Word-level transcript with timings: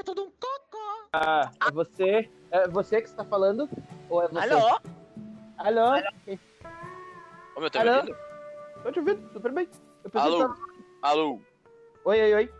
é 0.00 0.02
todo 0.02 0.22
um 0.22 0.30
cocô. 0.30 1.08
Ah, 1.12 1.50
é 1.66 1.70
você? 1.70 2.30
É 2.50 2.68
você 2.68 3.00
que 3.00 3.08
está 3.08 3.24
falando? 3.24 3.68
Ou 4.08 4.22
é 4.22 4.28
você? 4.28 4.52
Alô? 4.52 4.80
Alô? 5.58 6.02
Ô, 7.56 7.60
meu, 7.60 7.70
tá 7.70 7.84
me 7.84 7.90
Alô? 7.90 7.98
ouvindo? 8.00 8.18
Tô 8.82 8.92
te 8.92 8.98
ouvindo, 8.98 9.32
super 9.32 9.52
bem. 9.52 9.68
Alô? 10.14 10.54
Alô? 11.02 11.40
Oi, 12.04 12.22
oi, 12.22 12.34
oi. 12.34 12.54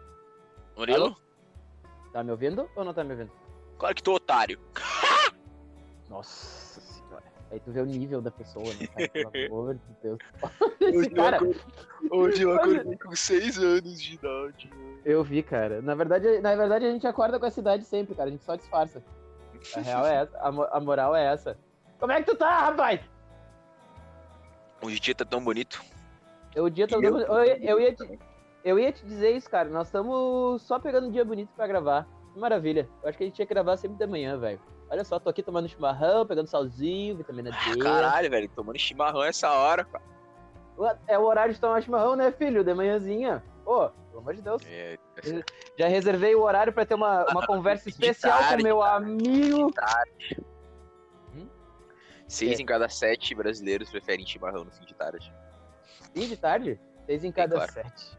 Murilo? 0.77 1.17
Tá 2.13 2.23
me 2.23 2.31
ouvindo 2.31 2.71
ou 2.77 2.85
não 2.85 2.95
tá 2.95 3.03
me 3.03 3.13
ouvindo? 3.13 3.31
Claro 3.79 3.95
que 3.95 4.03
tô 4.03 4.15
otário. 4.15 4.61
Nossa. 6.09 6.81
Aí 7.55 7.61
tu 7.61 7.71
vê 7.71 7.81
o 7.81 7.87
nível 7.87 8.21
da 8.21 8.33
pessoa, 8.33 8.65
né, 8.75 8.87
cara? 8.89 9.31
Pelo 9.31 9.47
amor 9.61 9.75
de 9.77 9.81
Deus. 10.03 10.19
Esse 10.81 11.11
cara, 11.11 11.39
hoje 12.11 12.43
eu 12.43 12.53
acordei 12.53 12.97
com 12.99 13.15
6 13.15 13.59
anos 13.59 14.03
de 14.03 14.15
idade. 14.15 14.71
eu 15.05 15.23
vi, 15.23 15.41
cara. 15.41 15.81
Na 15.81 15.95
verdade, 15.95 16.41
na 16.41 16.57
verdade, 16.57 16.85
a 16.87 16.91
gente 16.91 17.07
acorda 17.07 17.39
com 17.39 17.47
essa 17.47 17.61
idade 17.61 17.85
sempre, 17.85 18.13
cara. 18.17 18.29
A 18.29 18.33
gente 18.33 18.43
só 18.43 18.57
disfarça. 18.57 19.01
A 19.77 19.81
real 19.83 20.05
é 20.05 20.17
essa. 20.23 20.37
A, 20.41 20.51
mo- 20.51 20.69
a 20.69 20.81
moral 20.81 21.15
é 21.15 21.25
essa. 21.33 21.57
Como 22.01 22.11
é 22.11 22.21
que 22.21 22.29
tu 22.29 22.37
tá, 22.37 22.59
rapaz? 22.67 23.01
Hoje 24.83 24.97
o 24.97 25.01
dia 25.01 25.15
tá 25.15 25.25
tão 25.25 25.43
bonito. 25.43 25.81
Eu, 26.57 26.65
o 26.65 26.71
dia 26.71 26.89
tá 26.89 26.97
Eu- 26.97 27.19
eu, 27.21 27.45
eu, 27.45 27.81
ia 27.81 27.95
te, 27.95 28.19
eu 28.65 28.79
ia 28.81 28.91
te 28.91 29.07
dizer 29.07 29.31
isso, 29.31 29.49
cara. 29.49 29.69
Nós 29.69 29.87
estamos 29.87 30.61
só 30.63 30.81
pegando 30.81 31.07
um 31.07 31.11
dia 31.13 31.25
bonito 31.25 31.51
pra 31.55 31.69
gravar. 31.69 32.05
Que 32.33 32.39
maravilha. 32.41 32.89
Eu 33.01 33.09
acho 33.09 33.17
que 33.17 33.23
a 33.23 33.27
gente 33.29 33.37
tinha 33.37 33.47
que 33.47 33.55
gravar 33.55 33.77
sempre 33.77 33.97
de 33.97 34.07
manhã, 34.09 34.37
velho. 34.37 34.59
Olha 34.95 35.03
só, 35.03 35.19
tô 35.19 35.29
aqui 35.29 35.43
tomando 35.43 35.69
chimarrão, 35.69 36.25
pegando 36.25 36.47
salzinho, 36.47 37.17
vitamina 37.17 37.51
D. 37.51 37.79
Caralho, 37.81 38.31
velho. 38.31 38.49
Tomando 38.55 38.79
chimarrão 38.79 39.25
essa 39.25 39.51
hora, 39.51 39.85
cara. 39.85 40.05
É 41.09 41.19
o 41.19 41.23
horário 41.25 41.53
de 41.53 41.59
tomar 41.59 41.83
chimarrão, 41.83 42.15
né, 42.15 42.31
filho? 42.31 42.63
De 42.63 42.73
manhãzinha. 42.73 43.43
Ô, 43.67 43.89
pelo 43.89 44.19
amor 44.21 44.35
de 44.37 44.43
Deus. 44.43 44.63
É, 44.65 44.97
Já 45.77 45.89
reservei 45.89 46.37
o 46.37 46.43
horário 46.43 46.73
pra 46.73 46.87
ter 46.87 46.95
uma, 46.95 47.25
uma 47.29 47.43
conversa 47.45 47.89
especial 47.89 48.39
com 48.39 48.45
tarde, 48.45 48.63
meu 48.63 48.81
amigo. 48.85 49.73
Seis 52.29 52.61
É. 52.61 52.63
em 52.63 52.65
cada 52.67 52.89
sete 52.89 53.35
brasileiros 53.35 53.91
preferem 53.91 54.25
chimarrão 54.25 54.63
no 54.63 54.71
fim 54.71 54.85
de 54.85 54.95
tarde. 54.95 55.35
Fim 56.15 56.29
de 56.29 56.37
tarde? 56.37 56.79
Seis 57.05 57.25
em 57.25 57.33
cada 57.33 57.57
claro. 57.57 57.73
sete. 57.73 58.19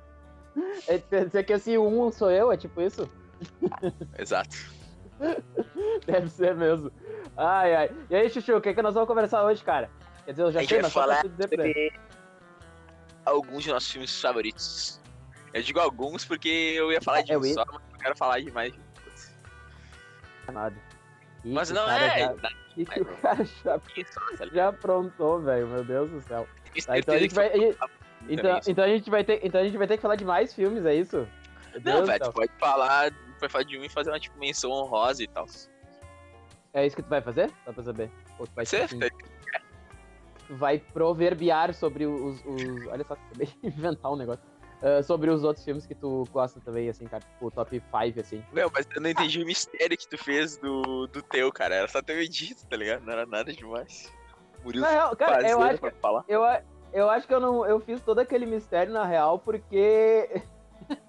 É, 0.87 0.97
quer 0.99 1.25
dizer 1.25 1.43
que 1.43 1.51
esse 1.51 1.77
um 1.77 2.09
sou 2.13 2.31
eu, 2.31 2.49
é 2.49 2.55
tipo 2.55 2.81
isso? 2.81 3.09
Exato. 4.17 4.55
Deve 6.05 6.29
ser 6.29 6.55
mesmo. 6.55 6.91
Ai, 7.37 7.75
ai. 7.75 7.89
E 8.09 8.15
aí, 8.15 8.29
Chuchu, 8.29 8.57
o 8.57 8.61
que, 8.61 8.73
que 8.73 8.81
nós 8.81 8.93
vamos 8.93 9.07
conversar 9.07 9.43
hoje, 9.43 9.63
cara? 9.63 9.89
Quer 10.25 10.31
dizer, 10.31 10.43
eu 10.43 10.51
já 10.51 10.63
sei, 10.63 10.81
mas 10.81 10.93
falar 10.93 11.21
sobre 11.21 11.91
alguns 13.25 13.63
de 13.63 13.71
nossos 13.71 13.91
filmes 13.91 14.21
favoritos. 14.21 14.99
Eu 15.53 15.61
digo 15.61 15.79
alguns 15.79 16.25
porque 16.25 16.49
eu 16.49 16.91
ia 16.91 17.01
falar 17.01 17.21
de 17.21 17.31
É, 17.31 17.37
um 17.37 17.41
eu 17.41 17.45
ia- 17.47 17.53
só, 17.53 17.63
mas 17.71 17.81
eu 17.93 17.99
quero 17.99 18.17
falar 18.17 18.39
de 18.41 18.51
mais. 18.51 18.73
de 18.73 18.79
um. 18.79 20.53
Nada. 20.53 20.75
Mas 21.43 21.69
não 21.69 21.89
é. 21.89 22.19
Já, 22.19 22.49
que 22.73 22.85
que 22.85 23.01
o 23.01 23.05
cara 23.05 23.45
já, 23.63 23.79
tá 23.79 24.45
já 24.51 24.67
aprontou, 24.69 25.41
velho. 25.41 25.67
Meu 25.67 25.83
Deus 25.83 26.09
do 26.09 26.21
céu. 26.21 26.47
Tá, 26.85 26.97
então 26.97 27.15
a 27.15 27.19
gente 27.19 27.33
vai. 27.33 27.51
Então, 28.27 28.59
então, 28.67 28.83
a 28.83 28.87
gente 28.87 29.09
vai 29.09 29.23
ter, 29.23 29.39
então 29.43 29.61
a 29.61 29.63
gente 29.63 29.77
vai 29.77 29.87
ter 29.87 29.97
que 29.97 30.01
falar 30.01 30.15
de 30.15 30.25
mais 30.25 30.53
filmes, 30.53 30.83
é 30.85 30.95
isso? 30.95 31.27
Meu 31.83 31.99
Não, 31.99 32.05
velho, 32.05 32.31
pode 32.31 32.51
falar, 32.57 33.11
vai 33.39 33.49
falar 33.49 33.63
de 33.63 33.77
um 33.77 33.83
e 33.83 33.89
fazer 33.89 34.09
uma 34.11 34.19
tipo 34.19 34.37
menção 34.37 34.71
honrosa 34.71 35.23
e 35.23 35.27
tal. 35.27 35.45
É 36.73 36.85
isso 36.85 36.95
que 36.95 37.03
tu 37.03 37.09
vai 37.09 37.21
fazer? 37.21 37.51
Só 37.63 37.71
pra 37.71 37.83
saber. 37.83 38.11
Ou 38.37 38.45
tu 38.45 38.53
vai, 38.53 38.65
Você, 38.65 38.87
tipo, 38.87 39.03
assim, 39.03 40.55
vai 40.55 40.77
proverbiar 40.79 41.73
sobre 41.73 42.05
os, 42.05 42.43
os. 42.45 42.87
Olha 42.87 43.03
só, 43.03 43.13
acabei 43.27 43.47
de 43.47 43.57
inventar 43.63 44.11
um 44.11 44.15
negócio. 44.15 44.43
Ah, 44.81 45.01
sobre 45.01 45.31
os 45.31 45.43
outros 45.43 45.65
filmes 45.65 45.85
que 45.85 45.95
tu 45.95 46.25
gosta 46.31 46.59
também, 46.59 46.87
assim, 46.89 47.05
cara. 47.05 47.23
Tipo, 47.23 47.49
top 47.49 47.81
5, 47.81 48.19
assim. 48.19 48.43
Não, 48.53 48.69
mas 48.73 48.87
eu 48.93 49.01
não 49.01 49.09
entendi 49.09 49.41
o 49.41 49.45
mistério 49.45 49.97
que 49.97 50.07
tu 50.07 50.17
fez 50.17 50.57
do, 50.57 51.07
do 51.07 51.21
teu, 51.23 51.51
cara. 51.51 51.75
Era 51.75 51.87
só 51.87 52.01
ter 52.01 52.15
me 52.17 52.27
dito, 52.27 52.65
tá 52.67 52.77
ligado? 52.77 53.03
Não 53.03 53.13
era 53.13 53.25
nada 53.25 53.51
demais. 53.51 54.13
Murilo 54.63 54.83
Na 54.83 54.91
real, 54.91 55.15
cara, 55.15 55.49
eu 55.49 55.59
fazer 55.59 55.87
acho. 55.87 56.25
Eu, 56.27 56.41
eu 56.93 57.09
acho 57.09 57.27
que 57.27 57.33
eu 57.33 57.39
não. 57.39 57.65
Eu 57.65 57.79
fiz 57.79 57.99
todo 58.01 58.19
aquele 58.19 58.45
mistério 58.45 58.93
na 58.93 59.05
real 59.05 59.39
porque. 59.39 60.41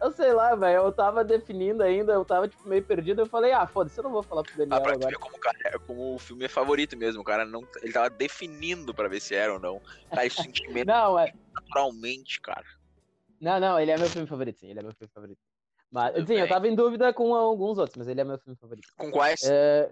eu 0.00 0.12
sei 0.12 0.32
lá, 0.32 0.54
velho. 0.54 0.78
Eu 0.84 0.92
tava 0.92 1.24
definindo 1.24 1.82
ainda, 1.82 2.12
eu 2.12 2.24
tava 2.24 2.48
tipo, 2.48 2.68
meio 2.68 2.82
perdido. 2.84 3.20
Eu 3.22 3.26
falei, 3.26 3.52
ah, 3.52 3.66
foda-se, 3.66 3.98
eu 3.98 4.04
não 4.04 4.10
vou 4.10 4.22
falar 4.22 4.44
pro 4.44 4.52
Ah, 4.54 4.58
Daniel 4.58 4.82
pra 4.82 4.92
tu 4.92 4.96
agora. 4.96 5.10
ver 5.10 5.18
como, 5.18 5.38
cara, 5.38 5.56
é- 5.64 5.78
como 5.78 6.14
o 6.14 6.18
filme 6.18 6.44
é 6.44 6.48
favorito 6.48 6.96
mesmo. 6.96 7.20
O 7.22 7.24
cara 7.24 7.44
não. 7.44 7.62
Ele 7.82 7.92
tava 7.92 8.10
definindo 8.10 8.94
pra 8.94 9.08
ver 9.08 9.20
se 9.20 9.34
era 9.34 9.52
ou 9.52 9.60
não. 9.60 9.80
Tá, 10.10 10.24
esse 10.24 10.36
sentimento 10.52 10.86
Não, 10.86 11.18
é. 11.18 11.32
naturalmente, 11.54 12.40
cara. 12.40 12.64
Não, 13.40 13.60
não, 13.60 13.78
ele 13.78 13.90
é 13.90 13.96
meu 13.98 14.08
filme 14.08 14.26
favorito, 14.26 14.58
sim. 14.58 14.68
Ele 14.68 14.80
é 14.80 14.82
meu 14.82 14.92
filme 14.94 15.10
favorito. 15.12 15.40
Mas, 15.90 16.14
Tudo 16.14 16.26
sim, 16.26 16.34
eu 16.34 16.40
bem. 16.40 16.48
tava 16.48 16.68
em 16.68 16.74
dúvida 16.74 17.12
com 17.14 17.34
alguns 17.34 17.78
outros, 17.78 17.96
mas 17.96 18.08
ele 18.08 18.20
é 18.20 18.24
meu 18.24 18.38
filme 18.38 18.56
favorito. 18.56 18.88
Com 18.96 19.10
quais? 19.10 19.42
É, 19.42 19.90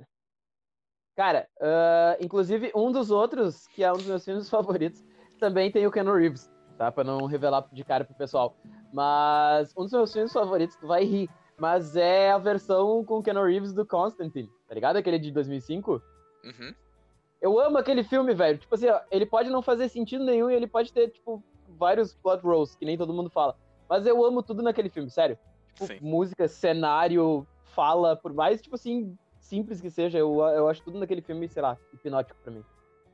Cara, 1.16 1.48
ah, 1.60 2.16
inclusive 2.20 2.70
um 2.74 2.92
dos 2.92 3.10
outros, 3.10 3.66
que 3.68 3.82
é 3.82 3.90
um 3.90 3.96
dos 3.96 4.06
meus 4.06 4.24
filmes 4.24 4.50
favoritos, 4.50 5.02
também 5.40 5.72
tem 5.72 5.86
o 5.86 5.90
Keanu 5.90 6.14
Reeves, 6.14 6.50
tá? 6.76 6.92
Pra 6.92 7.02
não 7.02 7.24
revelar 7.24 7.66
de 7.72 7.82
cara 7.82 8.04
pro 8.04 8.14
pessoal. 8.14 8.54
Mas 8.96 9.74
um 9.76 9.82
dos 9.82 9.92
meus 9.92 10.10
filmes 10.10 10.32
favoritos, 10.32 10.74
tu 10.76 10.86
vai 10.86 11.04
rir, 11.04 11.28
mas 11.58 11.96
é 11.96 12.30
a 12.30 12.38
versão 12.38 13.04
com 13.04 13.18
o 13.18 13.22
Keanu 13.22 13.44
Reeves 13.44 13.74
do 13.74 13.84
Constantine, 13.84 14.50
tá 14.66 14.74
ligado? 14.74 14.96
Aquele 14.96 15.18
de 15.18 15.30
2005. 15.30 16.02
Uhum. 16.42 16.74
Eu 17.42 17.60
amo 17.60 17.76
aquele 17.76 18.02
filme, 18.02 18.32
velho. 18.32 18.56
Tipo 18.56 18.74
assim, 18.74 18.88
ó, 18.88 18.98
ele 19.10 19.26
pode 19.26 19.50
não 19.50 19.60
fazer 19.60 19.90
sentido 19.90 20.24
nenhum 20.24 20.50
e 20.50 20.54
ele 20.54 20.66
pode 20.66 20.94
ter, 20.94 21.10
tipo, 21.10 21.44
vários 21.68 22.14
plot 22.14 22.42
roles, 22.42 22.74
que 22.74 22.86
nem 22.86 22.96
todo 22.96 23.12
mundo 23.12 23.28
fala. 23.28 23.54
Mas 23.86 24.06
eu 24.06 24.24
amo 24.24 24.42
tudo 24.42 24.62
naquele 24.62 24.88
filme, 24.88 25.10
sério. 25.10 25.38
Tipo, 25.74 25.88
Sim. 25.88 25.98
música, 26.00 26.48
cenário, 26.48 27.46
fala, 27.74 28.16
por 28.16 28.32
mais, 28.32 28.62
tipo 28.62 28.76
assim, 28.76 29.14
simples 29.38 29.78
que 29.78 29.90
seja, 29.90 30.16
eu, 30.16 30.40
eu 30.40 30.70
acho 30.70 30.80
tudo 30.82 30.98
naquele 30.98 31.20
filme, 31.20 31.46
sei 31.50 31.60
lá, 31.60 31.76
hipnótico 31.92 32.40
pra 32.42 32.50
mim. 32.50 32.64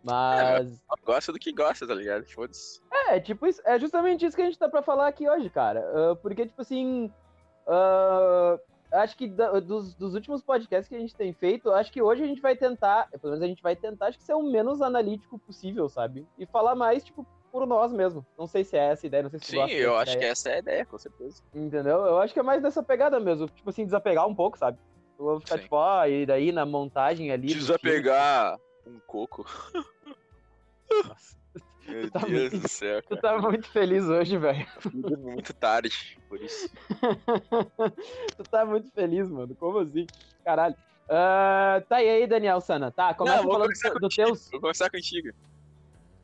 Mas. 0.05 0.81
Gosta 1.05 1.33
do 1.33 1.41
que 1.41 1.53
gosta, 1.53 1.85
tá 1.85 1.95
ligado? 1.95 2.25
Foda-se. 2.27 2.81
É, 3.09 3.21
tipo, 3.21 3.47
isso, 3.47 3.61
é 3.65 3.79
justamente 3.79 4.25
isso 4.25 4.37
que 4.37 4.43
a 4.43 4.45
gente 4.47 4.59
tá 4.59 4.69
pra 4.69 4.83
falar 4.83 5.09
aqui 5.09 5.29
hoje, 5.29 5.49
cara. 5.51 5.81
Ah, 5.95 6.17
porque, 6.17 6.47
tipo 6.47 6.61
assim. 6.63 7.13
ah, 7.67 8.59
acho 8.93 9.17
que 9.17 9.27
da- 9.29 9.59
dos, 9.61 9.95
dos 9.95 10.15
últimos 10.15 10.43
podcasts 10.43 10.89
que 10.89 10.95
a 10.95 10.99
gente 10.99 11.15
tem 11.17 11.33
feito, 11.33 11.71
acho 11.73 11.91
que 11.91 12.03
hoje 12.03 12.23
a 12.23 12.27
gente 12.27 12.43
vai 12.43 12.55
tentar, 12.55 13.09
pelo 13.11 13.31
menos 13.33 13.43
a 13.43 13.47
gente 13.47 13.63
vai 13.63 13.75
tentar, 13.75 14.07
acho 14.09 14.19
que 14.19 14.25
ser 14.25 14.35
o 14.35 14.43
menos 14.43 14.83
analítico 14.83 15.39
possível, 15.39 15.89
sabe? 15.89 16.27
E 16.39 16.45
falar 16.47 16.75
mais, 16.75 17.03
tipo, 17.03 17.27
por 17.51 17.67
nós 17.67 17.91
mesmo. 17.93 18.25
Não 18.39 18.47
sei 18.47 18.65
se 18.65 18.77
é 18.77 18.91
essa 18.91 19.07
a 19.07 19.09
ideia, 19.09 19.23
não 19.23 19.31
sei 19.31 19.39
se 19.41 19.47
Sim, 19.47 19.57
gosta 19.57 19.77
eu 19.77 19.97
acho 19.97 20.13
que 20.13 20.17
ideia, 20.19 20.33
essa 20.33 20.49
é 20.51 20.55
a 20.55 20.59
ideia, 20.59 20.87
com 20.87 20.99
certeza. 20.99 21.43
Entendeu? 21.55 22.05
Eu 22.05 22.19
acho 22.19 22.33
que 22.35 22.41
é 22.41 22.43
mais 22.43 22.63
dessa 22.63 22.83
pegada 22.83 23.19
mesmo. 23.19 23.49
Tipo 23.49 23.71
assim, 23.71 23.85
desapegar 23.85 24.27
um 24.29 24.35
pouco, 24.35 24.59
sabe? 24.59 24.79
Eu 25.19 25.25
vou 25.25 25.41
ficar 25.41 25.57
Sim. 25.57 25.63
tipo, 25.63 25.77
ó, 25.77 26.05
e 26.07 26.27
daí 26.27 26.53
na 26.53 26.65
montagem 26.67 27.31
ali. 27.31 27.49
Desapegar 27.49 28.59
um 28.87 28.99
coco. 29.07 29.45
Nossa, 31.07 31.37
Meu 31.87 32.11
tá 32.11 32.21
Deus 32.21 32.53
muito- 32.53 32.59
do 32.63 32.69
céu, 32.69 33.03
Tu 33.09 33.09
cara. 33.17 33.21
tá 33.21 33.39
muito 33.41 33.69
feliz 33.69 34.05
hoje, 34.05 34.37
velho. 34.39 34.67
Muito 34.93 35.53
tarde, 35.55 36.19
por 36.29 36.41
isso. 36.41 36.69
tu 38.37 38.43
tá 38.45 38.65
muito 38.65 38.91
feliz, 38.93 39.29
mano. 39.31 39.55
Como 39.55 39.79
assim? 39.79 40.07
Caralho. 40.45 40.75
Ah, 41.09 41.83
tá, 41.89 42.03
e 42.03 42.09
aí, 42.09 42.27
Daniel 42.27 42.61
Sana? 42.61 42.91
Tá, 42.91 43.13
começa 43.15 43.39
Não, 43.43 43.45
falando 43.45 43.63
começar 43.65 43.91
do, 43.91 43.99
do 44.01 44.09
teus. 44.09 44.51
Vou 44.51 44.61
conversar 44.61 44.91
contigo. 44.91 45.31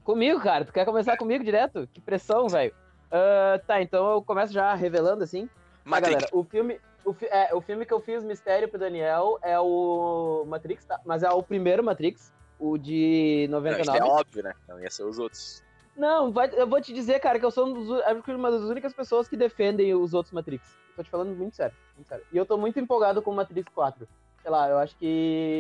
Comigo, 0.05 0.41
cara. 0.41 0.65
Tu 0.65 0.73
quer 0.73 0.85
começar 0.85 1.17
comigo 1.17 1.45
direto? 1.45 1.89
Que 1.93 2.01
pressão, 2.01 2.49
velho. 2.49 2.75
Ah, 3.11 3.61
tá, 3.67 3.83
então 3.83 4.11
eu 4.13 4.23
começo 4.23 4.53
já 4.53 4.75
revelando 4.75 5.25
assim. 5.25 5.47
Tá, 5.47 5.53
Matrix. 5.85 6.15
galera, 6.15 6.29
o 6.33 6.45
filme. 6.45 6.81
O, 7.05 7.13
fi- 7.15 7.27
é, 7.27 7.55
o 7.55 7.61
filme 7.61 7.87
que 7.87 7.93
eu 7.93 8.01
fiz 8.01 8.23
mistério 8.23 8.69
pro 8.69 8.79
Daniel 8.79 9.39
é 9.43 9.59
o 9.59 10.45
Matrix, 10.47 10.85
tá? 10.85 11.01
Mas 11.07 11.23
é 11.23 11.31
o 11.31 11.43
primeiro 11.43 11.83
Matrix, 11.83 12.33
o 12.59 12.77
de 12.77 13.47
Não, 13.51 13.59
isso 13.71 13.91
99. 13.91 13.99
é 13.99 14.03
óbvio, 14.05 14.43
né? 14.43 14.53
Não 14.69 14.81
ia 14.81 14.91
ser 14.91 15.05
os 15.05 15.19
outros. 15.19 15.63
Não, 15.97 16.31
vai- 16.33 16.51
eu 16.53 16.67
vou 16.67 16.81
te 16.81 16.93
dizer, 16.93 17.19
cara, 17.21 17.39
que 17.39 17.45
eu 17.45 17.51
sou 17.51 17.67
um 17.67 17.73
dos, 17.75 17.89
uma 18.29 18.51
das 18.51 18.63
únicas 18.63 18.93
pessoas 18.93 19.29
que 19.29 19.37
defendem 19.37 19.95
os 19.95 20.15
outros 20.15 20.33
Matrix. 20.33 20.77
Tô 20.95 21.03
te 21.03 21.11
falando 21.11 21.35
muito 21.35 21.57
sério, 21.57 21.77
muito 21.95 22.09
sério. 22.09 22.25
E 22.33 22.37
eu 22.37 22.47
tô 22.47 22.57
muito 22.57 22.79
empolgado 22.79 23.21
com 23.23 23.31
o 23.31 23.35
Matrix 23.35 23.73
4. 23.73 24.09
Sei 24.43 24.51
lá, 24.51 24.69
eu 24.69 24.79
acho 24.79 24.97
que 24.97 25.05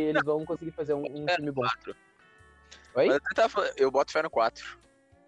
eles 0.08 0.24
vão 0.24 0.44
conseguir 0.44 0.70
fazer 0.72 0.94
um, 0.94 1.02
um 1.02 1.26
filme 1.28 1.50
bom. 1.50 1.62
4. 1.62 1.96
Oi? 2.94 3.08
Eu, 3.10 3.20
tava, 3.34 3.70
eu 3.76 3.90
boto 3.90 4.12
fé 4.12 4.22
no 4.22 4.30
4. 4.30 4.78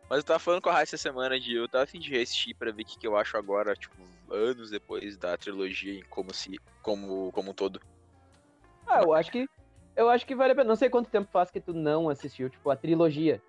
Mas 0.08 0.18
eu 0.18 0.24
tava 0.24 0.38
falando 0.40 0.60
com 0.62 0.68
a 0.68 0.72
Raíssa 0.72 0.96
essa 0.96 1.02
semana 1.02 1.38
de 1.38 1.54
eu 1.54 1.68
tava 1.68 1.86
fim 1.86 2.00
de 2.00 2.10
reassistir 2.10 2.56
pra 2.56 2.72
ver 2.72 2.82
o 2.82 2.84
que, 2.84 2.98
que 2.98 3.06
eu 3.06 3.16
acho 3.16 3.36
agora, 3.36 3.74
tipo, 3.74 3.94
anos 4.28 4.70
depois 4.70 5.16
da 5.16 5.36
trilogia 5.36 6.02
como 6.10 6.34
se. 6.34 6.58
como, 6.82 7.30
como 7.30 7.50
um 7.50 7.54
todo. 7.54 7.80
Ah, 8.88 9.02
eu 9.02 9.12
acho 9.14 9.30
que. 9.30 9.48
Eu 10.00 10.08
acho 10.08 10.26
que 10.26 10.34
vale 10.34 10.52
a 10.52 10.56
pena. 10.56 10.68
Não 10.68 10.76
sei 10.76 10.88
quanto 10.88 11.10
tempo 11.10 11.28
faz 11.30 11.50
que 11.50 11.60
tu 11.60 11.74
não 11.74 12.08
assistiu, 12.08 12.48
tipo, 12.48 12.70
a 12.70 12.76
trilogia 12.76 13.42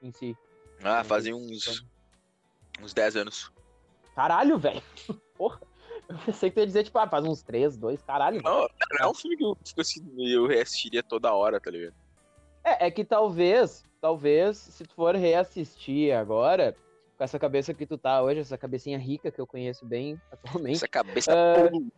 em 0.00 0.12
si. 0.12 0.36
Ah, 0.80 1.02
fazem 1.02 1.34
uns. 1.34 1.84
uns 2.80 2.94
10 2.94 3.16
anos. 3.16 3.50
Caralho, 4.14 4.56
velho. 4.58 4.80
Porra. 5.36 5.60
Eu 6.08 6.16
pensei 6.18 6.50
que 6.50 6.54
tu 6.54 6.60
ia 6.60 6.66
dizer, 6.66 6.84
tipo, 6.84 6.96
ah, 7.00 7.08
faz 7.08 7.24
uns 7.24 7.42
3, 7.42 7.76
2, 7.76 8.00
caralho. 8.02 8.40
Não, 8.44 8.60
não 8.60 8.68
é 9.00 9.08
um 9.08 9.12
filme 9.12 9.36
que 9.36 9.44
eu, 9.44 9.58
tipo 9.62 9.80
assim, 9.80 10.00
eu 10.18 10.46
reassistiria 10.46 11.02
toda 11.02 11.34
hora, 11.34 11.60
tá 11.60 11.68
ligado? 11.70 11.94
É, 12.62 12.86
é 12.86 12.90
que 12.92 13.04
talvez, 13.04 13.84
talvez, 14.00 14.56
se 14.56 14.84
tu 14.84 14.94
for 14.94 15.16
reassistir 15.16 16.16
agora, 16.16 16.76
com 17.16 17.24
essa 17.24 17.38
cabeça 17.40 17.74
que 17.74 17.84
tu 17.84 17.98
tá 17.98 18.22
hoje, 18.22 18.40
essa 18.40 18.56
cabecinha 18.56 18.98
rica 18.98 19.32
que 19.32 19.40
eu 19.40 19.46
conheço 19.46 19.84
bem 19.84 20.18
atualmente, 20.30 20.76
Essa 20.76 20.88
cabeça 20.88 21.32
poluída. 21.68 21.92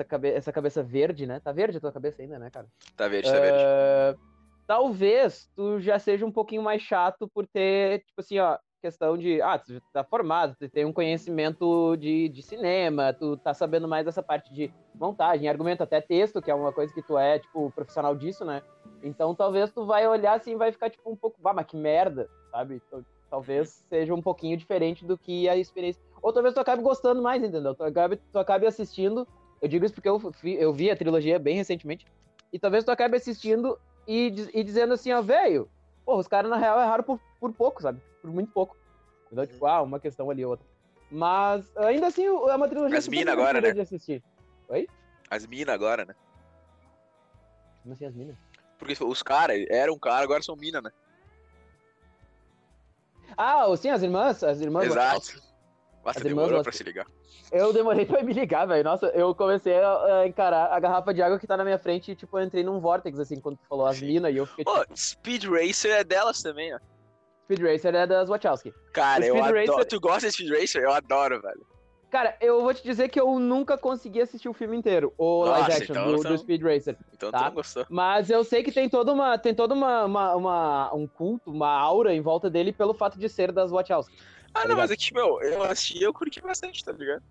Essa, 0.00 0.04
cabe 0.04 0.28
essa 0.30 0.52
cabeça 0.52 0.82
verde, 0.82 1.26
né? 1.26 1.40
Tá 1.40 1.52
verde 1.52 1.78
a 1.78 1.80
tua 1.80 1.92
cabeça 1.92 2.22
ainda, 2.22 2.38
né, 2.38 2.50
cara? 2.50 2.66
Tá 2.96 3.08
verde, 3.08 3.30
tá 3.30 3.38
uh, 3.38 3.40
verde. 3.40 4.20
Talvez 4.66 5.50
tu 5.54 5.80
já 5.80 5.98
seja 5.98 6.24
um 6.24 6.32
pouquinho 6.32 6.62
mais 6.62 6.82
chato 6.82 7.28
por 7.28 7.46
ter, 7.46 8.00
tipo 8.04 8.20
assim, 8.20 8.38
ó, 8.38 8.56
questão 8.80 9.18
de, 9.18 9.42
ah, 9.42 9.58
tu 9.58 9.80
tá 9.92 10.02
formado, 10.02 10.56
tu 10.58 10.68
tem 10.68 10.84
um 10.84 10.92
conhecimento 10.92 11.96
de, 11.96 12.28
de 12.28 12.42
cinema, 12.42 13.12
tu 13.12 13.36
tá 13.36 13.52
sabendo 13.52 13.86
mais 13.86 14.06
dessa 14.06 14.22
parte 14.22 14.52
de 14.54 14.72
montagem, 14.94 15.48
argumento, 15.48 15.82
até 15.82 16.00
texto, 16.00 16.40
que 16.40 16.50
é 16.50 16.54
uma 16.54 16.72
coisa 16.72 16.92
que 16.94 17.02
tu 17.02 17.18
é, 17.18 17.38
tipo, 17.38 17.70
profissional 17.72 18.14
disso, 18.16 18.44
né? 18.44 18.62
Então 19.02 19.34
talvez 19.34 19.70
tu 19.72 19.84
vai 19.84 20.06
olhar 20.06 20.34
assim 20.34 20.52
e 20.52 20.56
vai 20.56 20.72
ficar, 20.72 20.88
tipo, 20.88 21.10
um 21.10 21.16
pouco, 21.16 21.40
bah, 21.40 21.52
mas 21.52 21.66
que 21.66 21.76
merda, 21.76 22.28
sabe? 22.50 22.80
Talvez 23.28 23.84
seja 23.88 24.14
um 24.14 24.22
pouquinho 24.22 24.56
diferente 24.56 25.04
do 25.04 25.18
que 25.18 25.48
a 25.48 25.56
experiência. 25.56 26.02
Ou 26.22 26.32
talvez 26.32 26.54
tu 26.54 26.60
acabe 26.60 26.82
gostando 26.82 27.22
mais, 27.22 27.42
entendeu? 27.42 27.74
Tu 27.74 27.82
acabe, 27.84 28.16
tu 28.16 28.38
acabe 28.38 28.66
assistindo, 28.66 29.26
eu 29.60 29.68
digo 29.68 29.84
isso 29.84 29.94
porque 29.94 30.08
eu, 30.08 30.20
eu 30.44 30.72
vi 30.72 30.90
a 30.90 30.96
trilogia 30.96 31.38
bem 31.38 31.56
recentemente, 31.56 32.06
e 32.52 32.58
talvez 32.58 32.84
tu 32.84 32.90
acabe 32.90 33.16
assistindo 33.16 33.78
e, 34.06 34.34
e 34.52 34.64
dizendo 34.64 34.94
assim, 34.94 35.12
ó, 35.12 35.22
velho, 35.22 35.70
pô, 36.04 36.16
os 36.16 36.26
caras 36.26 36.50
na 36.50 36.56
real 36.56 36.80
erraram 36.80 37.04
por, 37.04 37.20
por 37.38 37.52
pouco, 37.52 37.82
sabe? 37.82 38.00
por 38.20 38.30
muito 38.30 38.52
pouco. 38.52 38.76
Então, 39.32 39.46
tipo, 39.46 39.66
ah, 39.66 39.82
uma 39.82 40.00
questão 40.00 40.30
ali, 40.30 40.44
outra. 40.44 40.66
Mas, 41.10 41.70
ainda 41.76 42.06
assim, 42.06 42.24
é 42.24 42.30
uma 42.30 42.68
trilogia 42.68 42.98
As 42.98 43.08
minas 43.08 43.32
agora, 43.32 43.60
né? 43.60 43.72
de 43.72 43.80
assistir. 43.80 44.22
Oi? 44.68 44.88
As 45.28 45.46
minas 45.46 45.74
agora, 45.74 46.04
né? 46.04 46.14
Como 47.82 47.94
assim 47.94 48.04
as 48.04 48.14
minas? 48.14 48.36
Porque 48.78 49.02
os 49.02 49.22
caras 49.22 49.64
eram 49.68 49.94
um 49.94 49.98
cara, 49.98 50.22
agora 50.22 50.42
são 50.42 50.56
mina, 50.56 50.80
né? 50.80 50.90
Ah, 53.36 53.64
sim, 53.76 53.90
as 53.90 54.02
irmãs, 54.02 54.42
as 54.42 54.60
irmãs. 54.60 54.86
Exato. 54.86 55.42
Nossa, 56.04 56.20
demorou 56.20 56.62
pra 56.62 56.72
se 56.72 56.82
ligar. 56.82 57.06
Eu 57.52 57.72
demorei 57.72 58.06
pra 58.06 58.22
me 58.22 58.32
ligar, 58.32 58.66
velho. 58.66 58.84
Nossa, 58.84 59.06
eu 59.08 59.34
comecei 59.34 59.76
a, 59.76 60.26
encarar 60.26 60.72
a 60.72 60.80
garrafa 60.80 61.12
de 61.12 61.20
água 61.20 61.38
que 61.38 61.46
tá 61.46 61.56
na 61.56 61.64
minha 61.64 61.78
frente 61.78 62.12
e, 62.12 62.14
tipo, 62.14 62.38
eu 62.38 62.44
entrei 62.44 62.64
num 62.64 62.80
vórtex, 62.80 63.18
assim, 63.18 63.40
quando 63.40 63.56
tu 63.56 63.66
falou 63.68 63.86
as 63.86 64.00
minas, 64.00 64.32
e 64.32 64.38
eu 64.38 64.46
fiquei, 64.46 64.64
tipo... 64.64 64.96
Speed 64.96 65.44
Racer 65.44 65.92
é 65.92 66.04
delas 66.04 66.42
também, 66.42 66.74
ó. 66.74 66.78
Speed 67.44 67.60
Racer 67.60 67.94
é 67.94 68.06
das 68.06 68.28
Wachowski. 68.28 68.72
Cara, 68.92 69.26
eu 69.26 69.36
adoro. 69.42 69.58
Racer... 69.58 69.84
Tu 69.86 70.00
gosta 70.00 70.28
de 70.28 70.34
Speed 70.34 70.50
Racer? 70.50 70.82
Eu 70.82 70.92
adoro, 70.92 71.40
velho. 71.42 71.66
Cara, 72.10 72.36
eu 72.40 72.60
vou 72.62 72.74
te 72.74 72.82
dizer 72.82 73.08
que 73.08 73.20
eu 73.20 73.38
nunca 73.38 73.78
consegui 73.78 74.20
assistir 74.20 74.48
o 74.48 74.52
filme 74.52 74.76
inteiro, 74.76 75.14
o 75.16 75.44
Nossa, 75.44 75.60
live 75.60 75.72
action 75.72 75.92
então, 75.92 76.16
do, 76.16 76.22
do, 76.22 76.38
Speed 76.38 76.60
Racer. 76.60 76.96
Então 77.14 77.30
tá? 77.30 77.38
tu 77.38 77.44
não 77.44 77.54
gostou. 77.54 77.86
Mas 77.88 78.28
eu 78.28 78.42
sei 78.42 78.64
que 78.64 78.72
tem 78.72 78.88
toda 78.88 79.12
uma. 79.12 79.38
Tem 79.38 79.54
toda 79.54 79.74
uma, 79.74 80.04
uma, 80.04 80.34
uma, 80.34 80.94
um 80.94 81.06
culto, 81.06 81.52
uma 81.52 81.70
aura 81.70 82.12
em 82.12 82.20
volta 82.20 82.50
dele 82.50 82.72
pelo 82.72 82.94
fato 82.94 83.16
de 83.16 83.28
ser 83.28 83.52
das 83.52 83.70
Wachowski. 83.70 84.16
Ah, 84.54 84.62
tá 84.62 84.68
não, 84.68 84.76
mas 84.76 84.90
é 84.90 84.96
que, 84.96 85.12
meu, 85.14 85.40
eu 85.42 85.62
assisti 85.62 86.02
eu 86.02 86.12
curti 86.12 86.40
bastante, 86.40 86.84
tá 86.84 86.92
ligado? 86.92 87.22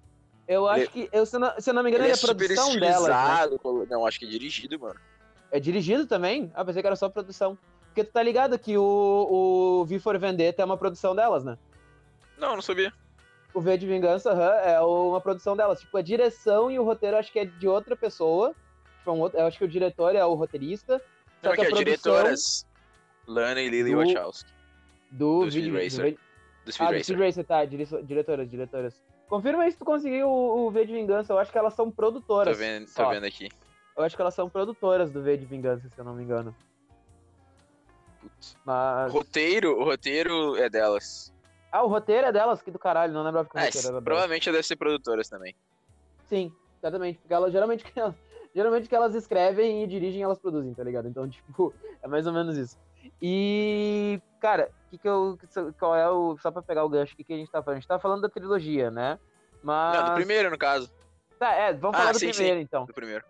Eu 0.48 0.68
acho 0.68 0.82
ele... 0.82 0.88
que, 0.88 1.10
eu, 1.12 1.26
se, 1.26 1.38
não, 1.38 1.54
se 1.60 1.70
eu 1.70 1.74
não 1.74 1.84
me 1.84 1.90
engano, 1.90 2.06
ele, 2.06 2.14
ele 2.14 2.20
é, 2.20 2.24
é 2.24 2.28
produção 2.28 2.76
dela. 2.80 3.48
Né? 3.48 3.58
Não, 3.90 4.06
acho 4.06 4.20
que 4.20 4.26
é 4.26 4.30
dirigido, 4.30 4.80
mano. 4.80 5.00
É 5.52 5.60
dirigido 5.60 6.08
também? 6.08 6.52
Ah, 6.56 6.66
pensei 6.66 6.82
que 6.82 6.88
era 6.88 6.96
só 6.96 7.08
produção. 7.10 7.58
Porque 7.86 8.04
tu 8.04 8.12
tá 8.12 8.24
ligado 8.24 8.58
que 8.58 8.78
o, 8.78 9.82
o 9.82 9.86
V 9.86 10.00
for 10.00 10.18
Vendetta 10.18 10.62
é 10.62 10.66
uma 10.66 10.78
produção 10.78 11.16
delas, 11.16 11.44
né? 11.44 11.58
Não, 12.38 12.56
não 12.56 12.62
sabia. 12.62 12.94
O 13.54 13.62
V 13.62 13.78
de 13.78 13.88
Vingança 13.88 14.34
uhum, 14.34 14.42
é 14.42 14.80
uma 14.80 15.20
produção 15.20 15.56
delas. 15.56 15.80
Tipo, 15.82 15.98
a 15.98 16.02
direção 16.02 16.72
e 16.72 16.80
o 16.80 16.84
roteiro 16.84 17.18
acho 17.18 17.32
que 17.32 17.40
é 17.40 17.46
de 17.46 17.68
outra 17.68 17.96
pessoa. 17.96 18.56
Tipo, 19.00 19.12
um 19.12 19.20
outro, 19.20 19.40
eu 19.40 19.46
acho 19.46 19.58
que 19.58 19.66
o 19.66 19.68
diretor 19.68 20.16
é 20.16 20.24
o 20.24 20.34
roteirista. 20.34 21.02
Não, 21.42 21.52
que, 21.52 21.58
que 21.58 21.66
é 21.66 21.72
diretoras 21.72 22.66
Lana 23.28 23.62
e 23.62 23.70
Lily 23.70 23.96
Wachowski. 23.96 24.52
Do, 25.12 25.46
do 25.46 25.52
Speed 25.52 25.74
Racer. 25.74 26.12
Do, 26.14 26.20
do 26.66 26.72
Speed 26.72 26.88
ah, 26.88 26.92
Racer. 26.92 27.00
do 27.00 27.04
Speed 27.04 27.20
Racer, 27.20 27.46
tá. 27.46 27.66
Diretoras, 27.66 28.50
diretoras. 28.50 29.02
Confirma 29.28 29.64
aí 29.64 29.72
se 29.72 29.78
tu 29.78 29.86
conseguiu 29.86 30.28
o, 30.28 30.68
o 30.68 30.72
V 30.72 30.86
de 30.86 30.94
Vingança. 30.94 31.34
Eu 31.34 31.38
acho 31.38 31.52
que 31.52 31.58
elas 31.58 31.74
são 31.74 31.92
produtoras. 31.92 32.58
Tô 32.58 32.64
vendo, 32.64 32.94
tô 32.94 33.10
vendo 33.10 33.26
aqui. 33.26 33.50
Eu 33.96 34.04
acho 34.04 34.16
que 34.16 34.22
elas 34.22 34.34
são 34.34 34.50
produtoras 34.50 35.12
do 35.12 35.22
V 35.22 35.38
de 35.38 35.46
Vingança, 35.46 35.88
se 35.88 36.00
eu 36.00 36.06
não 36.06 36.16
me 36.16 36.24
engano. 36.24 36.56
Putz. 38.20 38.58
Mas... 38.66 39.12
Roteiro, 39.12 39.80
o 39.80 39.84
roteiro 39.84 40.56
é 40.56 40.70
delas. 40.70 41.34
Ah, 41.72 41.84
o 41.84 41.88
roteiro 41.88 42.28
é 42.28 42.32
delas, 42.32 42.62
que 42.62 42.72
do 42.72 42.80
caralho, 42.80 43.14
não 43.14 43.24
lembrava 43.24 43.48
que 43.48 43.56
o 43.56 43.60
é, 43.60 43.66
roteiro 43.66 43.88
era 43.88 44.02
Provavelmente 44.02 44.46
delas. 44.46 44.58
deve 44.58 44.68
ser 44.68 44.76
produtoras 44.76 45.30
também. 45.30 45.56
Sim, 46.26 46.52
exatamente. 46.80 47.20
Porque 47.20 47.34
elas 47.34 47.52
geralmente, 47.52 47.84
geralmente 48.56 48.90
que 48.90 48.96
elas 48.96 49.14
escrevem 49.16 49.84
e 49.84 49.88
dirigem, 49.88 50.24
elas 50.24 50.40
produzem, 50.40 50.74
tá 50.74 50.84
ligado? 50.84 51.08
Então, 51.08 51.28
tipo, 51.30 51.74
é 52.02 52.08
mais 52.08 52.26
ou 52.26 52.34
menos 52.34 52.58
isso. 52.58 52.78
E, 53.22 54.22
cara, 54.40 54.72
que 54.90 54.98
que 54.98 55.08
eu, 55.08 55.38
qual 55.78 55.96
é 55.96 56.10
o. 56.10 56.38
Só 56.38 56.52
pra 56.52 56.62
pegar 56.62 56.84
o 56.84 56.90
gancho, 56.90 57.14
o 57.14 57.18
que, 57.18 57.24
que 57.24 57.34
a 57.34 57.38
gente 57.38 57.52
tá 57.52 57.62
falando? 57.62 57.78
A 57.78 57.80
gente 57.80 57.88
tá 57.88 58.00
falando 58.00 58.22
da 58.22 58.30
trilogia, 58.30 58.90
né? 58.90 59.20
Mas. 59.62 59.98
Não, 59.98 60.06
do 60.06 60.16
primeiro, 60.16 60.50
no 60.50 60.58
caso. 60.58 60.92
Tá, 61.38 61.54
é, 61.54 61.74
vamos 61.74 61.96
ah, 61.96 62.00
falar 62.00 62.12
do 62.12 62.20
sim, 62.20 62.30
primeiro, 62.32 62.58
sim. 62.58 62.64
então. 62.64 62.86
Do 62.86 62.94
primeiro. 62.94 63.24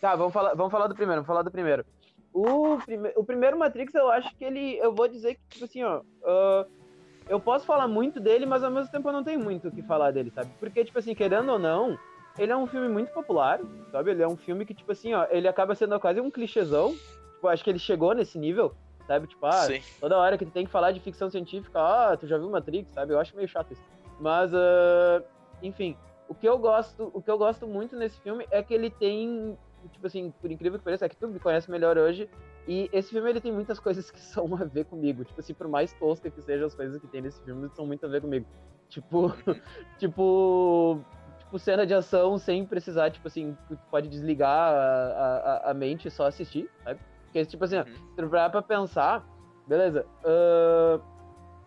Tá, 0.00 0.16
vamos 0.16 0.32
falar, 0.32 0.54
vamos 0.54 0.72
falar 0.72 0.86
do 0.86 0.94
primeiro, 0.94 1.20
vamos 1.20 1.26
falar 1.26 1.42
do 1.42 1.50
primeiro. 1.50 1.84
O, 2.32 2.78
prime 2.84 3.12
o 3.16 3.24
primeiro 3.24 3.58
Matrix, 3.58 3.94
eu 3.94 4.10
acho 4.10 4.34
que 4.36 4.44
ele. 4.44 4.78
Eu 4.78 4.94
vou 4.94 5.08
dizer 5.08 5.34
que, 5.34 5.40
tipo 5.48 5.64
assim, 5.64 5.82
ó. 5.82 6.00
Uh, 6.00 6.80
eu 7.28 7.38
posso 7.38 7.64
falar 7.64 7.86
muito 7.86 8.18
dele, 8.18 8.44
mas 8.44 8.64
ao 8.64 8.70
mesmo 8.70 8.90
tempo 8.90 9.08
eu 9.08 9.12
não 9.12 9.22
tenho 9.22 9.38
muito 9.38 9.68
o 9.68 9.70
que 9.70 9.82
falar 9.82 10.10
dele, 10.10 10.32
sabe? 10.34 10.50
Porque, 10.58 10.84
tipo 10.84 10.98
assim, 10.98 11.14
querendo 11.14 11.52
ou 11.52 11.58
não, 11.58 11.96
ele 12.36 12.50
é 12.50 12.56
um 12.56 12.66
filme 12.66 12.88
muito 12.88 13.12
popular, 13.12 13.60
sabe? 13.92 14.10
Ele 14.10 14.22
é 14.22 14.26
um 14.26 14.36
filme 14.36 14.64
que, 14.64 14.74
tipo 14.74 14.90
assim, 14.90 15.14
ó, 15.14 15.26
ele 15.30 15.46
acaba 15.46 15.74
sendo 15.74 15.98
quase 16.00 16.20
um 16.20 16.30
clichêzão. 16.30 16.92
Tipo, 17.34 17.48
acho 17.48 17.62
que 17.62 17.70
ele 17.70 17.78
chegou 17.78 18.14
nesse 18.14 18.38
nível, 18.38 18.74
sabe? 19.10 19.26
Tipo, 19.26 19.44
ah, 19.46 19.66
Sim. 19.66 19.82
toda 19.98 20.16
hora 20.16 20.38
que 20.38 20.46
tem 20.46 20.64
que 20.64 20.70
falar 20.70 20.92
de 20.92 21.00
ficção 21.00 21.28
científica, 21.28 21.80
ah, 21.80 22.16
tu 22.16 22.28
já 22.28 22.38
viu 22.38 22.48
Matrix, 22.48 22.92
sabe? 22.92 23.12
Eu 23.12 23.18
acho 23.18 23.34
meio 23.34 23.48
chato 23.48 23.72
isso. 23.72 23.82
Mas, 24.20 24.52
uh, 24.54 25.24
enfim, 25.60 25.96
o 26.28 26.34
que 26.34 26.48
eu 26.48 26.56
gosto, 26.56 27.10
o 27.12 27.20
que 27.20 27.28
eu 27.28 27.36
gosto 27.36 27.66
muito 27.66 27.96
nesse 27.96 28.20
filme 28.20 28.46
é 28.52 28.62
que 28.62 28.72
ele 28.72 28.88
tem 28.88 29.58
tipo 29.90 30.06
assim, 30.06 30.30
por 30.40 30.50
incrível 30.50 30.78
que 30.78 30.84
pareça, 30.84 31.06
é 31.06 31.08
que 31.08 31.16
tu 31.16 31.26
me 31.26 31.40
conhece 31.40 31.68
melhor 31.70 31.98
hoje. 31.98 32.28
E 32.68 32.88
esse 32.92 33.10
filme 33.10 33.28
ele 33.30 33.40
tem 33.40 33.50
muitas 33.50 33.80
coisas 33.80 34.10
que 34.12 34.20
são 34.22 34.54
a 34.54 34.64
ver 34.64 34.84
comigo. 34.84 35.24
Tipo 35.24 35.40
assim, 35.40 35.54
por 35.54 35.66
mais 35.66 35.92
tosca 35.94 36.30
que 36.30 36.40
sejam 36.40 36.66
as 36.66 36.74
coisas 36.74 37.00
que 37.00 37.08
tem 37.08 37.20
nesse 37.22 37.42
filme, 37.42 37.68
são 37.70 37.84
muito 37.86 38.06
a 38.06 38.08
ver 38.08 38.20
comigo. 38.20 38.46
Tipo, 38.88 39.34
tipo, 39.98 41.00
tipo 41.40 41.58
cena 41.58 41.84
de 41.84 41.94
ação 41.94 42.38
sem 42.38 42.64
precisar, 42.64 43.10
tipo 43.10 43.26
assim, 43.26 43.56
tu 43.66 43.76
pode 43.90 44.08
desligar 44.08 44.72
a, 44.72 45.62
a, 45.66 45.70
a 45.70 45.74
mente 45.74 46.06
e 46.06 46.10
só 46.12 46.26
assistir, 46.26 46.70
sabe? 46.84 47.00
Porque, 47.30 47.44
tipo 47.44 47.64
assim, 47.64 47.78
uhum. 47.78 47.84
tu 48.16 48.28
vai 48.28 48.50
pra 48.50 48.60
pensar, 48.60 49.24
beleza. 49.66 50.04
Uh, 50.24 51.00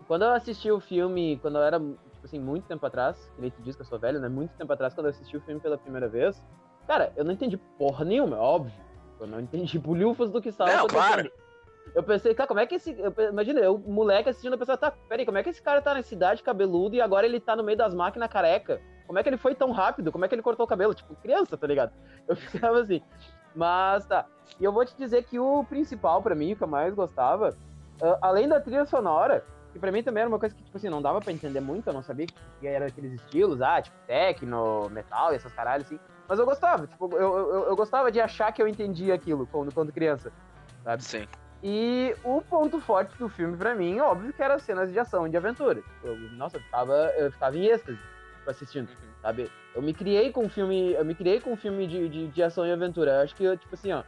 quando 0.07 0.23
eu 0.23 0.31
assisti 0.31 0.69
o 0.69 0.79
filme, 0.79 1.39
quando 1.41 1.57
eu 1.57 1.63
era, 1.63 1.79
tipo 1.79 2.25
assim, 2.25 2.39
muito 2.39 2.65
tempo 2.65 2.85
atrás, 2.85 3.31
nem 3.39 3.49
tu 3.49 3.61
diz 3.61 3.75
que 3.75 3.81
eu 3.81 3.85
sou 3.85 3.97
velho, 3.97 4.19
né? 4.19 4.27
Muito 4.27 4.51
tempo 4.57 4.71
atrás, 4.73 4.93
quando 4.93 5.05
eu 5.05 5.11
assisti 5.11 5.37
o 5.37 5.41
filme 5.41 5.61
pela 5.61 5.77
primeira 5.77 6.07
vez, 6.07 6.43
Cara, 6.87 7.13
eu 7.15 7.23
não 7.23 7.31
entendi 7.31 7.57
porra 7.57 8.03
nenhuma, 8.03 8.35
é 8.35 8.39
óbvio. 8.39 8.73
Eu 9.19 9.27
não 9.27 9.39
entendi 9.39 9.79
bolhufas 9.79 10.29
do 10.29 10.41
que 10.41 10.49
estava 10.49 10.75
Não, 10.75 10.87
claro. 10.87 11.31
Eu 11.95 12.03
pensei, 12.03 12.33
cara, 12.33 12.47
como 12.47 12.59
é 12.59 12.65
que 12.65 12.75
esse. 12.75 12.97
Eu, 12.99 13.13
imagina, 13.29 13.59
eu, 13.59 13.77
moleque 13.77 14.29
assistindo, 14.29 14.53
eu 14.53 14.57
pensei, 14.57 14.75
tá, 14.77 14.91
peraí, 14.91 15.25
como 15.25 15.37
é 15.37 15.43
que 15.43 15.49
esse 15.49 15.61
cara 15.61 15.81
tá 15.81 15.93
na 15.93 16.01
cidade 16.01 16.43
cabeludo 16.43 16.95
e 16.95 17.01
agora 17.01 17.25
ele 17.25 17.39
tá 17.39 17.55
no 17.55 17.63
meio 17.63 17.77
das 17.77 17.93
máquinas 17.93 18.29
careca? 18.29 18.81
Como 19.05 19.19
é 19.19 19.23
que 19.23 19.29
ele 19.29 19.37
foi 19.37 19.53
tão 19.53 19.71
rápido? 19.71 20.11
Como 20.11 20.25
é 20.25 20.27
que 20.27 20.35
ele 20.35 20.41
cortou 20.41 20.65
o 20.65 20.69
cabelo? 20.69 20.93
Tipo, 20.93 21.15
criança, 21.15 21.57
tá 21.57 21.67
ligado? 21.67 21.93
Eu 22.27 22.35
ficava 22.37 22.79
assim. 22.79 23.01
Mas 23.55 24.05
tá. 24.05 24.25
E 24.59 24.63
eu 24.63 24.71
vou 24.71 24.85
te 24.85 24.95
dizer 24.97 25.23
que 25.23 25.39
o 25.39 25.63
principal 25.63 26.21
para 26.21 26.35
mim, 26.35 26.53
o 26.53 26.55
que 26.55 26.63
eu 26.63 26.67
mais 26.67 26.93
gostava, 26.93 27.49
uh, 28.01 28.17
além 28.21 28.47
da 28.47 28.59
trilha 28.59 28.85
sonora, 28.85 29.43
que 29.71 29.79
pra 29.79 29.91
mim 29.91 30.03
também 30.03 30.21
era 30.21 30.29
uma 30.29 30.39
coisa 30.39 30.53
que, 30.53 30.63
tipo 30.63 30.77
assim, 30.77 30.89
não 30.89 31.01
dava 31.01 31.19
para 31.19 31.33
entender 31.33 31.59
muito, 31.59 31.87
eu 31.87 31.93
não 31.93 32.03
sabia 32.03 32.27
que 32.59 32.67
era 32.67 32.85
aqueles 32.85 33.13
estilos, 33.13 33.61
ah, 33.61 33.81
tipo, 33.81 33.95
techno, 34.05 34.89
metal 34.89 35.33
e 35.33 35.35
essas 35.35 35.51
caralhas 35.53 35.87
assim. 35.87 35.99
Mas 36.27 36.39
eu 36.39 36.45
gostava, 36.45 36.85
tipo, 36.85 37.09
eu, 37.17 37.37
eu, 37.37 37.63
eu 37.65 37.75
gostava 37.75 38.11
de 38.11 38.21
achar 38.21 38.51
que 38.51 38.61
eu 38.61 38.67
entendia 38.67 39.15
aquilo 39.15 39.47
quando, 39.47 39.73
quando 39.73 39.91
criança, 39.91 40.31
sabe? 40.83 41.03
Sim. 41.03 41.27
E 41.63 42.15
o 42.23 42.41
ponto 42.41 42.79
forte 42.81 43.17
do 43.17 43.27
filme, 43.29 43.57
para 43.57 43.73
mim, 43.73 43.99
óbvio 43.99 44.33
que 44.33 44.43
era 44.43 44.55
as 44.55 44.63
cenas 44.63 44.91
de 44.91 44.99
ação 44.99 45.25
e 45.25 45.29
de 45.29 45.37
aventura. 45.37 45.81
Eu, 46.03 46.17
nossa, 46.33 46.57
eu 46.57 46.61
ficava, 46.61 46.93
eu 47.17 47.31
ficava 47.31 47.57
em 47.57 47.65
êxtase 47.65 47.99
assistindo, 48.49 48.89
uhum. 48.89 49.21
sabe? 49.21 49.51
Eu 49.75 49.81
me 49.81 49.93
criei 49.93 50.31
com 50.31 50.45
um 50.45 50.49
filme, 50.49 50.93
eu 50.93 51.05
me 51.05 51.15
criei 51.15 51.39
com 51.39 51.53
um 51.53 51.57
filme 51.57 51.87
de, 51.87 52.09
de, 52.09 52.27
de 52.27 52.43
ação 52.43 52.65
e 52.65 52.71
aventura. 52.71 53.11
Eu 53.11 53.21
acho 53.21 53.35
que, 53.35 53.57
tipo 53.57 53.75
assim, 53.75 53.91
ó... 53.91 54.03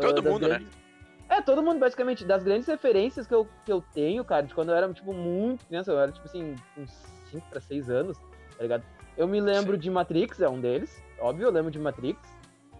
Todo 0.00 0.22
mundo, 0.22 0.48
né? 0.48 0.58
grandes... 0.58 0.68
né? 0.68 1.36
É, 1.36 1.40
todo 1.40 1.62
mundo, 1.62 1.78
basicamente. 1.78 2.24
Das 2.24 2.42
grandes 2.42 2.66
referências 2.66 3.26
que 3.26 3.34
eu, 3.34 3.48
que 3.64 3.72
eu 3.72 3.82
tenho, 3.92 4.24
cara, 4.24 4.42
de 4.42 4.54
quando 4.54 4.70
eu 4.70 4.74
era, 4.74 4.92
tipo, 4.92 5.12
muito 5.12 5.64
criança, 5.66 5.92
eu 5.92 5.98
era, 5.98 6.10
tipo 6.10 6.26
assim, 6.26 6.56
uns 6.76 6.90
5 7.30 7.48
pra 7.48 7.60
6 7.60 7.90
anos, 7.90 8.18
tá 8.56 8.62
ligado? 8.62 8.84
Eu 9.16 9.28
me 9.28 9.40
lembro 9.40 9.74
Sim. 9.74 9.80
de 9.80 9.90
Matrix, 9.90 10.40
é 10.40 10.48
um 10.48 10.60
deles 10.60 11.04
óbvio, 11.18 11.46
eu 11.46 11.50
lembro 11.50 11.70
de 11.70 11.78
Matrix. 11.78 12.20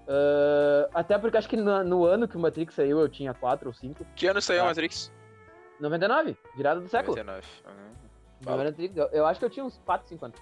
Uh, 0.07 0.87
até 0.93 1.19
porque 1.19 1.39
acho 1.39 1.49
que 1.49 1.57
no, 1.57 1.83
no, 1.83 2.05
ano 2.05 2.29
que 2.29 2.37
o 2.37 2.41
Matrix 2.41 2.75
saiu 2.75 3.01
eu 3.01 3.09
tinha 3.09 3.33
4 3.33 3.69
ou 3.69 3.73
5. 3.73 4.07
Que 4.15 4.27
ano 4.27 4.41
saiu 4.41 4.63
o 4.63 4.67
Matrix? 4.67 5.11
99, 5.81 6.37
virada 6.55 6.81
do 6.81 6.89
século. 6.89 7.17
99. 7.17 7.47
Uhum. 7.67 8.93
Eu, 8.95 9.09
eu 9.13 9.27
acho 9.27 9.41
que 9.41 9.47
eu 9.47 9.51
tinha 9.51 9.65
uns 9.65 9.81
4, 9.85 10.09
5 10.09 10.25
anos. 10.27 10.39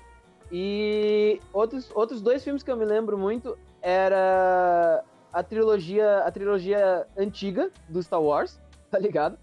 E 0.52 1.40
outros, 1.50 1.90
outros 1.94 2.20
dois 2.20 2.44
filmes 2.44 2.62
que 2.62 2.70
eu 2.70 2.76
me 2.76 2.84
lembro 2.84 3.16
muito 3.16 3.58
era 3.80 5.02
a 5.32 5.42
trilogia, 5.42 6.18
a 6.18 6.30
trilogia 6.30 7.06
antiga 7.16 7.70
do 7.88 8.02
Star 8.02 8.22
Wars, 8.22 8.60
tá 8.90 8.98
ligado? 8.98 9.38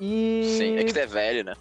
E... 0.00 0.56
Sim, 0.56 0.76
é 0.78 0.84
que 0.84 0.92
você 0.92 1.00
é 1.00 1.06
velho, 1.06 1.44
né? 1.44 1.54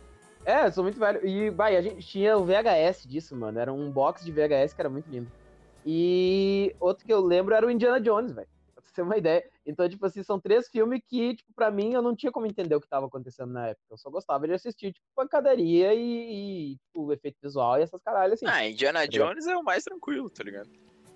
É, 0.45 0.65
eu 0.65 0.71
sou 0.71 0.83
muito 0.83 0.98
velho. 0.98 1.25
E, 1.27 1.50
vai, 1.50 1.75
a 1.75 1.81
gente 1.81 2.07
tinha 2.07 2.38
o 2.38 2.45
VHS 2.45 3.05
disso, 3.05 3.36
mano. 3.36 3.59
Era 3.59 3.74
um 3.74 3.91
box 3.91 4.24
de 4.24 4.31
VHS 4.31 4.74
que 4.74 4.81
era 4.81 4.89
muito 4.89 5.09
lindo. 5.09 5.29
E 5.86 6.74
outro 6.79 7.05
que 7.05 7.13
eu 7.13 7.19
lembro 7.19 7.53
era 7.53 7.67
o 7.67 7.69
Indiana 7.69 8.00
Jones, 8.00 8.31
velho. 8.31 8.48
Você 8.89 8.96
ter 8.96 9.01
uma 9.03 9.17
ideia. 9.17 9.43
Então, 9.65 9.88
tipo 9.88 10.05
assim, 10.05 10.24
são 10.24 10.39
três 10.39 10.67
filmes 10.67 11.01
que, 11.08 11.36
tipo, 11.36 11.53
pra 11.55 11.69
mim, 11.69 11.93
eu 11.93 12.01
não 12.01 12.15
tinha 12.15 12.31
como 12.31 12.46
entender 12.46 12.75
o 12.75 12.81
que 12.81 12.88
tava 12.88 13.05
acontecendo 13.05 13.53
na 13.53 13.67
época. 13.67 13.86
Eu 13.91 13.98
só 13.98 14.10
gostava 14.10 14.48
de 14.48 14.53
assistir, 14.53 14.93
tipo, 14.93 15.05
pancadaria 15.15 15.93
e, 15.93 16.72
e 16.72 16.75
tipo, 16.77 17.13
efeito 17.13 17.38
visual 17.41 17.79
e 17.79 17.84
essas 17.84 18.01
caralhas, 18.01 18.34
assim. 18.34 18.46
Ah, 18.48 18.67
Indiana 18.67 19.08
Jones 19.08 19.46
é 19.48 19.55
o 19.55 19.63
mais 19.63 19.84
tranquilo, 19.84 20.29
tá 20.29 20.43
ligado? 20.43 20.69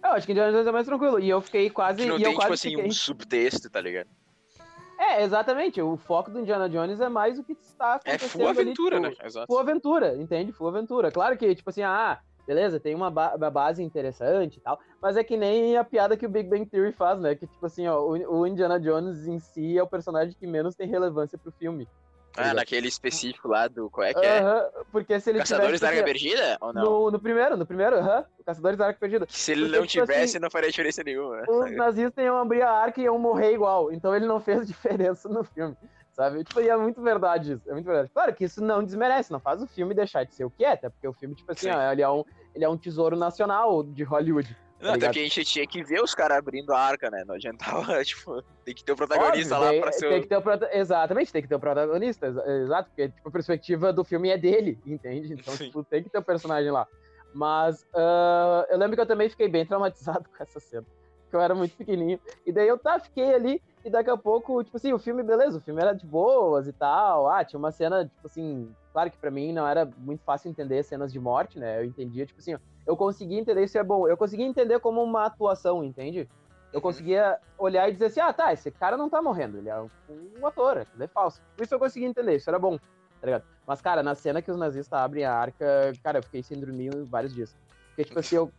Eu 0.03 0.11
acho 0.11 0.25
que 0.25 0.33
Indiana 0.33 0.51
Jones 0.51 0.67
é 0.67 0.71
mais 0.71 0.85
tranquilo. 0.85 1.19
E 1.19 1.29
eu 1.29 1.41
fiquei 1.41 1.69
quase. 1.69 2.03
Que 2.03 2.05
não 2.07 2.17
e 2.17 2.23
tem, 2.23 2.31
eu 2.31 2.35
quase 2.37 2.45
tipo 2.45 2.53
assim, 2.53 2.69
fiquei... 2.71 2.85
um 2.85 2.91
subtexto, 2.91 3.69
tá 3.69 3.81
ligado? 3.81 4.09
É, 4.99 5.23
exatamente. 5.23 5.81
O 5.81 5.97
foco 5.97 6.29
do 6.31 6.39
Indiana 6.39 6.69
Jones 6.69 6.99
é 6.99 7.09
mais 7.09 7.39
o 7.39 7.43
que 7.43 7.53
está 7.53 7.99
É 8.05 8.11
acontecendo 8.11 8.29
full 8.31 8.47
aventura, 8.47 8.97
ali, 8.97 9.05
né? 9.05 9.11
tipo, 9.11 9.25
Exato. 9.25 9.47
Full 9.47 9.59
aventura, 9.59 10.15
entende? 10.15 10.51
Full 10.51 10.67
aventura. 10.67 11.11
Claro 11.11 11.37
que, 11.37 11.55
tipo 11.55 11.69
assim, 11.69 11.81
ah, 11.81 12.19
beleza, 12.45 12.79
tem 12.79 12.93
uma, 12.95 13.09
ba- 13.09 13.33
uma 13.35 13.49
base 13.49 13.81
interessante 13.83 14.57
e 14.57 14.61
tal, 14.61 14.79
mas 15.01 15.17
é 15.17 15.23
que 15.23 15.37
nem 15.37 15.77
a 15.77 15.83
piada 15.83 16.17
que 16.17 16.25
o 16.25 16.29
Big 16.29 16.49
Bang 16.49 16.65
Theory 16.65 16.91
faz, 16.91 17.19
né? 17.19 17.35
Que, 17.35 17.47
tipo 17.47 17.65
assim, 17.65 17.87
ó, 17.87 17.99
o, 18.01 18.39
o 18.39 18.47
Indiana 18.47 18.79
Jones 18.79 19.27
em 19.27 19.39
si 19.39 19.77
é 19.77 19.83
o 19.83 19.87
personagem 19.87 20.35
que 20.37 20.47
menos 20.47 20.75
tem 20.75 20.87
relevância 20.87 21.37
pro 21.37 21.51
filme. 21.51 21.87
Ah, 22.35 22.51
naquele 22.51 22.87
específico 22.87 23.47
lá 23.47 23.67
do. 23.67 23.91
Qual 23.91 24.07
é 24.07 24.11
que 24.11 24.25
é? 24.25 24.39
Aham, 24.39 24.65
porque 24.91 25.19
se 25.19 25.29
ele 25.29 25.37
Caçadores 25.37 25.79
da 25.79 25.89
tivesse... 25.89 25.99
Arca 25.99 26.11
Perdida? 26.11 26.57
Ou 26.61 26.73
não? 26.73 26.81
no, 26.83 27.11
no 27.11 27.19
primeiro, 27.19 27.55
no 27.55 27.63
primeiro, 27.63 27.97
aham, 27.97 28.25
o 28.39 28.43
Caçadores 28.43 28.75
da 28.75 28.87
Arca 28.87 28.99
Perdida. 28.99 29.27
Que 29.27 29.37
se 29.37 29.51
ele 29.51 29.61
porque, 29.65 29.77
não 29.77 29.85
tipo 29.85 30.05
tivesse, 30.05 30.23
assim, 30.23 30.39
não 30.39 30.49
faria 30.49 30.71
diferença 30.71 31.03
nenhuma. 31.03 31.43
Os 31.47 31.71
nazistas 31.75 32.25
iam 32.25 32.35
abrir 32.39 32.63
a 32.63 32.71
arca 32.71 32.99
e 32.99 33.03
iam 33.03 33.19
morrer 33.19 33.53
igual, 33.53 33.91
então 33.91 34.15
ele 34.15 34.25
não 34.25 34.39
fez 34.39 34.65
diferença 34.67 35.29
no 35.29 35.43
filme, 35.43 35.77
sabe? 36.13 36.43
Tipo, 36.43 36.61
e 36.61 36.69
é 36.69 36.77
muito 36.77 37.01
verdade 37.01 37.53
isso, 37.53 37.69
é 37.69 37.73
muito 37.73 37.85
verdade. 37.85 38.09
Claro 38.13 38.33
que 38.33 38.45
isso 38.45 38.63
não 38.63 38.83
desmerece, 38.83 39.31
não 39.31 39.39
faz 39.39 39.61
o 39.61 39.67
filme 39.67 39.93
deixar 39.93 40.23
de 40.23 40.33
ser 40.33 40.45
o 40.45 40.51
que 40.51 40.63
é, 40.63 40.71
até 40.73 40.89
porque 40.89 41.07
o 41.07 41.13
filme, 41.13 41.35
tipo 41.35 41.51
assim, 41.51 41.67
Sim. 41.67 41.71
ó, 41.75 41.91
ele, 41.91 42.01
é 42.01 42.09
um, 42.09 42.23
ele 42.55 42.63
é 42.63 42.69
um 42.69 42.77
tesouro 42.77 43.15
nacional 43.17 43.83
de 43.83 44.03
Hollywood. 44.03 44.55
Não, 44.79 44.89
até 44.89 44.95
ligado? 44.97 45.09
porque 45.11 45.19
a 45.19 45.23
gente 45.23 45.45
tinha 45.45 45.65
que 45.65 45.81
ver 45.81 46.01
os 46.01 46.13
caras 46.13 46.37
abrindo 46.37 46.73
a 46.73 46.79
arca, 46.79 47.09
né? 47.09 47.23
Não 47.25 47.35
adiantava, 47.35 47.83
tipo, 48.03 48.43
tem 48.65 48.75
que 48.75 48.83
ter 48.83 48.91
o 48.91 48.95
protagonista 48.97 49.57
Óbvio, 49.57 49.75
lá 49.75 49.81
pra 49.81 49.91
ser 49.93 50.09
tem 50.09 50.19
o. 50.19 50.21
que 50.21 50.27
ter 50.27 50.35
o 50.37 50.41
prota- 50.41 50.69
Exatamente, 50.73 51.31
tem 51.31 51.41
que 51.41 51.47
ter 51.47 51.55
o 51.55 51.59
protagonista, 51.59 52.27
exa- 52.27 52.45
exato, 52.63 52.89
porque 52.89 53.09
tipo, 53.09 53.29
a 53.29 53.31
perspectiva 53.31 53.93
do 53.93 54.03
filme 54.03 54.29
é 54.29 54.37
dele, 54.37 54.77
entende? 54.85 55.33
Então, 55.33 55.53
Sim. 55.55 55.67
tipo, 55.67 55.83
tem 55.85 56.03
que 56.03 56.09
ter 56.09 56.17
o 56.17 56.23
personagem 56.23 56.69
lá. 56.69 56.85
Mas 57.33 57.85
ah, 57.95 58.65
eu 58.69 58.77
lembro 58.77 58.95
que 58.95 59.01
eu 59.01 59.07
também 59.07 59.29
fiquei 59.29 59.47
bem 59.47 59.65
traumatizado 59.65 60.25
com 60.35 60.43
essa 60.43 60.59
cena, 60.59 60.85
porque 61.23 61.35
eu 61.35 61.41
era 61.41 61.55
muito 61.55 61.75
pequenininho. 61.77 62.19
E 62.45 62.51
daí 62.51 62.67
eu 62.67 62.77
tá, 62.77 62.99
fiquei 62.99 63.33
ali, 63.33 63.61
e 63.85 63.89
daqui 63.89 64.09
a 64.09 64.17
pouco, 64.17 64.63
tipo 64.63 64.77
assim, 64.77 64.93
o 64.93 64.99
filme, 64.99 65.21
beleza, 65.23 65.57
o 65.57 65.61
filme 65.61 65.81
era 65.81 65.93
de 65.93 66.05
boas 66.05 66.67
e 66.67 66.73
tal. 66.73 67.29
Ah, 67.29 67.43
tinha 67.43 67.59
uma 67.59 67.71
cena, 67.71 68.05
tipo 68.05 68.25
assim, 68.27 68.73
claro 68.93 69.11
que 69.11 69.17
pra 69.17 69.29
mim 69.31 69.51
não 69.51 69.67
era 69.67 69.85
muito 69.97 70.23
fácil 70.23 70.49
entender 70.49 70.83
cenas 70.83 71.11
de 71.11 71.19
morte, 71.19 71.59
né? 71.59 71.79
Eu 71.79 71.85
entendia, 71.85 72.25
tipo 72.25 72.39
assim, 72.39 72.55
eu 72.85 72.95
conseguia 72.95 73.39
entender 73.39 73.63
isso 73.63 73.77
é 73.77 73.83
bom. 73.83 74.07
Eu 74.07 74.15
conseguia 74.17 74.45
entender 74.45 74.79
como 74.79 75.03
uma 75.03 75.25
atuação, 75.25 75.83
entende? 75.83 76.29
Eu 76.71 76.77
Uhum. 76.77 76.81
conseguia 76.81 77.37
olhar 77.57 77.87
e 77.87 77.93
dizer 77.93 78.05
assim, 78.05 78.19
ah, 78.19 78.33
tá, 78.33 78.51
esse 78.51 78.71
cara 78.71 78.97
não 78.97 79.09
tá 79.09 79.21
morrendo, 79.21 79.57
ele 79.57 79.69
é 79.69 79.79
um, 79.79 80.47
ator, 80.47 80.79
aquilo 80.79 81.03
é 81.03 81.07
falso. 81.07 81.39
Isso 81.61 81.75
eu 81.75 81.79
conseguia 81.79 82.07
entender, 82.07 82.35
isso 82.35 82.49
era 82.49 82.57
bom, 82.57 82.77
tá 82.77 83.25
ligado? 83.25 83.43
Mas, 83.67 83.79
cara, 83.79 84.01
na 84.01 84.15
cena 84.15 84.41
que 84.41 84.49
os 84.49 84.57
nazistas 84.57 84.99
abrem 84.99 85.23
a 85.23 85.33
arca, 85.33 85.93
cara, 86.03 86.17
eu 86.17 86.23
fiquei 86.23 86.41
sem 86.41 86.59
dormir 86.59 86.89
vários 87.05 87.33
dias. 87.33 87.55
Porque, 87.89 88.05
tipo 88.05 88.19
assim, 88.19 88.37
eu... 88.37 88.51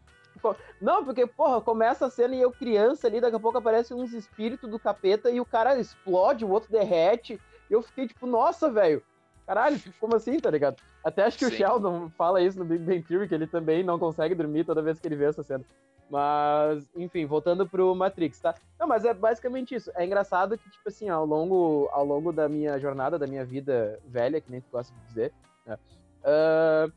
Não, 0.80 1.04
porque, 1.04 1.26
porra, 1.26 1.60
começa 1.60 2.06
a 2.06 2.10
cena 2.10 2.34
e 2.34 2.40
eu 2.40 2.50
criança 2.50 3.06
ali, 3.06 3.20
daqui 3.20 3.36
a 3.36 3.40
pouco 3.40 3.58
aparece 3.58 3.94
uns 3.94 4.12
espíritos 4.12 4.68
do 4.70 4.78
capeta 4.78 5.30
e 5.30 5.40
o 5.40 5.44
cara 5.44 5.78
explode, 5.78 6.44
o 6.44 6.50
outro 6.50 6.70
derrete. 6.70 7.40
E 7.70 7.72
eu 7.72 7.82
fiquei 7.82 8.06
tipo, 8.06 8.26
nossa, 8.26 8.70
velho, 8.70 9.02
caralho, 9.46 9.78
como 10.00 10.16
assim, 10.16 10.38
tá 10.38 10.50
ligado? 10.50 10.76
Até 11.02 11.24
acho 11.24 11.38
que 11.38 11.44
o 11.44 11.50
Sim. 11.50 11.56
Sheldon 11.56 12.10
fala 12.10 12.40
isso 12.42 12.58
no 12.58 12.64
Big 12.64 12.82
Bang 12.84 13.02
Theory, 13.02 13.28
que 13.28 13.34
ele 13.34 13.46
também 13.46 13.82
não 13.82 13.98
consegue 13.98 14.34
dormir 14.34 14.64
toda 14.64 14.82
vez 14.82 14.98
que 14.98 15.06
ele 15.06 15.16
vê 15.16 15.26
essa 15.26 15.42
cena. 15.42 15.64
Mas, 16.10 16.86
enfim, 16.96 17.26
voltando 17.26 17.66
pro 17.66 17.94
Matrix, 17.94 18.38
tá? 18.38 18.54
Não, 18.78 18.86
mas 18.86 19.04
é 19.04 19.14
basicamente 19.14 19.74
isso. 19.74 19.90
É 19.94 20.04
engraçado 20.04 20.56
que, 20.56 20.70
tipo 20.70 20.88
assim, 20.88 21.08
ao 21.08 21.24
longo, 21.24 21.88
ao 21.92 22.04
longo 22.04 22.32
da 22.32 22.48
minha 22.48 22.78
jornada, 22.78 23.18
da 23.18 23.26
minha 23.26 23.44
vida 23.44 23.98
velha, 24.06 24.40
que 24.40 24.50
nem 24.50 24.60
tu 24.60 24.68
gosta 24.70 24.94
de 24.94 25.06
dizer, 25.06 25.32
né? 25.66 25.78
ah, 26.24 26.88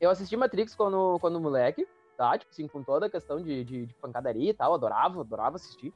eu 0.00 0.10
assisti 0.10 0.36
Matrix 0.36 0.74
quando, 0.74 1.18
quando 1.20 1.40
moleque, 1.40 1.86
tá? 2.22 2.38
Tipo 2.38 2.52
assim, 2.52 2.68
com 2.68 2.84
toda 2.84 3.06
a 3.06 3.10
questão 3.10 3.42
de, 3.42 3.64
de, 3.64 3.86
de 3.86 3.94
pancadaria 3.94 4.50
e 4.50 4.54
tal, 4.54 4.72
adorava, 4.74 5.20
adorava 5.20 5.56
assistir. 5.56 5.92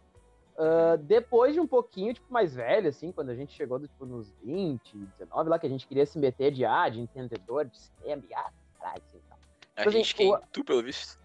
Ah, 0.59 0.97
depois 0.97 1.55
de 1.55 1.61
um 1.61 1.67
pouquinho, 1.69 2.13
tipo, 2.13 2.33
mais 2.33 2.55
velho, 2.55 2.89
assim, 2.89 3.13
quando 3.13 3.31
a 3.31 3.35
gente 3.37 3.53
chegou, 3.53 3.79
tipo, 3.79 4.05
nos 4.05 4.29
20, 4.43 4.97
19, 5.19 5.51
lá, 5.51 5.59
que 5.59 5.67
a 5.67 5.71
gente 5.71 5.87
queria 5.87 6.05
se 6.05 6.19
meter 6.19 6.51
de, 6.51 6.65
ah, 6.65 6.89
de 6.89 7.01
entendedor, 7.01 7.67
de 7.67 7.79
cinema, 7.79 8.23
e, 8.29 8.35
ah, 8.35 8.51
caralho, 8.81 9.03
assim, 9.07 9.21
tal. 9.29 9.39
A 9.77 9.83
assim, 9.83 9.91
gente, 9.93 10.15
quem? 10.17 10.33
o- 10.33 10.41
Tu, 10.53 10.65
pelo 10.65 10.83
visto. 10.83 11.17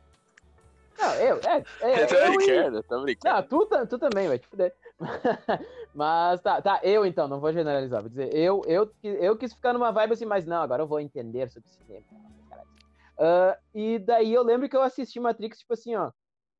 Não, 1.00 1.16
eu, 1.16 1.38
é, 1.38 1.64
é 1.82 2.04
Eu 2.04 2.08
tô 2.08 2.16
eu 2.16 2.36
brincando, 2.36 2.84
tô 2.84 3.02
brincando. 3.02 3.36
Não, 3.36 3.44
tu, 3.44 3.88
tu 3.88 3.98
também, 3.98 4.28
vai 4.28 4.38
te 4.38 4.46
fuder. 4.48 4.76
mas 5.96 6.42
tá, 6.42 6.62
tá, 6.62 6.80
eu 6.84 7.06
então, 7.06 7.28
não 7.28 7.40
vou 7.40 7.52
generalizar, 7.52 8.02
vou 8.02 8.10
dizer, 8.10 8.36
eu, 8.36 8.62
eu, 8.68 8.92
eu 9.02 9.36
quis 9.36 9.52
ficar 9.54 9.74
numa 9.74 9.92
vibe 9.92 10.14
assim, 10.14 10.26
mas 10.26 10.46
não, 10.46 10.62
agora 10.62 10.84
eu 10.84 10.88
vou 10.88 11.00
entender 11.00 11.50
sobre 11.50 11.68
cinema. 11.70 12.06
Ah, 13.24 13.56
e 13.76 14.00
daí 14.00 14.34
eu 14.34 14.42
lembro 14.42 14.68
que 14.68 14.76
eu 14.76 14.82
assisti 14.82 15.20
Matrix, 15.20 15.60
tipo 15.60 15.74
assim, 15.74 15.96
ó, 15.96 16.12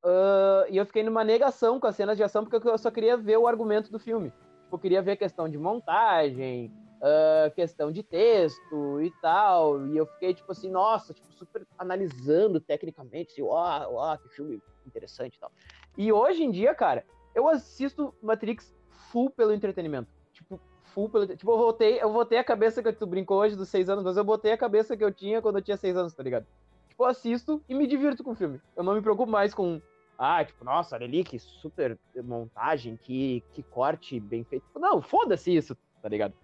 ah, 0.04 0.64
e 0.70 0.76
eu 0.76 0.86
fiquei 0.86 1.02
numa 1.02 1.24
negação 1.24 1.80
com 1.80 1.88
as 1.88 1.96
cenas 1.96 2.16
de 2.16 2.22
ação, 2.22 2.44
porque 2.44 2.68
eu 2.68 2.78
só 2.78 2.88
queria 2.88 3.16
ver 3.16 3.36
o 3.36 3.48
argumento 3.48 3.90
do 3.90 3.98
filme. 3.98 4.30
Tipo, 4.30 4.76
eu 4.76 4.78
queria 4.78 5.02
ver 5.02 5.12
a 5.12 5.16
questão 5.16 5.48
de 5.48 5.58
montagem, 5.58 6.72
ah, 7.02 7.50
questão 7.50 7.90
de 7.90 8.04
texto 8.04 9.00
e 9.02 9.10
tal, 9.20 9.84
e 9.88 9.96
eu 9.96 10.06
fiquei, 10.06 10.32
tipo 10.32 10.52
assim, 10.52 10.70
nossa, 10.70 11.12
tipo, 11.12 11.32
super 11.32 11.66
analisando 11.76 12.60
tecnicamente, 12.60 13.32
assim, 13.32 13.42
ó, 13.42 13.88
ó, 13.90 14.16
que 14.16 14.28
filme 14.28 14.62
interessante 14.86 15.34
e 15.34 15.40
tal. 15.40 15.50
E 15.98 16.12
hoje 16.12 16.44
em 16.44 16.50
dia, 16.52 16.72
cara, 16.76 17.04
eu 17.34 17.48
assisto 17.48 18.14
Matrix 18.22 18.72
full 19.10 19.30
pelo 19.30 19.52
entretenimento. 19.52 20.08
Tipo, 20.92 20.94
full 20.94 21.08
pelo. 21.08 21.26
Tipo, 21.26 21.52
eu 21.52 21.58
voltei, 21.58 22.02
eu 22.02 22.12
voltei 22.12 22.38
a 22.38 22.44
cabeça 22.44 22.82
que 22.82 22.92
tu 22.92 23.06
brincou 23.06 23.38
hoje 23.38 23.56
dos 23.56 23.68
seis 23.68 23.88
anos, 23.88 24.04
mas 24.04 24.16
eu 24.16 24.24
botei 24.24 24.52
a 24.52 24.58
cabeça 24.58 24.96
que 24.96 25.02
eu 25.02 25.12
tinha 25.12 25.40
quando 25.40 25.56
eu 25.56 25.62
tinha 25.62 25.76
seis 25.76 25.96
anos, 25.96 26.12
tá 26.12 26.22
ligado? 26.22 26.46
Tipo, 26.88 27.04
eu 27.04 27.06
assisto 27.08 27.62
e 27.68 27.74
me 27.74 27.86
divirto 27.86 28.22
com 28.22 28.32
o 28.32 28.34
filme. 28.34 28.60
Eu 28.76 28.84
não 28.84 28.94
me 28.94 29.00
preocupo 29.00 29.30
mais 29.30 29.54
com. 29.54 29.80
Ah, 30.18 30.44
tipo, 30.44 30.64
nossa, 30.64 30.94
olha 30.94 31.06
ali, 31.06 31.24
que 31.24 31.38
super 31.38 31.98
montagem, 32.22 32.96
que, 32.96 33.42
que 33.52 33.62
corte 33.62 34.20
bem 34.20 34.44
feito. 34.44 34.64
Não, 34.76 35.00
foda-se 35.00 35.54
isso, 35.54 35.76
tá 36.00 36.08
ligado? 36.08 36.34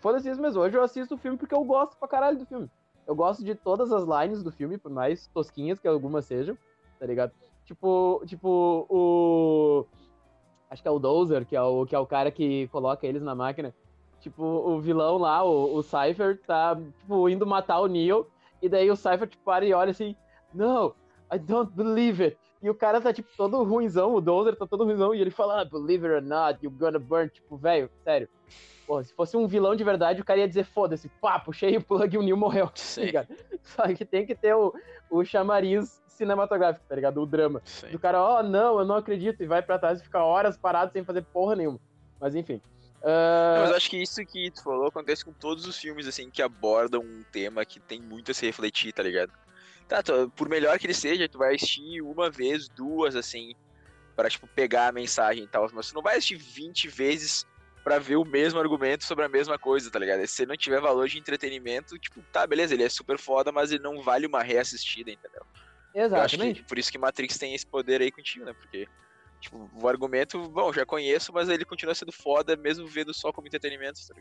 Foda-se 0.00 0.28
isso 0.28 0.42
mesmo. 0.42 0.60
Hoje 0.60 0.76
eu 0.76 0.82
assisto 0.82 1.14
o 1.14 1.18
filme 1.18 1.38
porque 1.38 1.54
eu 1.54 1.64
gosto 1.64 1.96
pra 1.96 2.08
caralho 2.08 2.38
do 2.38 2.46
filme. 2.46 2.68
Eu 3.06 3.14
gosto 3.14 3.44
de 3.44 3.54
todas 3.54 3.92
as 3.92 4.04
lines 4.04 4.42
do 4.42 4.52
filme, 4.52 4.78
por 4.78 4.90
mais 4.90 5.26
tosquinhas 5.28 5.78
que 5.78 5.88
algumas 5.88 6.24
sejam, 6.24 6.56
tá 6.98 7.06
ligado? 7.06 7.32
Tipo, 7.64 8.22
tipo, 8.26 8.86
o. 8.88 9.86
Acho 10.68 10.82
que 10.82 10.88
é 10.88 10.90
o 10.90 10.98
Dozer, 10.98 11.46
que 11.46 11.54
é 11.54 11.62
o, 11.62 11.86
que 11.86 11.94
é 11.94 11.98
o 11.98 12.06
cara 12.06 12.30
que 12.30 12.66
coloca 12.68 13.06
eles 13.06 13.22
na 13.22 13.34
máquina. 13.34 13.74
Tipo, 14.22 14.44
o 14.44 14.80
vilão 14.80 15.18
lá, 15.18 15.42
o, 15.42 15.74
o 15.74 15.82
Cypher, 15.82 16.40
tá, 16.46 16.76
tipo, 17.00 17.28
indo 17.28 17.44
matar 17.44 17.80
o 17.80 17.86
Neo. 17.88 18.26
E 18.62 18.68
daí 18.68 18.88
o 18.88 18.96
Cypher, 18.96 19.26
tipo, 19.26 19.42
para 19.44 19.64
e 19.66 19.74
olha 19.74 19.90
assim, 19.90 20.14
No, 20.54 20.94
I 21.32 21.38
don't 21.38 21.72
believe 21.74 22.22
it. 22.22 22.38
E 22.62 22.70
o 22.70 22.74
cara 22.74 23.00
tá, 23.00 23.12
tipo, 23.12 23.28
todo 23.36 23.60
ruimzão, 23.64 24.14
o 24.14 24.20
Dozer 24.20 24.54
tá 24.54 24.64
todo 24.64 24.84
ruimzão. 24.84 25.12
E 25.12 25.20
ele 25.20 25.32
fala, 25.32 25.62
ah, 25.62 25.64
believe 25.64 26.06
it 26.06 26.14
or 26.14 26.22
not, 26.22 26.64
you're 26.64 26.78
gonna 26.78 27.00
burn. 27.00 27.28
Tipo, 27.28 27.56
velho, 27.56 27.90
sério. 28.04 28.28
Porra, 28.86 29.02
se 29.02 29.12
fosse 29.12 29.36
um 29.36 29.48
vilão 29.48 29.74
de 29.74 29.82
verdade, 29.82 30.20
o 30.20 30.24
cara 30.24 30.38
ia 30.38 30.46
dizer, 30.48 30.64
foda-se, 30.64 31.08
pá, 31.20 31.40
puxei 31.40 31.76
o 31.76 31.82
plug 31.82 32.14
e 32.14 32.18
o 32.18 32.22
Neo 32.22 32.36
morreu. 32.36 32.66
Tá 32.70 32.76
Sim. 32.76 33.04
ligado? 33.06 33.28
Só 33.62 33.82
que 33.92 34.04
tem 34.04 34.24
que 34.24 34.36
ter 34.36 34.54
o, 34.54 34.72
o 35.10 35.24
chamariz 35.24 36.00
cinematográfico, 36.06 36.86
tá 36.88 36.94
ligado? 36.94 37.20
O 37.20 37.26
drama. 37.26 37.60
Sim. 37.64 37.88
Do 37.88 37.98
cara, 37.98 38.22
ó, 38.22 38.42
não, 38.42 38.78
eu 38.78 38.84
não 38.84 38.94
acredito, 38.94 39.42
e 39.42 39.46
vai 39.46 39.62
pra 39.62 39.78
trás 39.78 40.00
e 40.00 40.04
fica 40.04 40.22
horas 40.22 40.56
parado 40.56 40.92
sem 40.92 41.02
fazer 41.02 41.22
porra 41.22 41.56
nenhuma. 41.56 41.80
Mas 42.20 42.36
enfim. 42.36 42.60
Ah, 43.04 43.52
Não, 43.54 43.60
mas 43.60 43.70
eu 43.70 43.76
acho 43.76 43.90
que 43.90 43.98
isso 44.02 44.20
que 44.26 44.50
tu 44.52 44.62
falou 44.62 44.86
acontece 44.88 45.24
com 45.24 45.34
todos 45.34 45.66
os 45.66 45.76
filmes, 45.76 46.06
assim, 46.06 46.30
que 46.30 46.40
abordam 46.42 47.02
um 47.02 47.22
tema 47.30 47.66
que 47.66 47.80
tem 47.80 48.02
muito 48.02 48.30
a 48.30 48.34
se 48.34 48.46
refletir, 48.46 48.92
tá 48.92 49.02
ligado? 49.02 49.30
Tá, 49.88 50.02
tu- 50.02 50.30
por 50.32 50.48
melhor 50.48 50.78
que 50.78 50.86
ele 50.86 50.94
seja, 50.94 51.28
tu 51.28 51.38
vai 51.38 51.54
assistir 51.56 52.02
uma 52.02 52.30
vez, 52.30 52.68
duas, 52.70 53.16
assim, 53.16 53.52
pra, 54.16 54.30
tipo, 54.30 54.48
pegar 54.54 54.88
a 54.88 54.92
mensagem 54.92 55.44
e 55.44 55.48
tal, 55.48 55.68
mas 55.74 55.88
tu 55.88 55.94
não 55.94 56.02
vai 56.02 56.16
assistir 56.16 56.36
20 56.36 56.88
vezes 56.88 57.46
pra 57.84 57.98
ver 57.98 58.16
o 58.16 58.24
mesmo 58.24 58.60
argumento 58.60 59.04
sobre 59.04 59.24
a 59.24 59.28
mesma 59.30 59.58
coisa, 59.58 59.90
tá 59.90 59.98
ligado? 59.98 60.26
Se 60.28 60.46
não 60.46 60.56
tiver 60.56 60.80
valor 60.80 61.08
de 61.08 61.18
entretenimento, 61.18 61.98
tipo, 61.98 62.24
tá, 62.32 62.46
beleza, 62.46 62.74
ele 62.74 62.84
é 62.84 62.90
super 62.90 63.18
foda, 63.18 63.52
mas 63.52 63.72
ele 63.72 63.82
não 63.82 64.02
vale 64.02 64.26
uma 64.26 64.42
reassistida, 64.42 65.10
entendeu? 65.12 65.42
Eu 66.12 66.20
acho 66.22 66.38
exatamente. 66.38 66.38
que 66.38 66.64
por 66.64 66.78
isso 66.78 66.90
que 66.92 66.98
Matrix 66.98 67.38
tem 67.38 67.54
esse 67.54 67.66
poder 67.66 68.00
aí 68.02 68.10
contigo, 68.12 68.44
né? 68.44 68.52
Porque, 68.54 68.86
tipo, 69.42 69.68
o 69.80 69.88
argumento, 69.88 70.48
bom, 70.48 70.72
já 70.72 70.86
conheço, 70.86 71.32
mas 71.32 71.48
ele 71.48 71.64
continua 71.64 71.94
sendo 71.94 72.12
foda, 72.12 72.56
mesmo 72.56 72.86
vendo 72.86 73.12
só 73.12 73.32
como 73.32 73.46
entretenimento, 73.46 74.00
tá? 74.08 74.14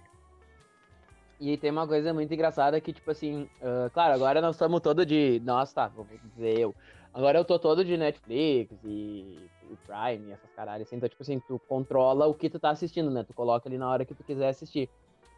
E 1.40 1.58
tem 1.58 1.72
uma 1.72 1.88
coisa 1.88 2.14
muito 2.14 2.32
engraçada 2.32 2.80
que, 2.80 2.94
tipo 2.94 3.10
assim, 3.10 3.50
ah, 3.62 3.90
claro, 3.92 4.14
agora 4.14 4.42
nós 4.42 4.56
estamos 4.56 4.80
todo 4.82 5.06
de. 5.06 5.42
Nossa, 5.44 5.74
tá, 5.74 5.88
vou 5.88 6.06
dizer 6.36 6.60
eu. 6.60 6.76
Agora 7.14 7.38
eu 7.40 7.44
tô 7.44 7.60
todo 7.60 7.84
de 7.84 7.98
Netflix 7.98 8.72
e, 8.86 9.50
e 9.70 9.78
Prime 9.86 10.30
e 10.30 10.32
essas 10.32 10.52
caralhas 10.54 10.88
assim. 10.88 10.96
Então, 10.96 11.10
tipo 11.10 11.22
assim, 11.24 11.40
tu 11.42 11.60
controla 11.68 12.28
o 12.28 12.34
que 12.34 12.50
tu 12.50 12.60
tá 12.60 12.70
assistindo, 12.70 13.10
né? 13.10 13.24
Tu 13.24 13.34
coloca 13.34 13.68
ali 13.68 13.78
na 13.78 13.90
hora 13.90 14.06
que 14.06 14.14
tu 14.14 14.24
quiser 14.24 14.50
assistir. 14.50 14.90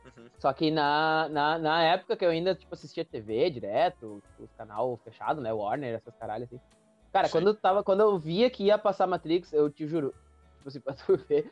Uhum. 0.06 0.28
Só 0.38 0.52
que 0.54 0.70
na, 0.70 1.30
na, 1.30 1.58
na 1.58 1.84
época 1.84 2.18
que 2.18 2.26
eu 2.26 2.30
ainda, 2.30 2.54
tipo, 2.54 2.74
assistia 2.74 3.06
TV 3.06 3.50
direto, 3.50 4.22
tipo, 4.28 4.44
os 4.44 4.52
canal 4.54 5.00
fechado, 5.06 5.42
né? 5.42 5.54
Warner, 5.54 5.96
essas 5.96 6.16
caralhas 6.18 6.48
assim. 6.52 6.62
Cara, 7.14 7.30
quando 7.30 7.48
eu, 7.50 7.54
tava, 7.54 7.84
quando 7.84 8.00
eu 8.00 8.18
via 8.18 8.50
que 8.50 8.64
ia 8.64 8.78
passar 8.78 9.06
Matrix, 9.06 9.54
eu 9.54 9.70
te 9.70 9.86
juro, 9.88 10.16
tipo 10.58 10.68
assim, 10.68 10.80
pra 10.82 10.96
tu 10.96 11.16
ver, 11.16 11.52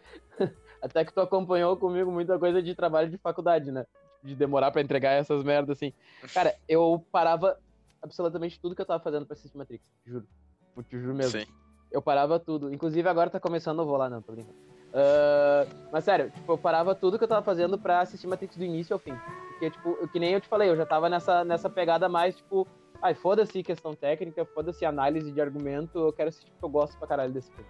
até 0.81 1.05
que 1.05 1.13
tu 1.13 1.21
acompanhou 1.21 1.77
comigo 1.77 2.11
muita 2.11 2.39
coisa 2.39 2.63
de 2.63 2.73
trabalho 2.73 3.11
de 3.11 3.17
faculdade, 3.19 3.71
né? 3.71 3.85
De 4.23 4.35
demorar 4.35 4.71
para 4.71 4.81
entregar 4.81 5.11
essas 5.11 5.43
merdas, 5.43 5.77
assim. 5.77 5.93
Cara, 6.33 6.55
eu 6.67 7.05
parava 7.11 7.59
absolutamente 8.01 8.59
tudo 8.59 8.75
que 8.75 8.81
eu 8.81 8.85
tava 8.85 9.03
fazendo 9.03 9.27
pra 9.27 9.35
assistir 9.35 9.55
Matrix, 9.55 9.85
juro. 10.03 10.27
Eu 10.75 10.81
te 10.81 10.99
juro 10.99 11.13
mesmo. 11.13 11.39
Sim. 11.39 11.45
Eu 11.91 12.01
parava 12.01 12.39
tudo. 12.39 12.73
Inclusive 12.73 13.07
agora 13.07 13.29
tá 13.29 13.39
começando, 13.39 13.79
eu 13.79 13.85
vou 13.85 13.97
lá, 13.97 14.09
não, 14.09 14.21
tô 14.21 14.31
brincando. 14.31 14.57
Uh, 14.91 15.89
mas 15.91 16.03
sério, 16.03 16.31
tipo, 16.31 16.51
eu 16.51 16.57
parava 16.57 16.95
tudo 16.95 17.19
que 17.19 17.23
eu 17.23 17.27
tava 17.27 17.45
fazendo 17.45 17.77
pra 17.77 18.01
assistir 18.01 18.25
Matrix 18.25 18.57
do 18.57 18.63
início 18.63 18.95
ao 18.95 18.99
fim. 18.99 19.13
Porque, 19.51 19.69
tipo, 19.69 20.07
que 20.07 20.19
nem 20.19 20.33
eu 20.33 20.41
te 20.41 20.47
falei, 20.47 20.69
eu 20.69 20.75
já 20.75 20.87
tava 20.87 21.07
nessa, 21.07 21.45
nessa 21.45 21.69
pegada 21.69 22.09
mais, 22.09 22.35
tipo, 22.35 22.67
ai, 23.01 23.13
foda-se 23.13 23.63
questão 23.63 23.95
técnica, 23.95 24.45
foda-se 24.45 24.85
análise 24.85 25.31
de 25.31 25.41
argumento, 25.41 25.97
eu 25.97 26.13
quero 26.13 26.29
assistir 26.29 26.51
porque 26.51 26.65
eu 26.65 26.69
gosto 26.69 26.97
pra 26.97 27.07
caralho 27.07 27.33
desse 27.33 27.51
filme. 27.51 27.69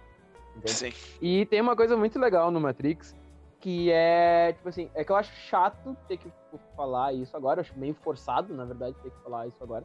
Entende? 0.56 0.72
Sim. 0.72 0.92
E 1.20 1.46
tem 1.46 1.60
uma 1.60 1.74
coisa 1.74 1.96
muito 1.96 2.18
legal 2.18 2.50
no 2.50 2.60
Matrix, 2.60 3.16
que 3.58 3.90
é, 3.90 4.52
tipo 4.52 4.68
assim, 4.68 4.90
é 4.94 5.04
que 5.04 5.10
eu 5.10 5.16
acho 5.16 5.32
chato 5.34 5.96
ter 6.08 6.16
que 6.16 6.28
tipo, 6.28 6.60
falar 6.76 7.12
isso 7.12 7.36
agora, 7.36 7.60
eu 7.60 7.62
acho 7.62 7.78
meio 7.78 7.94
forçado, 7.94 8.52
na 8.54 8.64
verdade, 8.64 8.96
ter 9.02 9.10
que 9.10 9.18
falar 9.22 9.46
isso 9.46 9.62
agora. 9.62 9.84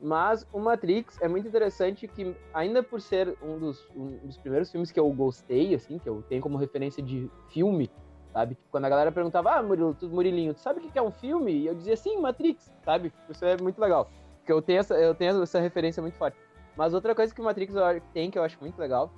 Mas 0.00 0.46
o 0.52 0.60
Matrix 0.60 1.20
é 1.20 1.26
muito 1.26 1.48
interessante 1.48 2.06
que, 2.06 2.34
ainda 2.54 2.82
por 2.82 3.00
ser 3.00 3.36
um 3.42 3.58
dos, 3.58 3.84
um 3.96 4.16
dos 4.18 4.38
primeiros 4.38 4.70
filmes 4.70 4.92
que 4.92 5.00
eu 5.00 5.10
gostei, 5.10 5.74
assim, 5.74 5.98
que 5.98 6.08
eu 6.08 6.22
tenho 6.28 6.40
como 6.40 6.56
referência 6.56 7.02
de 7.02 7.28
filme, 7.48 7.90
sabe? 8.32 8.56
Quando 8.70 8.84
a 8.84 8.88
galera 8.88 9.10
perguntava, 9.10 9.50
ah, 9.50 9.62
Murilo, 9.62 9.94
tu, 9.94 10.08
Murilinho, 10.08 10.54
tu 10.54 10.60
sabe 10.60 10.78
o 10.78 10.82
que 10.82 10.96
é 10.96 11.02
um 11.02 11.10
filme? 11.10 11.52
E 11.52 11.66
eu 11.66 11.74
dizia, 11.74 11.96
sim, 11.96 12.20
Matrix, 12.20 12.72
sabe? 12.84 13.12
Isso 13.28 13.44
é 13.44 13.56
muito 13.60 13.80
legal. 13.80 14.08
Porque 14.48 14.52
eu 14.54 14.62
tenho 14.62 14.80
essa, 14.80 14.94
eu 14.94 15.14
tenho 15.14 15.42
essa 15.42 15.60
referência 15.60 16.00
muito 16.00 16.16
forte. 16.16 16.38
Mas 16.74 16.94
outra 16.94 17.14
coisa 17.14 17.34
que 17.34 17.40
o 17.40 17.44
Matrix 17.44 17.74
tem, 18.14 18.30
que 18.30 18.38
eu 18.38 18.42
acho 18.42 18.58
muito 18.62 18.78
legal, 18.78 19.12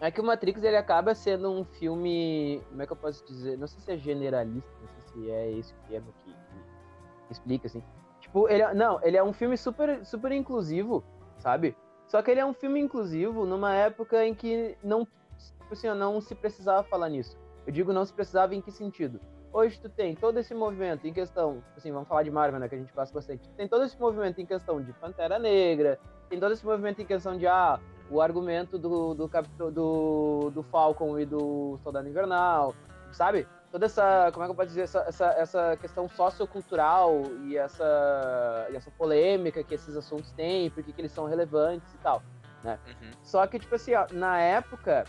é 0.00 0.10
que 0.10 0.20
o 0.20 0.24
Matrix 0.24 0.64
ele 0.64 0.76
acaba 0.76 1.14
sendo 1.14 1.48
um 1.52 1.64
filme. 1.64 2.60
Como 2.68 2.82
é 2.82 2.86
que 2.86 2.92
eu 2.92 2.96
posso 2.96 3.24
dizer? 3.24 3.56
Não 3.56 3.68
sei 3.68 3.80
se 3.80 3.92
é 3.92 3.96
generalista, 3.96 4.68
não 4.80 4.88
sei 4.88 5.22
se 5.22 5.30
é 5.30 5.52
esse 5.52 5.72
termo 5.88 6.12
que, 6.24 6.32
que 6.32 7.32
explica, 7.32 7.68
assim. 7.68 7.80
Tipo, 8.18 8.48
ele 8.48 8.62
é, 8.62 8.74
não, 8.74 9.00
ele 9.04 9.16
é 9.16 9.22
um 9.22 9.32
filme 9.32 9.56
super, 9.56 10.04
super 10.04 10.32
inclusivo, 10.32 11.04
sabe? 11.38 11.76
Só 12.08 12.20
que 12.20 12.32
ele 12.32 12.40
é 12.40 12.44
um 12.44 12.52
filme 12.52 12.80
inclusivo 12.80 13.46
numa 13.46 13.72
época 13.72 14.26
em 14.26 14.34
que 14.34 14.76
não, 14.82 15.04
tipo 15.04 15.74
assim, 15.74 15.86
não 15.90 16.20
se 16.20 16.34
precisava 16.34 16.82
falar 16.82 17.08
nisso. 17.08 17.38
Eu 17.64 17.72
digo 17.72 17.92
não 17.92 18.04
se 18.04 18.12
precisava 18.12 18.52
em 18.52 18.60
que 18.60 18.72
sentido? 18.72 19.20
Hoje 19.52 19.80
tu 19.80 19.88
tem 19.88 20.14
todo 20.14 20.38
esse 20.38 20.54
movimento 20.54 21.06
em 21.06 21.12
questão, 21.12 21.62
assim, 21.76 21.90
vamos 21.90 22.08
falar 22.08 22.22
de 22.22 22.30
Marvel, 22.30 22.60
né, 22.60 22.68
que 22.68 22.74
a 22.76 22.78
gente 22.78 22.92
passa 22.92 23.12
bastante. 23.12 23.48
Tem 23.56 23.66
todo 23.66 23.84
esse 23.84 23.98
movimento 24.00 24.40
em 24.40 24.46
questão 24.46 24.80
de 24.80 24.92
Pantera 24.92 25.38
Negra, 25.38 25.98
tem 26.28 26.38
todo 26.38 26.52
esse 26.52 26.64
movimento 26.64 27.02
em 27.02 27.04
questão 27.04 27.36
de 27.36 27.48
ah, 27.48 27.80
o 28.08 28.20
argumento 28.20 28.78
do, 28.78 29.12
do, 29.14 29.28
do, 29.72 30.50
do 30.50 30.62
Falcon 30.62 31.18
e 31.18 31.26
do 31.26 31.78
Soldado 31.82 32.08
Invernal, 32.08 32.74
sabe? 33.10 33.46
Toda 33.72 33.86
essa, 33.86 34.30
como 34.32 34.44
é 34.44 34.46
que 34.46 34.52
eu 34.52 34.56
posso 34.56 34.68
dizer, 34.68 34.82
essa, 34.82 35.00
essa, 35.00 35.26
essa 35.32 35.76
questão 35.76 36.08
sociocultural 36.08 37.22
e 37.44 37.56
essa, 37.56 38.68
e 38.70 38.76
essa 38.76 38.90
polêmica 38.92 39.62
que 39.64 39.74
esses 39.74 39.96
assuntos 39.96 40.32
têm, 40.32 40.70
por 40.70 40.82
que 40.82 40.92
eles 41.00 41.12
são 41.12 41.26
relevantes 41.26 41.92
e 41.94 41.98
tal, 41.98 42.22
né? 42.62 42.78
Uhum. 42.86 43.10
Só 43.22 43.44
que, 43.46 43.58
tipo 43.58 43.74
assim, 43.74 43.94
ó, 43.94 44.06
na 44.12 44.40
época, 44.40 45.04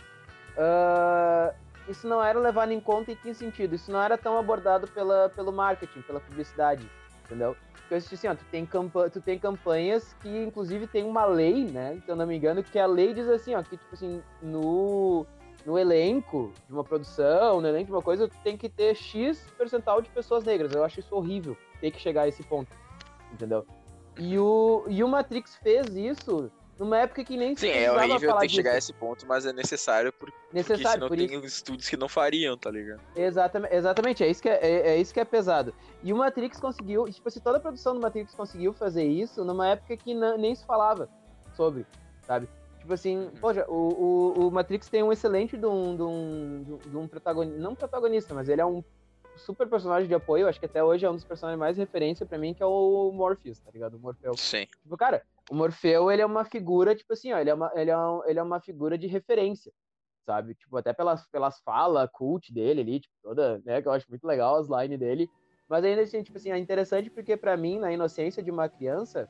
uh, 0.56 1.54
isso 1.88 2.06
não 2.06 2.22
era 2.22 2.38
levado 2.38 2.72
em 2.72 2.80
conta 2.80 3.12
em 3.12 3.16
que 3.16 3.34
sentido? 3.34 3.74
Isso 3.74 3.90
não 3.90 4.00
era 4.00 4.16
tão 4.16 4.38
abordado 4.38 4.86
pela, 4.88 5.28
pelo 5.28 5.52
marketing, 5.52 6.02
pela 6.02 6.20
publicidade, 6.20 6.88
entendeu? 7.24 7.56
Porque 7.72 7.94
eu 7.94 7.98
assisti 7.98 8.14
assim, 8.14 8.28
ó, 8.28 8.34
tu 8.34 8.44
tem, 8.50 8.68
tu 9.12 9.20
tem 9.20 9.38
campanhas 9.38 10.14
que, 10.20 10.28
inclusive, 10.28 10.86
tem 10.86 11.04
uma 11.04 11.24
lei, 11.24 11.64
né? 11.64 12.00
Se 12.04 12.10
eu 12.10 12.16
não 12.16 12.26
me 12.26 12.36
engano, 12.36 12.62
que 12.62 12.78
a 12.78 12.86
lei 12.86 13.12
diz 13.12 13.28
assim, 13.28 13.54
ó, 13.54 13.62
que, 13.62 13.76
tipo 13.76 13.94
assim, 13.94 14.22
no, 14.40 15.26
no 15.66 15.78
elenco 15.78 16.52
de 16.66 16.72
uma 16.72 16.84
produção, 16.84 17.60
no 17.60 17.68
elenco 17.68 17.86
de 17.86 17.92
uma 17.92 18.02
coisa, 18.02 18.28
tu 18.28 18.36
tem 18.42 18.56
que 18.56 18.68
ter 18.68 18.94
X 18.94 19.46
percentual 19.58 20.00
de 20.00 20.08
pessoas 20.10 20.44
negras. 20.44 20.72
Eu 20.72 20.84
acho 20.84 21.00
isso 21.00 21.14
horrível, 21.14 21.56
ter 21.80 21.90
que 21.90 22.00
chegar 22.00 22.22
a 22.22 22.28
esse 22.28 22.42
ponto, 22.42 22.70
entendeu? 23.32 23.66
E 24.18 24.38
o, 24.38 24.84
e 24.88 25.02
o 25.02 25.08
Matrix 25.08 25.56
fez 25.56 25.94
isso 25.96 26.50
numa 26.78 26.98
época 26.98 27.22
que 27.24 27.36
nem 27.36 27.54
Sim, 27.56 27.68
é 27.68 27.92
horrível 27.92 28.36
ter 28.38 28.48
que 28.48 28.54
chegar 28.54 28.72
a 28.72 28.78
esse 28.78 28.92
ponto, 28.92 29.26
mas 29.26 29.46
é 29.46 29.52
necessário, 29.52 30.12
por, 30.12 30.32
necessário 30.52 30.78
porque 30.78 30.88
senão 30.92 31.08
por 31.08 31.16
tem 31.16 31.26
isso. 31.26 31.46
estudos 31.46 31.88
que 31.88 31.96
não 31.96 32.08
fariam, 32.08 32.56
tá 32.56 32.70
ligado? 32.70 33.00
Exatamente, 33.14 33.74
exatamente 33.74 34.24
é, 34.24 34.28
isso 34.28 34.42
que 34.42 34.48
é, 34.48 34.58
é, 34.60 34.88
é, 34.90 34.96
isso 34.98 35.12
que 35.12 35.20
é 35.20 35.24
pesado. 35.24 35.74
E 36.02 36.12
o 36.12 36.16
Matrix 36.16 36.58
conseguiu, 36.58 37.08
tipo, 37.10 37.30
se 37.30 37.40
toda 37.40 37.58
a 37.58 37.60
produção 37.60 37.94
do 37.94 38.00
Matrix 38.00 38.34
conseguiu 38.34 38.72
fazer 38.72 39.04
isso 39.04 39.44
numa 39.44 39.68
época 39.68 39.96
que 39.96 40.14
nem 40.14 40.54
se 40.54 40.64
falava 40.64 41.08
sobre, 41.54 41.86
sabe? 42.22 42.48
Tipo 42.78 42.94
assim, 42.94 43.18
uhum. 43.18 43.30
poxa, 43.40 43.64
o, 43.68 44.34
o, 44.36 44.48
o 44.48 44.50
Matrix 44.50 44.88
tem 44.88 45.04
um 45.04 45.12
excelente 45.12 45.56
de 45.56 45.66
um, 45.66 45.94
de 45.94 46.02
um, 46.02 46.78
de 46.84 46.96
um 46.96 47.06
protagonista, 47.06 47.58
não 47.60 47.76
protagonista, 47.76 48.34
mas 48.34 48.48
ele 48.48 48.60
é 48.60 48.66
um 48.66 48.82
super 49.36 49.68
personagem 49.68 50.08
de 50.08 50.14
apoio, 50.14 50.48
acho 50.48 50.58
que 50.58 50.66
até 50.66 50.82
hoje 50.82 51.06
é 51.06 51.10
um 51.10 51.14
dos 51.14 51.24
personagens 51.24 51.58
mais 51.58 51.76
referência 51.76 52.26
para 52.26 52.38
mim, 52.38 52.52
que 52.52 52.62
é 52.62 52.66
o 52.66 53.12
Morpheus, 53.12 53.60
tá 53.60 53.70
ligado? 53.70 53.94
O 53.94 54.00
Morpheus. 54.00 54.40
Sim. 54.40 54.66
Tipo, 54.82 54.96
cara, 54.96 55.22
o 55.50 55.54
Morfeu, 55.54 56.10
ele 56.10 56.22
é 56.22 56.26
uma 56.26 56.44
figura, 56.44 56.94
tipo 56.94 57.12
assim, 57.12 57.32
ó, 57.32 57.38
ele 57.38 57.50
é 57.50 57.54
uma, 57.54 57.72
ele 57.74 57.90
é, 57.90 57.98
um, 57.98 58.24
ele 58.26 58.38
é 58.38 58.42
uma 58.42 58.60
figura 58.60 58.96
de 58.96 59.06
referência, 59.06 59.72
sabe? 60.24 60.54
Tipo, 60.54 60.76
até 60.76 60.92
pelas, 60.92 61.26
pelas 61.28 61.60
falas 61.60 62.08
cult 62.12 62.52
dele 62.52 62.80
ali, 62.80 63.00
tipo, 63.00 63.14
toda, 63.22 63.60
né, 63.64 63.82
que 63.82 63.88
eu 63.88 63.92
acho 63.92 64.08
muito 64.08 64.26
legal 64.26 64.56
as 64.56 64.68
lines 64.68 64.98
dele. 64.98 65.28
Mas 65.68 65.84
ainda 65.84 66.02
assim, 66.02 66.22
tipo 66.22 66.36
assim, 66.36 66.50
é 66.50 66.58
interessante 66.58 67.10
porque 67.10 67.36
para 67.36 67.56
mim, 67.56 67.78
na 67.78 67.92
inocência 67.92 68.42
de 68.42 68.50
uma 68.50 68.68
criança, 68.68 69.28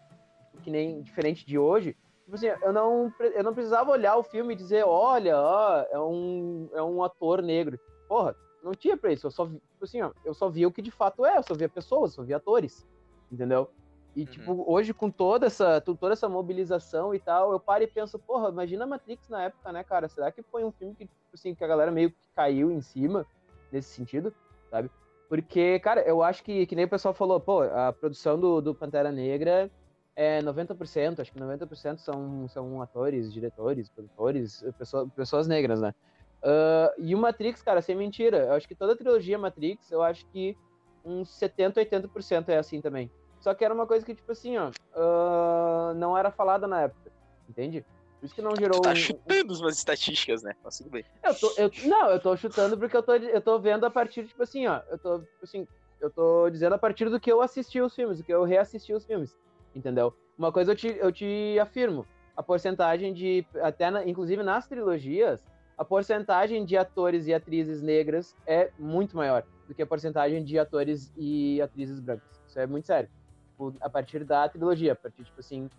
que 0.63 0.71
nem 0.71 1.01
diferente 1.03 1.47
de 1.47 1.59
hoje, 1.59 1.97
tipo 2.25 2.35
assim, 2.35 2.47
eu 2.47 2.73
não, 2.73 3.13
eu 3.21 3.45
não 3.45 3.55
precisava 3.55 3.91
olhar 3.91 4.17
o 4.17 4.23
filme 4.23 4.55
e 4.55 4.57
dizer, 4.57 4.85
olha, 4.85 5.39
ó, 5.39 5.85
é 5.91 6.01
um, 6.01 6.69
é 6.75 6.83
um 6.83 7.03
ator 7.03 7.43
negro. 7.43 7.79
Porra, 8.09 8.35
não 8.63 8.73
tinha 8.73 8.97
pra 8.97 9.13
isso, 9.13 9.27
eu 9.27 9.31
só, 9.31 9.47
tipo 9.47 9.85
assim, 9.85 10.03
ó, 10.03 10.13
eu 10.25 10.35
só 10.35 10.49
via 10.49 10.69
o 10.69 10.73
que 10.73 10.83
de 10.83 10.91
fato 10.91 11.25
é, 11.25 11.37
eu 11.37 11.43
só 11.43 11.55
via 11.55 11.69
pessoas, 11.69 12.13
eu 12.13 12.17
só 12.17 12.23
via 12.23 12.37
atores, 12.37 12.87
entendeu? 13.31 13.71
E, 14.15 14.21
uhum. 14.21 14.27
tipo, 14.27 14.65
hoje 14.71 14.93
com 14.93 15.11
toda 15.11 15.47
essa, 15.47 15.81
toda 15.81 16.13
essa 16.13 16.29
mobilização 16.29 17.15
e 17.15 17.19
tal, 17.19 17.53
eu 17.53 17.59
paro 17.59 17.83
e 17.83 17.87
penso, 17.87 18.19
porra, 18.19 18.51
imagina 18.51 18.87
Matrix 18.87 19.29
na 19.29 19.45
época, 19.45 19.73
né, 19.73 19.83
cara? 19.83 20.09
Será 20.09 20.31
que 20.31 20.43
foi 20.43 20.65
um 20.65 20.73
filme 20.73 20.95
que, 20.95 21.07
tipo 21.07 21.35
assim, 21.35 21.55
que 21.55 21.65
a 21.65 21.67
galera 21.67 21.91
meio 21.91 22.11
que 22.11 22.29
caiu 22.35 22.71
em 22.71 22.81
cima 22.81 23.27
nesse 23.71 23.89
sentido, 23.95 24.35
sabe? 24.71 24.91
Porque, 25.29 25.79
cara, 25.81 26.03
eu 26.03 26.23
acho 26.23 26.45
que, 26.45 26.67
que 26.67 26.77
nem 26.77 26.85
o 26.85 26.91
pessoal 26.91 27.15
falou, 27.15 27.41
pô, 27.41 27.63
a 27.63 27.91
produção 27.91 28.39
do, 28.39 28.61
do 28.61 28.75
Pantera 28.75 29.11
Negra 29.11 29.71
é 30.15 30.43
90%, 30.43 31.21
acho 31.21 31.33
que 31.33 31.41
90% 31.41 31.97
são, 31.97 32.47
são 32.49 32.83
atores, 32.83 33.33
diretores, 33.33 33.89
produtores, 33.89 34.63
pessoas, 34.77 35.09
pessoas 35.15 35.47
negras, 35.49 35.81
né? 35.81 35.95
Uh, 36.43 36.93
e 36.99 37.15
o 37.15 37.19
Matrix, 37.19 37.63
cara, 37.63 37.81
sem 37.81 37.97
mentira, 37.97 38.39
eu 38.39 38.53
acho 38.53 38.69
que 38.69 38.75
toda 38.75 38.93
a 38.93 38.97
trilogia 38.97 39.39
Matrix, 39.39 39.91
eu 39.91 40.03
acho 40.03 40.27
que 40.27 40.55
uns 41.03 41.31
70, 41.31 41.81
80% 41.81 42.49
é 42.49 42.59
assim 42.59 42.83
também. 42.83 43.11
Só 43.43 43.53
que 43.55 43.65
era 43.65 43.75
uma 43.75 43.89
coisa 43.89 44.07
que, 44.07 44.15
tipo 44.15 44.31
assim, 44.31 44.57
ó, 44.57 44.69
uh, 44.69 45.95
não 45.95 46.17
era 46.17 46.31
falada 46.31 46.69
na 46.69 46.83
época, 46.83 47.11
entende? 47.49 47.85
Por 48.21 48.27
isso 48.27 48.35
que 48.37 48.41
não 48.41 48.57
gerou. 48.57 48.81
Tu 48.81 48.83
tá 48.83 48.95
chutando 48.95 49.53
umas 49.53 49.77
estatísticas, 49.77 50.45
né? 50.45 50.55
Mas 50.63 50.79
tudo 50.79 50.91
bem. 50.91 51.05
Eu 51.25 51.35
tô, 51.35 51.53
eu, 51.57 51.71
não, 51.85 52.09
eu 52.09 52.21
tô 52.21 52.37
chutando 52.37 52.79
porque 52.79 52.97
eu 52.97 53.03
tô, 53.03 53.15
eu 53.15 53.41
tô 53.41 53.59
vendo 53.59 53.85
a 53.85 53.91
partir, 53.91 54.29
tipo 54.29 54.45
assim, 54.45 54.69
ó. 54.69 54.81
Eu 54.89 54.97
tô, 54.97 55.19
tipo 55.19 55.43
assim, 55.43 55.67
eu 56.01 56.09
tô 56.09 56.49
dizendo 56.49 56.77
a 56.77 56.79
partir 56.79 57.11
do 57.11 57.19
que 57.19 57.33
eu 57.33 57.43
assisti 57.43 57.81
os 57.81 57.93
filmes, 57.97 58.19
do 58.19 58.25
que 58.25 58.33
eu 58.33 58.45
reassisti 58.45 58.95
os 58.95 59.05
filmes. 59.05 59.37
Entendeu? 59.75 60.15
Uma 60.39 60.53
coisa 60.53 60.71
eu 60.71 60.77
te, 60.77 60.97
eu 61.01 61.11
te 61.11 61.59
afirmo. 61.61 62.07
A 62.37 62.45
porcentagem 62.45 63.13
de. 63.13 63.45
Até 63.61 63.91
na, 63.91 64.07
inclusive 64.07 64.41
nas 64.45 64.69
trilogias, 64.69 65.45
a 65.77 65.85
porcentagem 65.85 66.65
de 66.65 66.77
atores 66.77 67.27
e 67.27 67.35
atrizes 67.35 67.83
negras 67.83 68.37
é 68.47 68.71
muito 68.79 69.17
maior 69.17 69.43
do 69.67 69.75
que 69.75 69.83
a 69.83 69.87
porcentagem 69.87 70.45
de 70.45 70.61
atores 70.61 71.13
e 71.17 71.61
atrizes 71.61 71.99
brancas. 71.99 72.41
Isso 72.47 72.61
é 72.61 72.69
muito 72.69 72.87
sério 72.87 73.09
tipo, 73.53 73.75
a 73.81 73.89
partir 73.89 74.25
da 74.25 74.49
trilogia, 74.49 74.93
a 74.93 74.97
partir, 74.97 75.25
tipo 75.25 75.39
assim, 75.39 75.71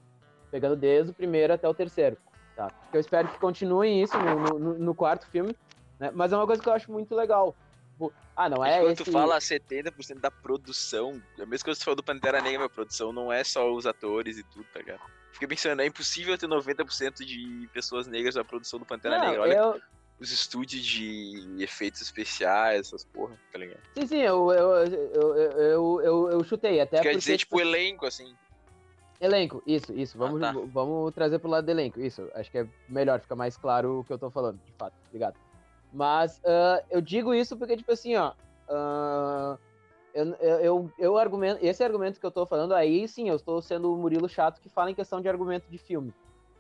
pegando 0.50 0.76
desde 0.76 1.12
o 1.12 1.14
primeiro 1.14 1.54
até 1.54 1.68
o 1.68 1.74
terceiro, 1.74 2.18
tá? 2.56 2.72
Eu 2.94 3.00
espero 3.00 3.28
que 3.28 3.40
continuem 3.40 4.02
isso 4.02 4.18
no, 4.18 4.60
no, 4.60 4.80
no 4.80 4.96
quarto 4.96 5.28
filme, 5.28 5.56
né? 6.00 6.12
Mas 6.14 6.32
é 6.32 6.38
uma 6.38 6.46
coisa 6.46 6.62
que 6.62 6.70
eu 6.70 6.74
acho 6.74 6.92
muito 6.92 7.14
legal. 7.16 7.56
Tipo, 7.92 8.14
ah, 8.36 8.50
não 8.50 8.64
é 8.64 8.80
Quando 8.80 8.92
esse... 8.94 9.04
tu 9.04 9.12
fala 9.12 9.38
70% 9.38 10.20
da 10.20 10.32
produção, 10.32 11.22
é 11.38 11.44
a 11.44 11.46
mesma 11.46 11.66
coisa 11.66 11.80
que 11.80 11.84
você 11.84 11.84
falou 11.84 11.96
do 11.96 12.04
Pantera 12.04 12.42
Negra, 12.42 12.60
minha 12.60 12.70
produção 12.70 13.12
não 13.12 13.32
é 13.32 13.44
só 13.44 13.72
os 13.72 13.86
atores 13.86 14.38
e 14.38 14.44
tudo, 14.44 14.66
tá 14.74 14.80
ligado? 14.80 15.02
Fiquei 15.32 15.48
pensando, 15.48 15.82
é 15.82 15.86
impossível 15.86 16.38
ter 16.38 16.48
90% 16.48 17.26
de 17.26 17.68
pessoas 17.74 18.08
negras 18.08 18.36
na 18.36 18.44
produção 18.44 18.80
do 18.80 18.86
Pantera 18.86 19.18
não, 19.18 19.26
Negra. 19.26 19.42
Olha, 19.42 19.54
eu 19.54 19.82
os 20.20 20.32
estúdios 20.32 20.84
de 20.86 21.56
efeitos 21.60 22.02
especiais, 22.02 22.88
essas 22.88 23.04
porra, 23.04 23.38
tá 23.52 23.58
ligado? 23.58 23.82
Sim, 23.94 24.08
sim, 24.08 24.20
eu, 24.20 24.52
eu, 24.52 24.72
eu, 24.86 25.36
eu, 25.36 26.02
eu, 26.02 26.32
eu 26.32 26.44
chutei 26.44 26.80
até. 26.80 27.02
Quer 27.02 27.16
dizer, 27.16 27.38
tipo, 27.38 27.60
elenco, 27.60 28.06
assim. 28.06 28.34
Elenco, 29.20 29.62
isso, 29.66 29.94
isso. 29.94 30.18
Vamos, 30.18 30.42
ah, 30.42 30.54
tá. 30.54 30.60
vamos 30.68 31.14
trazer 31.14 31.40
pro 31.40 31.50
lado 31.50 31.66
do 31.66 31.72
elenco. 31.72 32.00
Isso, 32.00 32.30
acho 32.36 32.52
que 32.52 32.60
é 32.60 32.68
melhor, 32.88 33.20
fica 33.20 33.36
mais 33.36 33.58
claro 33.58 34.00
o 34.00 34.04
que 34.04 34.14
eu 34.14 34.20
tô 34.20 34.30
falando, 34.30 34.60
de 34.66 34.72
fato. 34.74 34.94
Obrigado. 35.08 35.36
Mas 35.92 36.38
uh, 36.40 36.84
eu 36.90 37.02
digo 37.02 37.34
isso 37.34 37.58
porque, 37.58 37.78
tipo 37.78 37.92
assim, 37.92 38.16
ó. 38.16 38.34
Uh, 38.70 39.58
eu, 40.14 40.36
eu, 40.60 40.92
eu, 41.00 41.18
argumento, 41.18 41.66
esse 41.66 41.84
argumento 41.84 42.20
que 42.20 42.26
eu 42.26 42.32
tô 42.32 42.46
falando 42.46 42.74
aí, 42.74 43.08
sim, 43.08 43.30
eu 43.30 43.36
estou 43.36 43.62
sendo 43.62 43.92
o 43.92 43.98
Murilo 43.98 44.30
chato 44.30 44.62
que 44.62 44.70
fala 44.70 44.92
em 44.92 44.96
questão 44.96 45.20
de 45.20 45.28
argumento 45.28 45.68
de 45.70 45.78
filme 45.80 46.14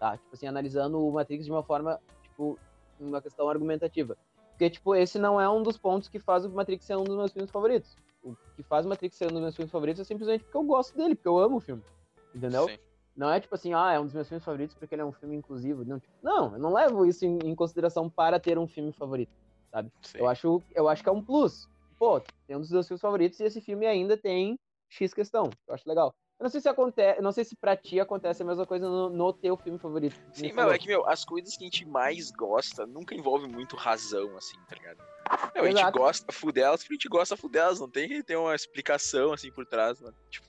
tá? 0.03 0.17
Tipo 0.17 0.33
assim, 0.33 0.47
analisando 0.47 0.99
o 0.99 1.13
Matrix 1.13 1.45
de 1.45 1.51
uma 1.51 1.63
forma, 1.63 1.97
tipo, 2.21 2.59
uma 2.99 3.21
questão 3.21 3.49
argumentativa. 3.49 4.17
Porque, 4.51 4.69
tipo, 4.69 4.95
esse 4.95 5.17
não 5.17 5.39
é 5.39 5.49
um 5.49 5.63
dos 5.63 5.77
pontos 5.77 6.07
que 6.07 6.19
faz 6.19 6.45
o 6.45 6.49
Matrix 6.49 6.85
ser 6.85 6.95
um 6.95 7.03
dos 7.03 7.15
meus 7.15 7.31
filmes 7.31 7.51
favoritos. 7.51 7.97
O 8.23 8.35
que 8.55 8.63
faz 8.63 8.85
o 8.85 8.89
Matrix 8.89 9.15
ser 9.15 9.25
um 9.25 9.33
dos 9.33 9.41
meus 9.41 9.55
filmes 9.55 9.71
favoritos 9.71 10.01
é 10.01 10.03
simplesmente 10.03 10.43
porque 10.43 10.57
eu 10.57 10.63
gosto 10.63 10.95
dele, 10.95 11.15
porque 11.15 11.27
eu 11.27 11.37
amo 11.37 11.57
o 11.57 11.61
filme. 11.61 11.83
Entendeu? 12.33 12.67
Sim. 12.67 12.77
Não 13.15 13.29
é 13.29 13.39
tipo 13.39 13.53
assim, 13.53 13.73
ah, 13.73 13.91
é 13.91 13.99
um 13.99 14.05
dos 14.05 14.13
meus 14.13 14.27
filmes 14.27 14.43
favoritos 14.43 14.75
porque 14.75 14.95
ele 14.95 15.01
é 15.01 15.05
um 15.05 15.11
filme 15.11 15.35
inclusivo. 15.35 15.85
Não, 15.85 15.99
tipo, 15.99 16.13
não 16.21 16.53
eu 16.53 16.59
não 16.59 16.73
levo 16.73 17.05
isso 17.05 17.25
em, 17.25 17.37
em, 17.43 17.55
consideração 17.55 18.09
para 18.09 18.39
ter 18.39 18.57
um 18.57 18.67
filme 18.67 18.91
favorito, 18.91 19.31
sabe? 19.71 19.91
Eu 20.15 20.27
acho, 20.27 20.61
eu 20.73 20.89
acho 20.89 21.03
que 21.03 21.09
é 21.09 21.11
um 21.11 21.21
plus. 21.21 21.69
Pô, 21.97 22.19
tem 22.47 22.55
um 22.55 22.59
dos 22.59 22.71
meus 22.71 22.87
filmes 22.87 23.01
favoritos 23.01 23.39
e 23.39 23.43
esse 23.43 23.61
filme 23.61 23.85
ainda 23.85 24.17
tem 24.17 24.59
X 24.89 25.13
questão. 25.13 25.49
Eu 25.67 25.75
acho 25.75 25.87
legal. 25.87 26.13
Eu 26.39 26.43
não 26.43 26.49
sei 26.49 26.61
se 26.61 26.69
acontece, 26.69 27.21
não 27.21 27.31
sei 27.31 27.45
se 27.45 27.55
pra 27.55 27.77
ti 27.77 27.99
acontece 27.99 28.41
a 28.41 28.45
mesma 28.45 28.65
coisa 28.65 28.89
no, 28.89 29.09
no 29.09 29.33
teu 29.33 29.55
filme 29.55 29.79
favorito. 29.79 30.15
Sim, 30.33 30.51
mas 30.51 30.73
é 30.73 30.77
que, 30.77 30.87
meu, 30.87 31.07
as 31.07 31.23
coisas 31.23 31.55
que 31.55 31.63
a 31.63 31.67
gente 31.67 31.85
mais 31.85 32.31
gosta 32.31 32.85
nunca 32.85 33.15
envolvem 33.15 33.49
muito 33.49 33.75
razão, 33.75 34.35
assim, 34.35 34.57
tá 34.67 34.75
ligado? 34.75 34.97
Meu, 35.55 35.63
a 35.63 35.71
gente 35.71 35.91
gosta 35.91 36.31
fudelas 36.31 36.81
porque 36.81 36.93
a 36.93 36.95
gente 36.95 37.09
gosta 37.09 37.37
fudelas, 37.37 37.79
não 37.79 37.89
tem 37.89 38.07
que 38.07 38.23
ter 38.23 38.35
uma 38.35 38.55
explicação, 38.55 39.31
assim, 39.31 39.51
por 39.51 39.65
trás, 39.65 40.01
mano. 40.01 40.15
Tipo, 40.29 40.47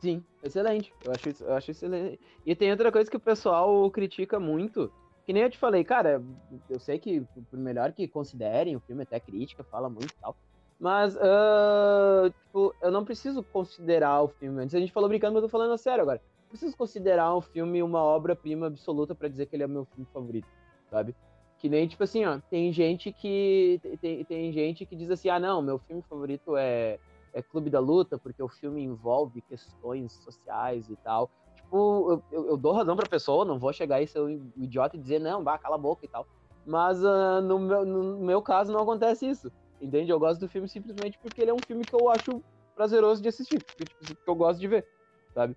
Sim, 0.00 0.24
excelente. 0.42 0.92
Eu 1.04 1.12
acho, 1.12 1.42
eu 1.42 1.54
acho 1.54 1.70
excelente. 1.70 2.20
E 2.44 2.54
tem 2.54 2.70
outra 2.70 2.92
coisa 2.92 3.10
que 3.10 3.16
o 3.16 3.20
pessoal 3.20 3.90
critica 3.90 4.38
muito, 4.38 4.92
que 5.24 5.32
nem 5.32 5.42
eu 5.42 5.50
te 5.50 5.58
falei, 5.58 5.82
cara, 5.82 6.22
eu 6.68 6.78
sei 6.78 6.98
que 6.98 7.22
por 7.50 7.58
melhor 7.58 7.92
que 7.92 8.06
considerem 8.06 8.76
o 8.76 8.80
filme, 8.80 9.02
até 9.02 9.18
crítica, 9.18 9.64
fala 9.64 9.88
muito 9.88 10.12
e 10.12 10.20
tal. 10.20 10.36
Mas, 10.78 11.16
uh, 11.16 12.30
tipo, 12.44 12.74
eu 12.82 12.90
não 12.90 13.04
preciso 13.04 13.42
considerar 13.42 14.22
o 14.22 14.28
filme. 14.28 14.62
Antes 14.62 14.74
a 14.74 14.78
gente 14.78 14.92
falou 14.92 15.08
brincando, 15.08 15.34
mas 15.34 15.42
eu 15.42 15.48
tô 15.48 15.52
falando 15.52 15.72
a 15.72 15.78
sério 15.78 16.02
agora. 16.02 16.20
Eu 16.44 16.50
preciso 16.50 16.76
considerar 16.76 17.34
o 17.34 17.40
filme 17.40 17.82
uma 17.82 18.02
obra-prima 18.02 18.66
absoluta 18.66 19.14
para 19.14 19.28
dizer 19.28 19.46
que 19.46 19.56
ele 19.56 19.62
é 19.62 19.66
meu 19.66 19.84
filme 19.86 20.06
favorito, 20.12 20.48
sabe? 20.90 21.14
Que 21.58 21.68
nem, 21.68 21.88
tipo 21.88 22.04
assim, 22.04 22.24
ó, 22.26 22.38
tem 22.50 22.70
gente 22.72 23.10
que. 23.10 23.80
Tem, 24.00 24.24
tem 24.24 24.52
gente 24.52 24.84
que 24.84 24.94
diz 24.94 25.10
assim, 25.10 25.30
ah, 25.30 25.40
não, 25.40 25.62
meu 25.62 25.78
filme 25.78 26.02
favorito 26.02 26.56
é 26.56 26.98
é 27.36 27.42
Clube 27.42 27.68
da 27.68 27.78
Luta, 27.78 28.16
porque 28.16 28.42
o 28.42 28.48
filme 28.48 28.82
envolve 28.82 29.42
questões 29.42 30.10
sociais 30.24 30.88
e 30.88 30.96
tal. 30.96 31.30
Tipo, 31.54 32.22
eu, 32.32 32.46
eu 32.46 32.56
dou 32.56 32.72
razão 32.72 32.96
pra 32.96 33.06
pessoa, 33.06 33.44
não 33.44 33.58
vou 33.58 33.74
chegar 33.74 33.96
aí 33.96 34.06
ser 34.06 34.20
um 34.20 34.50
idiota 34.56 34.96
e 34.96 34.98
dizer, 34.98 35.18
não, 35.18 35.44
vá, 35.44 35.58
cala 35.58 35.74
a 35.74 35.78
boca 35.78 36.02
e 36.06 36.08
tal. 36.08 36.26
Mas 36.64 37.04
uh, 37.04 37.42
no, 37.42 37.58
meu, 37.58 37.84
no 37.84 38.18
meu 38.24 38.40
caso 38.40 38.72
não 38.72 38.80
acontece 38.80 39.28
isso. 39.28 39.52
Entende? 39.86 40.10
Eu 40.10 40.18
gosto 40.18 40.40
do 40.40 40.48
filme 40.48 40.68
simplesmente 40.68 41.16
porque 41.18 41.40
ele 41.40 41.50
é 41.50 41.54
um 41.54 41.62
filme 41.62 41.86
que 41.86 41.94
eu 41.94 42.08
acho 42.10 42.42
prazeroso 42.74 43.22
de 43.22 43.28
assistir, 43.28 43.60
porque, 43.60 43.86
tipo, 43.86 44.04
que 44.04 44.28
eu 44.30 44.34
gosto 44.34 44.58
de 44.58 44.66
ver, 44.66 44.84
sabe? 45.32 45.56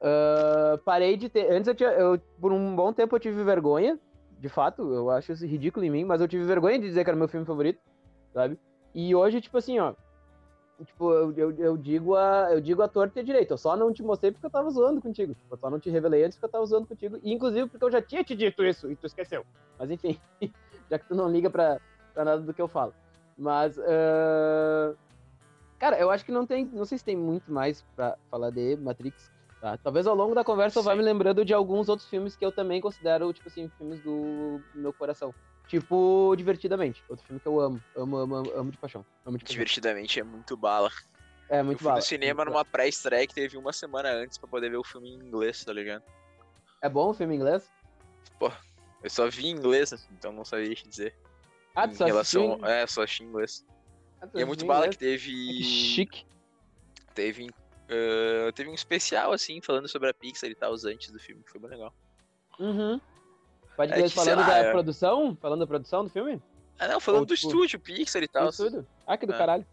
Uh, 0.00 0.78
parei 0.84 1.16
de 1.16 1.28
ter. 1.30 1.50
Antes 1.50 1.68
eu 1.68 1.74
tinha. 1.74 1.90
Eu, 1.90 2.20
por 2.38 2.52
um 2.52 2.76
bom 2.76 2.92
tempo 2.92 3.16
eu 3.16 3.20
tive 3.20 3.42
vergonha, 3.42 3.98
de 4.38 4.48
fato, 4.48 4.82
eu 4.92 5.10
acho 5.10 5.32
isso 5.32 5.46
ridículo 5.46 5.84
em 5.84 5.90
mim, 5.90 6.04
mas 6.04 6.20
eu 6.20 6.28
tive 6.28 6.44
vergonha 6.44 6.78
de 6.78 6.86
dizer 6.86 7.04
que 7.04 7.10
era 7.10 7.18
meu 7.18 7.28
filme 7.28 7.46
favorito, 7.46 7.80
sabe? 8.34 8.58
E 8.94 9.14
hoje, 9.14 9.40
tipo 9.40 9.56
assim, 9.56 9.78
ó, 9.78 9.94
tipo, 10.84 11.12
eu, 11.12 11.32
eu, 11.36 11.50
eu, 11.58 11.76
digo 11.76 12.16
a, 12.16 12.48
eu 12.50 12.60
digo 12.60 12.82
a 12.82 12.88
torta 12.88 13.20
a 13.20 13.22
direita. 13.22 13.54
Eu 13.54 13.58
só 13.58 13.76
não 13.76 13.92
te 13.92 14.02
mostrei 14.02 14.30
porque 14.30 14.46
eu 14.46 14.50
tava 14.50 14.70
zoando 14.70 15.00
contigo. 15.00 15.34
Tipo, 15.34 15.54
eu 15.54 15.58
só 15.58 15.70
não 15.70 15.80
te 15.80 15.90
revelei 15.90 16.24
antes 16.24 16.36
porque 16.36 16.46
eu 16.46 16.52
tava 16.52 16.66
zoando 16.66 16.86
contigo. 16.86 17.18
E, 17.22 17.32
inclusive, 17.32 17.68
porque 17.68 17.84
eu 17.84 17.90
já 17.90 18.02
tinha 18.02 18.24
te 18.24 18.34
dito 18.34 18.64
isso 18.64 18.90
e 18.90 18.96
tu 18.96 19.06
esqueceu. 19.06 19.44
Mas, 19.78 19.90
enfim, 19.90 20.20
já 20.90 20.98
que 20.98 21.06
tu 21.06 21.14
não 21.14 21.30
liga 21.30 21.50
pra, 21.50 21.78
pra 22.12 22.24
nada 22.24 22.42
do 22.42 22.54
que 22.54 22.60
eu 22.60 22.68
falo. 22.68 22.94
Mas, 23.40 23.78
uh... 23.78 24.94
cara, 25.78 25.98
eu 25.98 26.10
acho 26.10 26.26
que 26.26 26.30
não 26.30 26.46
tem, 26.46 26.66
não 26.66 26.84
sei 26.84 26.98
se 26.98 27.04
tem 27.04 27.16
muito 27.16 27.50
mais 27.50 27.82
pra 27.96 28.18
falar 28.30 28.50
de 28.50 28.76
Matrix. 28.76 29.30
Tá? 29.62 29.78
Talvez 29.78 30.06
ao 30.06 30.14
longo 30.14 30.34
da 30.34 30.44
conversa 30.44 30.74
Sim. 30.74 30.78
eu 30.80 30.82
vá 30.84 30.94
me 30.94 31.02
lembrando 31.02 31.42
de 31.42 31.54
alguns 31.54 31.88
outros 31.88 32.08
filmes 32.08 32.36
que 32.36 32.44
eu 32.44 32.52
também 32.52 32.82
considero, 32.82 33.32
tipo 33.32 33.48
assim, 33.48 33.70
filmes 33.78 33.98
do 34.00 34.60
meu 34.74 34.92
coração. 34.92 35.34
Tipo, 35.66 36.34
Divertidamente. 36.36 37.02
Outro 37.08 37.24
filme 37.24 37.40
que 37.40 37.48
eu 37.48 37.58
amo. 37.58 37.82
Amo, 37.96 38.16
amo, 38.18 38.34
amo, 38.34 38.52
amo 38.54 38.70
de 38.70 38.76
paixão. 38.76 39.06
Amo 39.24 39.38
de 39.38 39.44
paixão. 39.44 39.54
Divertidamente 39.54 40.20
é 40.20 40.22
muito 40.22 40.54
bala. 40.54 40.90
É, 41.48 41.62
muito 41.62 41.80
eu 41.80 41.84
bala. 41.84 41.96
no 41.96 42.02
cinema 42.02 42.44
numa 42.44 42.64
pré-estreia 42.64 43.26
que 43.26 43.34
teve 43.34 43.56
uma 43.56 43.72
semana 43.72 44.10
antes 44.10 44.36
pra 44.36 44.48
poder 44.48 44.70
ver 44.70 44.76
o 44.76 44.84
filme 44.84 45.10
em 45.10 45.14
inglês, 45.14 45.64
tá 45.64 45.72
ligado? 45.72 46.04
É 46.82 46.88
bom 46.88 47.08
o 47.10 47.14
filme 47.14 47.34
em 47.34 47.38
inglês? 47.38 47.70
Pô, 48.38 48.50
eu 49.02 49.08
só 49.08 49.30
vi 49.30 49.46
em 49.46 49.50
inglês, 49.50 49.92
então 50.10 50.32
não 50.32 50.44
sabia 50.44 50.74
te 50.74 50.86
dizer. 50.86 51.14
Ah, 51.74 51.90
só 51.90 52.04
relação... 52.04 52.58
Em... 52.58 52.64
É, 52.64 52.86
só 52.86 53.04
em 53.04 53.24
inglês. 53.24 53.64
Ah, 54.20 54.28
e 54.34 54.42
é 54.42 54.44
muito 54.44 54.66
bala 54.66 54.88
que 54.88 54.98
teve. 54.98 55.30
Que 55.30 55.62
chique. 55.62 56.26
Teve, 57.14 57.46
uh, 57.46 58.52
teve 58.54 58.70
um 58.70 58.74
especial, 58.74 59.32
assim, 59.32 59.60
falando 59.60 59.88
sobre 59.88 60.08
a 60.10 60.14
Pixar 60.14 60.50
e 60.50 60.54
tal, 60.54 60.72
antes 60.72 61.10
do 61.10 61.18
filme, 61.18 61.42
que 61.42 61.50
foi 61.50 61.60
bem 61.60 61.70
legal. 61.70 61.94
Uhum. 62.58 63.00
Pode 63.76 63.92
é, 63.92 64.08
falando 64.08 64.46
da 64.46 64.58
é... 64.58 64.70
produção? 64.70 65.36
Falando 65.40 65.60
da 65.60 65.66
produção 65.66 66.04
do 66.04 66.10
filme? 66.10 66.40
Ah, 66.78 66.88
não, 66.88 67.00
falando 67.00 67.20
Ou, 67.20 67.26
do 67.26 67.34
tipo, 67.34 67.48
estúdio, 67.48 67.80
Pixar 67.80 68.22
e 68.22 68.28
tal. 68.28 68.50
Tudo? 68.50 68.86
Ah, 69.06 69.16
que 69.16 69.26
do 69.26 69.34
é. 69.34 69.38
caralho. 69.38 69.66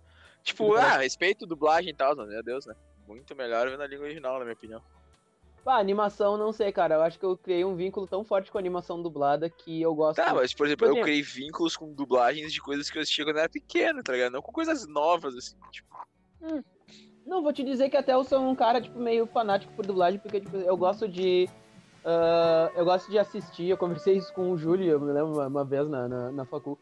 Tipo, 0.44 0.68
do 0.68 0.74
ah, 0.76 0.82
caralho. 0.82 1.02
respeito 1.04 1.46
dublagem 1.46 1.92
e 1.92 1.94
tal, 1.94 2.16
meu 2.16 2.44
Deus, 2.44 2.66
né? 2.66 2.76
Muito 3.08 3.36
melhor 3.36 3.70
ver 3.70 3.78
na 3.78 3.88
língua 3.88 4.06
original, 4.06 4.40
na 4.40 4.46
minha 4.46 4.54
opinião. 4.54 4.82
Pá, 5.63 5.80
animação, 5.80 6.38
não 6.38 6.52
sei, 6.52 6.72
cara. 6.72 6.96
Eu 6.96 7.02
acho 7.02 7.20
que 7.20 7.26
eu 7.26 7.36
criei 7.38 7.65
um 7.65 7.76
vínculo 7.76 8.08
tão 8.08 8.24
forte 8.24 8.52
com 8.52 8.58
a 8.58 8.62
animação 8.62 9.02
dublada 9.02 9.50
que 9.50 9.82
eu 9.82 9.93
gosto. 9.93 10.17
Tá, 10.17 10.34
mas, 10.34 10.54
por 10.54 10.65
exemplo, 10.65 10.88
eu 10.88 11.02
criei 11.02 11.22
vínculos 11.22 11.76
com 11.76 11.93
dublagens 11.93 12.54
de 12.54 12.62
coisas 12.62 12.89
que 12.89 12.98
eu 12.98 13.02
assistia 13.02 13.26
quando 13.26 13.36
eu 13.36 13.41
era 13.41 13.50
pequeno, 13.50 14.02
tá 14.02 14.13
ligado? 14.13 14.34
Não 14.34 14.41
com 14.41 14.52
coisas 14.52 14.88
novas, 14.88 15.36
assim, 15.36 15.56
tipo. 15.72 15.88
Hum. 16.41 16.63
Não, 17.26 17.43
vou 17.43 17.52
te 17.52 17.63
dizer 17.63 17.89
que 17.89 17.98
até 17.98 18.13
eu 18.13 18.24
sou 18.24 18.39
um 18.39 18.56
cara, 18.56 18.80
tipo, 18.80 18.98
meio 18.98 19.28
fanático 19.28 19.74
por 19.74 19.86
dublagem, 19.86 20.20
porque, 20.20 20.39
tipo, 20.39 20.56
eu 20.56 20.78
gosto 20.78 21.08
de 21.08 21.50
Uh, 22.08 22.72
eu 22.78 22.86
gosto 22.86 23.12
de 23.12 23.20
assistir, 23.20 23.67
eu 23.67 23.76
conversei 23.76 24.15
isso 24.15 24.32
com 24.34 24.50
o 24.50 24.58
Júlio, 24.58 24.89
eu 24.89 24.98
me 24.98 25.12
lembro 25.12 25.34
uma, 25.34 25.48
uma 25.48 25.65
vez 25.65 25.89
na, 25.89 26.08
na, 26.08 26.32
na 26.32 26.46
facu. 26.46 26.80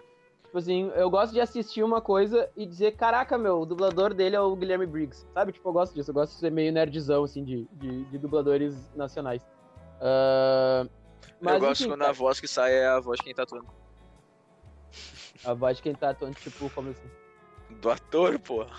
Tipo 0.55 0.59
assim, 0.59 0.89
eu 0.95 1.09
gosto 1.09 1.33
de 1.33 1.41
assistir 1.41 1.83
uma 1.83 1.99
coisa 1.99 2.49
e 2.55 2.65
dizer, 2.65 2.95
caraca, 2.95 3.37
meu, 3.37 3.59
o 3.59 3.65
dublador 3.65 4.13
dele 4.13 4.37
é 4.37 4.39
o 4.39 4.55
Guilherme 4.55 4.85
Briggs. 4.85 5.27
Sabe? 5.33 5.51
Tipo, 5.51 5.67
eu 5.67 5.73
gosto 5.73 5.93
disso, 5.93 6.11
eu 6.11 6.13
gosto 6.13 6.31
de 6.31 6.39
ser 6.39 6.49
meio 6.49 6.71
nerdzão, 6.71 7.25
assim, 7.25 7.43
de, 7.43 7.67
de, 7.73 8.05
de 8.05 8.17
dubladores 8.17 8.89
nacionais. 8.95 9.43
Uh, 9.99 10.89
mas, 11.41 11.55
eu 11.55 11.59
gosto 11.59 11.81
enfim, 11.81 11.89
quando 11.89 12.03
tá... 12.03 12.09
a 12.09 12.13
voz 12.13 12.39
que 12.39 12.47
sai 12.47 12.71
é 12.71 12.87
a 12.87 13.01
voz 13.01 13.17
de 13.17 13.25
quem 13.25 13.35
tá 13.35 13.43
atuando. 13.43 13.67
A 15.43 15.53
voz 15.53 15.75
de 15.75 15.83
quem 15.83 15.93
tá 15.93 16.11
atuando, 16.11 16.35
tipo, 16.35 16.69
como 16.69 16.91
assim? 16.91 17.09
Do 17.81 17.89
ator, 17.89 18.39
pô. 18.39 18.65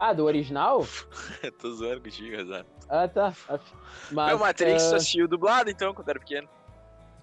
Ah, 0.00 0.12
do 0.12 0.24
original? 0.26 0.86
Tô 1.60 1.72
zoando 1.72 2.00
contigo, 2.00 2.36
Rezar. 2.36 2.64
Ah, 2.88 3.08
tá. 3.08 3.34
Mas, 4.12 4.28
Meu 4.28 4.38
Matrix 4.38 4.84
uh... 4.84 4.94
assistiu 4.94 5.26
dublado, 5.26 5.68
então, 5.68 5.92
quando 5.92 6.08
era 6.08 6.20
pequeno. 6.20 6.48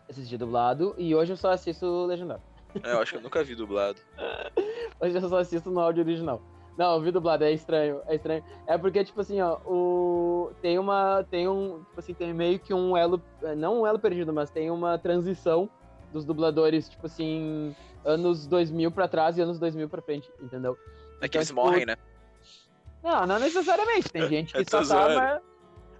Assisti 0.10 0.38
dublado 0.38 0.94
e 0.98 1.16
hoje 1.16 1.32
eu 1.32 1.38
só 1.38 1.52
assisto 1.52 2.06
legendado. 2.06 2.44
É, 2.84 2.92
eu 2.92 3.00
acho 3.00 3.12
que 3.12 3.18
eu 3.18 3.22
nunca 3.22 3.44
vi 3.44 3.56
dublado. 3.56 4.00
hoje 5.00 5.16
eu 5.16 5.30
só 5.30 5.38
assisto 5.38 5.70
no 5.70 5.80
áudio 5.80 6.04
original. 6.04 6.42
Não, 6.78 6.96
eu 6.96 7.02
vi 7.02 7.12
dublado, 7.12 7.44
é 7.44 7.52
estranho, 7.52 8.02
é 8.06 8.16
estranho. 8.16 8.44
É 8.68 8.78
porque, 8.78 9.04
tipo 9.04 9.22
assim, 9.22 9.40
ó, 9.40 9.58
o... 9.66 10.52
tem 10.62 10.78
uma, 10.78 11.26
tem 11.30 11.48
um, 11.48 11.84
tipo 11.86 12.00
assim, 12.00 12.14
tem 12.14 12.34
meio 12.34 12.60
que 12.60 12.74
um 12.74 12.98
elo, 12.98 13.22
não 13.56 13.82
um 13.82 13.88
elo 13.88 13.98
perdido, 13.98 14.34
mas 14.34 14.50
tem 14.50 14.70
uma 14.70 14.98
transição 14.98 15.70
dos 16.12 16.26
dubladores, 16.26 16.90
tipo 16.90 17.06
assim, 17.06 17.74
anos 18.04 18.46
2000 18.46 18.92
pra 18.92 19.08
trás 19.08 19.38
e 19.38 19.42
anos 19.42 19.58
2000 19.58 19.88
pra 19.88 20.02
frente, 20.02 20.30
entendeu? 20.42 20.78
É 21.22 21.28
que 21.30 21.38
então, 21.38 21.40
eles 21.40 21.48
tipo, 21.48 21.62
morrem, 21.62 21.86
né? 21.86 21.96
Não, 23.02 23.26
não 23.26 23.40
necessariamente. 23.40 24.10
Tem 24.10 24.28
gente 24.30 24.54
que 24.54 24.70
só 24.70 24.84
tá. 24.84 25.42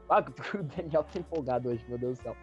Ah, 0.10 0.24
o 0.54 0.64
Daniel 0.64 1.04
tá 1.04 1.20
empolgado 1.20 1.70
hoje, 1.70 1.86
meu 1.88 1.98
Deus 1.98 2.18
do 2.18 2.24
céu. 2.24 2.36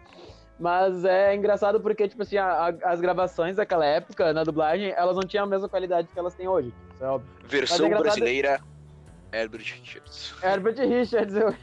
Mas 0.59 1.03
é 1.03 1.35
engraçado 1.35 1.79
porque, 1.79 2.07
tipo 2.07 2.21
assim, 2.21 2.37
a, 2.37 2.45
a, 2.45 2.91
as 2.91 3.01
gravações 3.01 3.57
daquela 3.57 3.85
época, 3.85 4.33
na 4.33 4.43
dublagem, 4.43 4.93
elas 4.95 5.15
não 5.15 5.23
tinham 5.23 5.45
a 5.45 5.47
mesma 5.47 5.67
qualidade 5.67 6.07
que 6.07 6.17
elas 6.17 6.35
têm 6.35 6.47
hoje. 6.47 6.73
Isso 6.93 7.03
é 7.03 7.07
óbvio. 7.07 7.29
Versão 7.45 7.85
é 7.87 7.97
brasileira, 7.97 8.61
Herbert 9.31 9.61
Richards. 9.61 10.33
Herbert 10.43 10.77
Richards, 10.77 11.35
eu 11.35 11.55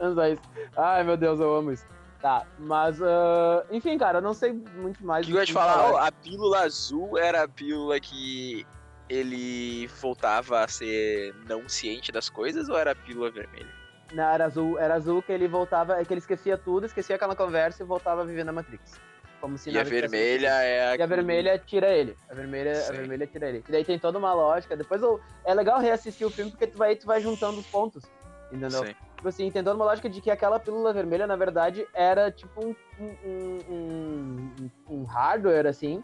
Não 0.00 0.14
só 0.14 0.28
isso. 0.28 0.42
Ai, 0.76 1.04
meu 1.04 1.16
Deus, 1.16 1.40
eu 1.40 1.54
amo 1.54 1.72
isso. 1.72 1.84
Tá, 2.20 2.46
mas, 2.58 3.00
uh, 3.00 3.64
enfim, 3.70 3.96
cara, 3.96 4.18
eu 4.18 4.22
não 4.22 4.34
sei 4.34 4.52
muito 4.52 5.04
mais. 5.04 5.26
Que 5.26 5.32
eu 5.32 5.38
ia 5.38 5.46
te 5.46 5.52
falar, 5.54 6.06
a 6.06 6.12
pílula 6.12 6.60
azul 6.60 7.16
era 7.16 7.44
a 7.44 7.48
pílula 7.48 7.98
que 7.98 8.66
ele 9.08 9.88
voltava 10.00 10.62
a 10.62 10.68
ser 10.68 11.34
não 11.48 11.68
ciente 11.68 12.12
das 12.12 12.28
coisas 12.28 12.68
ou 12.68 12.78
era 12.78 12.92
a 12.92 12.94
pílula 12.94 13.30
vermelha? 13.30 13.79
Não, 14.12 14.24
era 14.24 14.44
azul, 14.44 14.78
era 14.78 14.94
azul 14.94 15.22
que 15.22 15.32
ele 15.32 15.46
voltava, 15.46 16.00
é 16.00 16.04
que 16.04 16.12
ele 16.12 16.18
esquecia 16.18 16.58
tudo, 16.58 16.86
esquecia 16.86 17.16
aquela 17.16 17.36
conversa 17.36 17.82
e 17.82 17.86
voltava 17.86 18.22
a 18.22 18.24
viver 18.24 18.44
na 18.44 18.52
Matrix. 18.52 19.00
Como 19.40 19.56
se 19.56 19.70
e 19.70 19.78
a 19.78 19.82
vermelha 19.82 20.48
é 20.48 20.88
a. 20.90 20.96
E 20.96 21.02
a 21.02 21.06
vermelha 21.06 21.58
tira 21.58 21.88
ele. 21.88 22.14
A 22.28 22.34
vermelha, 22.34 22.72
a 22.88 22.92
vermelha 22.92 23.26
tira 23.26 23.48
ele. 23.48 23.64
E 23.66 23.72
daí 23.72 23.84
tem 23.84 23.98
toda 23.98 24.18
uma 24.18 24.34
lógica. 24.34 24.76
Depois 24.76 25.02
eu, 25.02 25.18
é 25.46 25.54
legal 25.54 25.80
reassistir 25.80 26.26
o 26.26 26.30
filme 26.30 26.50
porque 26.50 26.66
tu 26.66 26.76
vai, 26.76 26.94
tu 26.94 27.06
vai 27.06 27.22
juntando 27.22 27.58
os 27.58 27.66
pontos. 27.66 28.04
Entendeu? 28.52 28.84
Sim. 28.84 28.94
Tipo 29.16 29.28
assim, 29.28 29.50
tem 29.50 29.62
toda 29.62 29.76
uma 29.76 29.84
lógica 29.84 30.10
de 30.10 30.20
que 30.20 30.30
aquela 30.30 30.58
pílula 30.58 30.92
vermelha, 30.92 31.26
na 31.26 31.36
verdade, 31.36 31.86
era 31.94 32.30
tipo 32.30 32.66
um, 32.66 32.74
um, 32.98 33.58
um, 33.70 34.70
um 34.88 35.04
hardware, 35.04 35.66
assim, 35.66 36.02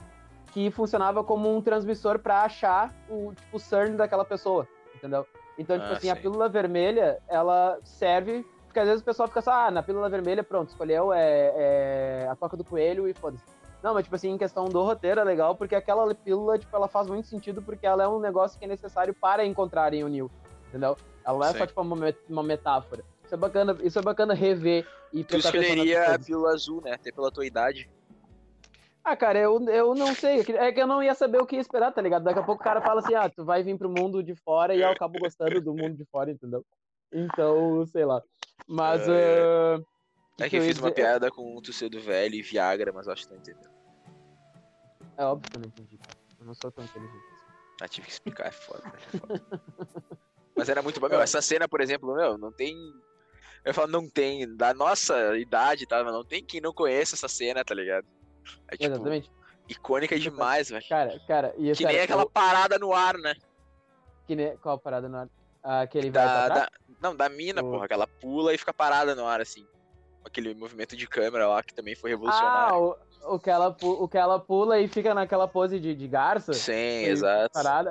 que 0.52 0.70
funcionava 0.70 1.24
como 1.24 1.54
um 1.54 1.60
transmissor 1.60 2.18
para 2.18 2.42
achar 2.42 2.94
o 3.08 3.34
tipo 3.34 3.58
CERN 3.58 3.96
daquela 3.96 4.24
pessoa, 4.24 4.66
entendeu? 4.94 5.26
Então, 5.58 5.78
tipo 5.78 5.90
ah, 5.90 5.96
assim, 5.96 6.08
sim. 6.08 6.10
a 6.10 6.16
pílula 6.16 6.48
vermelha, 6.48 7.18
ela 7.28 7.78
serve 7.82 8.44
porque 8.76 8.80
às 8.80 8.88
vezes 8.88 9.00
o 9.00 9.04
pessoal 9.06 9.26
fica 9.26 9.40
só, 9.40 9.52
ah, 9.52 9.70
na 9.70 9.82
pílula 9.82 10.06
vermelha, 10.10 10.44
pronto, 10.44 10.68
escolheu 10.68 11.10
é, 11.10 11.52
é 11.56 12.28
a 12.30 12.36
toca 12.36 12.58
do 12.58 12.64
coelho 12.64 13.08
e 13.08 13.14
foda-se. 13.14 13.42
Não, 13.82 13.94
mas, 13.94 14.04
tipo 14.04 14.16
assim, 14.16 14.28
em 14.28 14.36
questão 14.36 14.66
do 14.66 14.82
roteiro 14.82 15.18
é 15.18 15.24
legal, 15.24 15.56
porque 15.56 15.74
aquela 15.74 16.14
pílula, 16.14 16.58
tipo, 16.58 16.76
ela 16.76 16.86
faz 16.86 17.06
muito 17.06 17.26
sentido, 17.26 17.62
porque 17.62 17.86
ela 17.86 18.02
é 18.02 18.08
um 18.08 18.20
negócio 18.20 18.58
que 18.58 18.66
é 18.66 18.68
necessário 18.68 19.14
para 19.14 19.46
encontrarem 19.46 20.04
o 20.04 20.08
Neil, 20.08 20.30
entendeu? 20.68 20.94
Ela 21.24 21.38
não 21.38 21.46
é 21.46 21.52
Sim. 21.52 21.58
só, 21.58 21.66
tipo, 21.66 21.80
uma, 21.80 21.96
uma 22.28 22.42
metáfora. 22.42 23.02
Isso 23.24 23.34
é 23.34 23.38
bacana, 23.38 23.76
isso 23.82 23.98
é 23.98 24.02
bacana 24.02 24.34
rever 24.34 24.86
e 25.10 25.24
Tu 25.24 25.38
escolheria 25.38 26.14
a 26.14 26.18
pílula 26.18 26.50
azul, 26.50 26.82
né? 26.84 26.92
Até 26.92 27.10
pela 27.10 27.30
tua 27.30 27.46
idade. 27.46 27.88
Ah, 29.08 29.16
cara, 29.16 29.38
eu, 29.38 29.64
eu 29.68 29.94
não 29.94 30.12
sei. 30.16 30.40
é 30.40 30.44
que- 30.44 30.52
É 30.52 30.82
eu 30.82 30.86
não 30.86 31.00
ia 31.00 31.14
saber 31.14 31.38
o 31.40 31.46
que 31.46 31.54
esperar, 31.56 31.92
tá 31.92 32.02
ligado? 32.02 32.24
Daqui 32.24 32.40
a 32.40 32.42
pouco 32.42 32.60
o 32.60 32.64
cara 32.64 32.80
fala 32.80 32.98
assim, 33.00 33.14
ah, 33.14 33.30
tu 33.30 33.44
vai 33.44 33.62
vir 33.62 33.78
pro 33.78 33.88
mundo 33.88 34.20
de 34.20 34.34
fora 34.34 34.74
e 34.74 34.80
eu 34.80 34.90
acabo 34.90 35.16
gostando 35.20 35.60
do 35.60 35.72
mundo 35.72 35.96
de 35.96 36.04
fora, 36.06 36.28
entendeu? 36.32 36.64
Então, 37.12 37.86
sei 37.86 38.04
lá. 38.04 38.20
Mas. 38.66 39.08
É, 39.08 39.44
ah, 39.44 39.80
É 40.40 40.50
que 40.50 40.56
eu 40.56 40.62
fiz 40.62 40.76
uma 40.78 40.90
dizer- 40.90 40.94
piada 40.94 41.30
com 41.30 41.56
o 41.56 41.62
torcedor 41.62 42.00
do 42.00 42.04
velho 42.04 42.34
e 42.34 42.42
Viagra, 42.42 42.92
mas 42.92 43.06
eu 43.06 43.12
acho 43.12 43.26
que 43.28 43.32
não 43.32 43.38
entendeu. 43.38 43.70
É 45.16 45.24
óbvio 45.24 45.50
que 45.50 45.56
eu 45.56 45.60
não 45.60 45.68
entendi, 45.68 45.96
cara. 45.98 46.12
Eu 46.40 46.46
não 46.46 46.54
sou 46.54 46.72
tão 46.72 46.84
inteligente. 46.84 47.14
assim. 47.14 47.52
Ah, 47.80 47.88
tive 47.88 48.06
que 48.08 48.12
explicar, 48.12 48.48
é 48.48 48.50
foda, 48.50 48.82
né? 48.82 48.92
É 49.14 49.18
foda. 49.18 49.42
Mas 50.56 50.68
era 50.68 50.82
muito 50.82 50.98
bom, 50.98 51.08
meu. 51.08 51.20
Essa 51.20 51.40
cena, 51.40 51.68
por 51.68 51.80
exemplo, 51.80 52.12
meu, 52.12 52.36
não 52.36 52.50
tem. 52.50 52.74
Eu 53.64 53.72
falo, 53.72 53.86
não 53.92 54.10
tem. 54.10 54.52
Da 54.56 54.74
nossa 54.74 55.36
idade, 55.38 55.86
tá? 55.86 56.02
Mas 56.02 56.12
não 56.12 56.24
tem 56.24 56.44
quem 56.44 56.60
não 56.60 56.72
conheça 56.74 57.14
essa 57.14 57.28
cena, 57.28 57.64
tá 57.64 57.72
ligado? 57.74 58.04
É 58.68 58.76
tipo, 58.76 58.94
Exatamente. 58.94 59.30
icônica 59.68 60.18
demais, 60.18 60.68
velho. 60.70 60.84
Cara, 60.88 61.20
cara, 61.26 61.48
e 61.56 61.72
Que 61.72 61.84
nem 61.84 61.92
sério, 61.92 62.02
aquela 62.04 62.22
eu- 62.22 62.30
parada 62.30 62.78
no 62.78 62.92
ar, 62.92 63.16
né? 63.18 63.34
que 64.26 64.34
nem, 64.34 64.56
qual 64.56 64.74
a 64.74 64.78
parada 64.78 65.08
na 65.08 65.20
hora? 65.20 65.30
Ah, 65.62 65.86
que 65.86 65.98
ele 65.98 66.10
vai 66.10 66.24
Da, 66.24 66.48
da- 66.48 66.70
não, 67.00 67.14
da 67.14 67.28
mina, 67.28 67.60
O- 67.62 67.70
porra, 67.72 67.86
que 67.88 67.94
ela 67.94 68.06
pula 68.06 68.52
e 68.54 68.58
fica 68.58 68.72
parada 68.74 69.14
no 69.14 69.26
ar, 69.26 69.40
assim. 69.40 69.66
Aquele 70.24 70.52
movimento 70.54 70.96
de 70.96 71.06
câmera 71.06 71.46
lá 71.46 71.62
que 71.62 71.72
também 71.72 71.94
foi 71.94 72.10
Ah, 72.10 72.14
revolucionário. 72.14 72.76
o, 73.24 73.34
o, 73.34 73.38
que 73.38 73.48
ela, 73.50 73.70
pu- 73.72 74.02
o 74.02 74.08
que 74.08 74.18
ela 74.18 74.38
pula 74.40 74.80
e 74.80 74.88
fica 74.88 75.14
naquela 75.14 75.46
pose 75.46 75.78
de, 75.78 75.94
de 75.94 76.08
garça. 76.08 76.52
Sim, 76.52 76.72
exato. 77.04 77.52
Parada, 77.52 77.90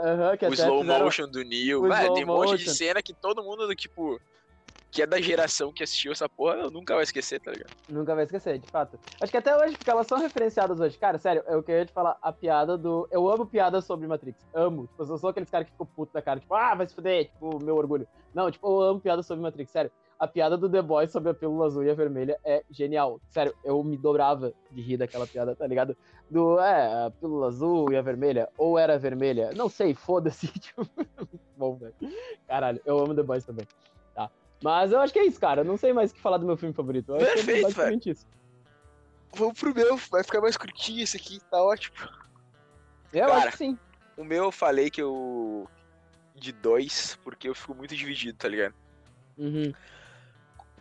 o 0.49 0.53
slow 0.53 0.81
fizeram- 0.81 1.05
motion 1.05 1.27
do 1.29 1.41
Neil. 1.43 1.79
o 1.79 1.87
Velho, 1.87 1.93
slow 2.01 2.13
tem 2.15 2.23
um 2.25 2.27
monte 2.27 2.57
de 2.57 2.69
cena 2.75 3.01
que 3.01 3.13
todo 3.13 3.41
mundo, 3.43 3.73
tipo, 3.75 4.19
que 4.95 5.01
é 5.01 5.05
da 5.05 5.19
geração 5.19 5.73
que 5.73 5.83
assistiu 5.83 6.13
essa 6.13 6.29
porra, 6.29 6.55
eu 6.55 6.71
nunca 6.71 6.95
vai 6.95 7.03
esquecer, 7.03 7.41
tá 7.41 7.51
ligado? 7.51 7.69
Nunca 7.89 8.15
vai 8.15 8.23
esquecer, 8.23 8.57
de 8.57 8.69
fato. 8.69 8.97
Acho 9.19 9.29
que 9.29 9.37
até 9.37 9.53
hoje, 9.53 9.75
porque 9.75 9.91
elas 9.91 10.07
são 10.07 10.17
referenciadas 10.17 10.79
hoje. 10.79 10.97
Cara, 10.97 11.17
sério, 11.17 11.43
eu 11.47 11.61
queria 11.61 11.85
te 11.85 11.91
falar 11.91 12.17
a 12.21 12.31
piada 12.31 12.77
do. 12.77 13.05
Eu 13.11 13.29
amo 13.29 13.45
piadas 13.45 13.83
sobre 13.83 14.07
Matrix. 14.07 14.39
Amo. 14.53 14.87
Tipo, 14.87 15.03
eu 15.03 15.17
sou 15.17 15.29
aqueles 15.29 15.49
caras 15.49 15.65
que 15.65 15.73
ficam 15.73 15.85
putos 15.85 16.13
da 16.13 16.21
cara, 16.21 16.39
tipo, 16.39 16.53
ah, 16.53 16.73
vai 16.75 16.87
se 16.87 16.95
fuder, 16.95 17.25
tipo, 17.25 17.61
meu 17.61 17.75
orgulho. 17.75 18.07
Não, 18.33 18.49
tipo, 18.49 18.65
eu 18.65 18.81
amo 18.83 19.01
piadas 19.01 19.25
sobre 19.25 19.43
Matrix, 19.43 19.69
sério. 19.69 19.91
A 20.17 20.27
piada 20.27 20.55
do 20.55 20.69
The 20.69 20.81
Boys 20.81 21.11
sobre 21.11 21.29
a 21.29 21.33
pílula 21.33 21.65
azul 21.65 21.83
e 21.83 21.89
a 21.89 21.93
vermelha 21.93 22.39
é 22.45 22.63
genial. 22.71 23.19
Sério, 23.27 23.53
eu 23.65 23.83
me 23.83 23.97
dobrava 23.97 24.53
de 24.71 24.81
rir 24.81 24.95
daquela 24.95 25.27
piada, 25.27 25.57
tá 25.57 25.67
ligado? 25.67 25.97
Do, 26.31 26.57
é, 26.57 27.07
a 27.07 27.11
pílula 27.11 27.47
azul 27.47 27.91
e 27.91 27.97
a 27.97 28.01
vermelha, 28.01 28.47
ou 28.57 28.79
era 28.79 28.97
vermelha, 28.97 29.51
não 29.57 29.67
sei, 29.67 29.93
foda-se. 29.93 30.47
Tipo, 30.57 30.87
bom, 31.57 31.75
velho. 31.75 31.93
Caralho, 32.47 32.79
eu 32.85 32.97
amo 32.97 33.13
The 33.13 33.23
Boys 33.23 33.43
também. 33.43 33.67
Mas 34.65 34.91
eu 34.91 34.99
acho 34.99 35.13
que 35.13 35.19
é 35.19 35.25
isso, 35.25 35.39
cara. 35.39 35.61
Eu 35.61 35.65
não 35.65 35.77
sei 35.77 35.93
mais 35.93 36.09
o 36.09 36.15
que 36.15 36.19
falar 36.19 36.39
do 36.39 36.45
meu 36.47 36.57
filme 36.57 36.73
favorito. 36.73 37.11
Eu 37.11 37.17
acho 37.17 37.45
que 37.45 37.51
é 37.51 37.61
Perfeito, 37.61 38.09
isso. 38.09 38.25
Vamos 39.35 39.59
pro 39.59 39.75
meu, 39.75 39.95
vai 40.09 40.23
ficar 40.23 40.41
mais 40.41 40.57
curtinho 40.57 41.03
esse 41.03 41.15
aqui, 41.15 41.39
tá 41.51 41.61
ótimo. 41.61 41.95
Eu 43.13 43.27
Cara, 43.27 43.37
acho 43.37 43.51
que 43.51 43.57
sim. 43.57 43.77
O 44.17 44.23
meu 44.23 44.45
eu 44.45 44.51
falei 44.51 44.89
que 44.89 44.99
eu. 44.99 45.69
de 46.33 46.51
dois, 46.51 47.15
porque 47.23 47.47
eu 47.47 47.53
fico 47.53 47.75
muito 47.75 47.95
dividido, 47.95 48.39
tá 48.39 48.47
ligado? 48.47 48.73
Uhum. 49.37 49.71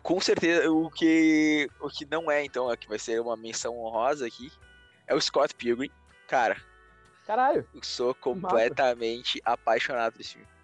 Com 0.01 0.19
certeza, 0.19 0.67
o 0.71 0.89
que. 0.89 1.69
O 1.79 1.87
que 1.87 2.07
não 2.07 2.31
é, 2.31 2.43
então, 2.43 2.71
é 2.71 2.75
que 2.75 2.89
vai 2.89 2.97
ser 2.97 3.21
uma 3.21 3.37
menção 3.37 3.77
honrosa 3.77 4.25
aqui, 4.25 4.51
é 5.05 5.13
o 5.13 5.21
Scott 5.21 5.53
Pilgrim. 5.53 5.91
Cara, 6.27 6.57
Caralho. 7.27 7.69
eu 7.71 7.83
sou 7.83 8.15
completamente 8.15 9.39
apaixonado 9.45 10.13
por 10.13 10.21
esse 10.21 10.33
filme. 10.33 10.54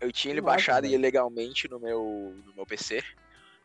Eu 0.00 0.12
tinha 0.12 0.32
ele 0.34 0.40
massa, 0.40 0.56
baixado 0.56 0.86
ilegalmente 0.86 1.68
no 1.68 1.78
meu, 1.80 2.34
no 2.44 2.54
meu 2.54 2.66
PC. 2.66 3.02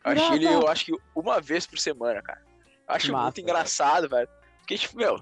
Eu 0.04 0.12
achei 0.12 0.36
ele, 0.36 0.44
massa. 0.46 0.56
eu 0.58 0.68
acho 0.68 0.84
que 0.86 0.92
uma 1.14 1.40
vez 1.40 1.66
por 1.66 1.78
semana, 1.78 2.22
cara. 2.22 2.40
Eu 2.88 2.94
acho 2.94 3.06
Que 3.06 3.12
muito 3.12 3.24
massa, 3.24 3.40
engraçado, 3.40 4.08
velho. 4.08 4.28
Porque, 4.58 4.76
tipo, 4.78 4.96
meu. 4.96 5.20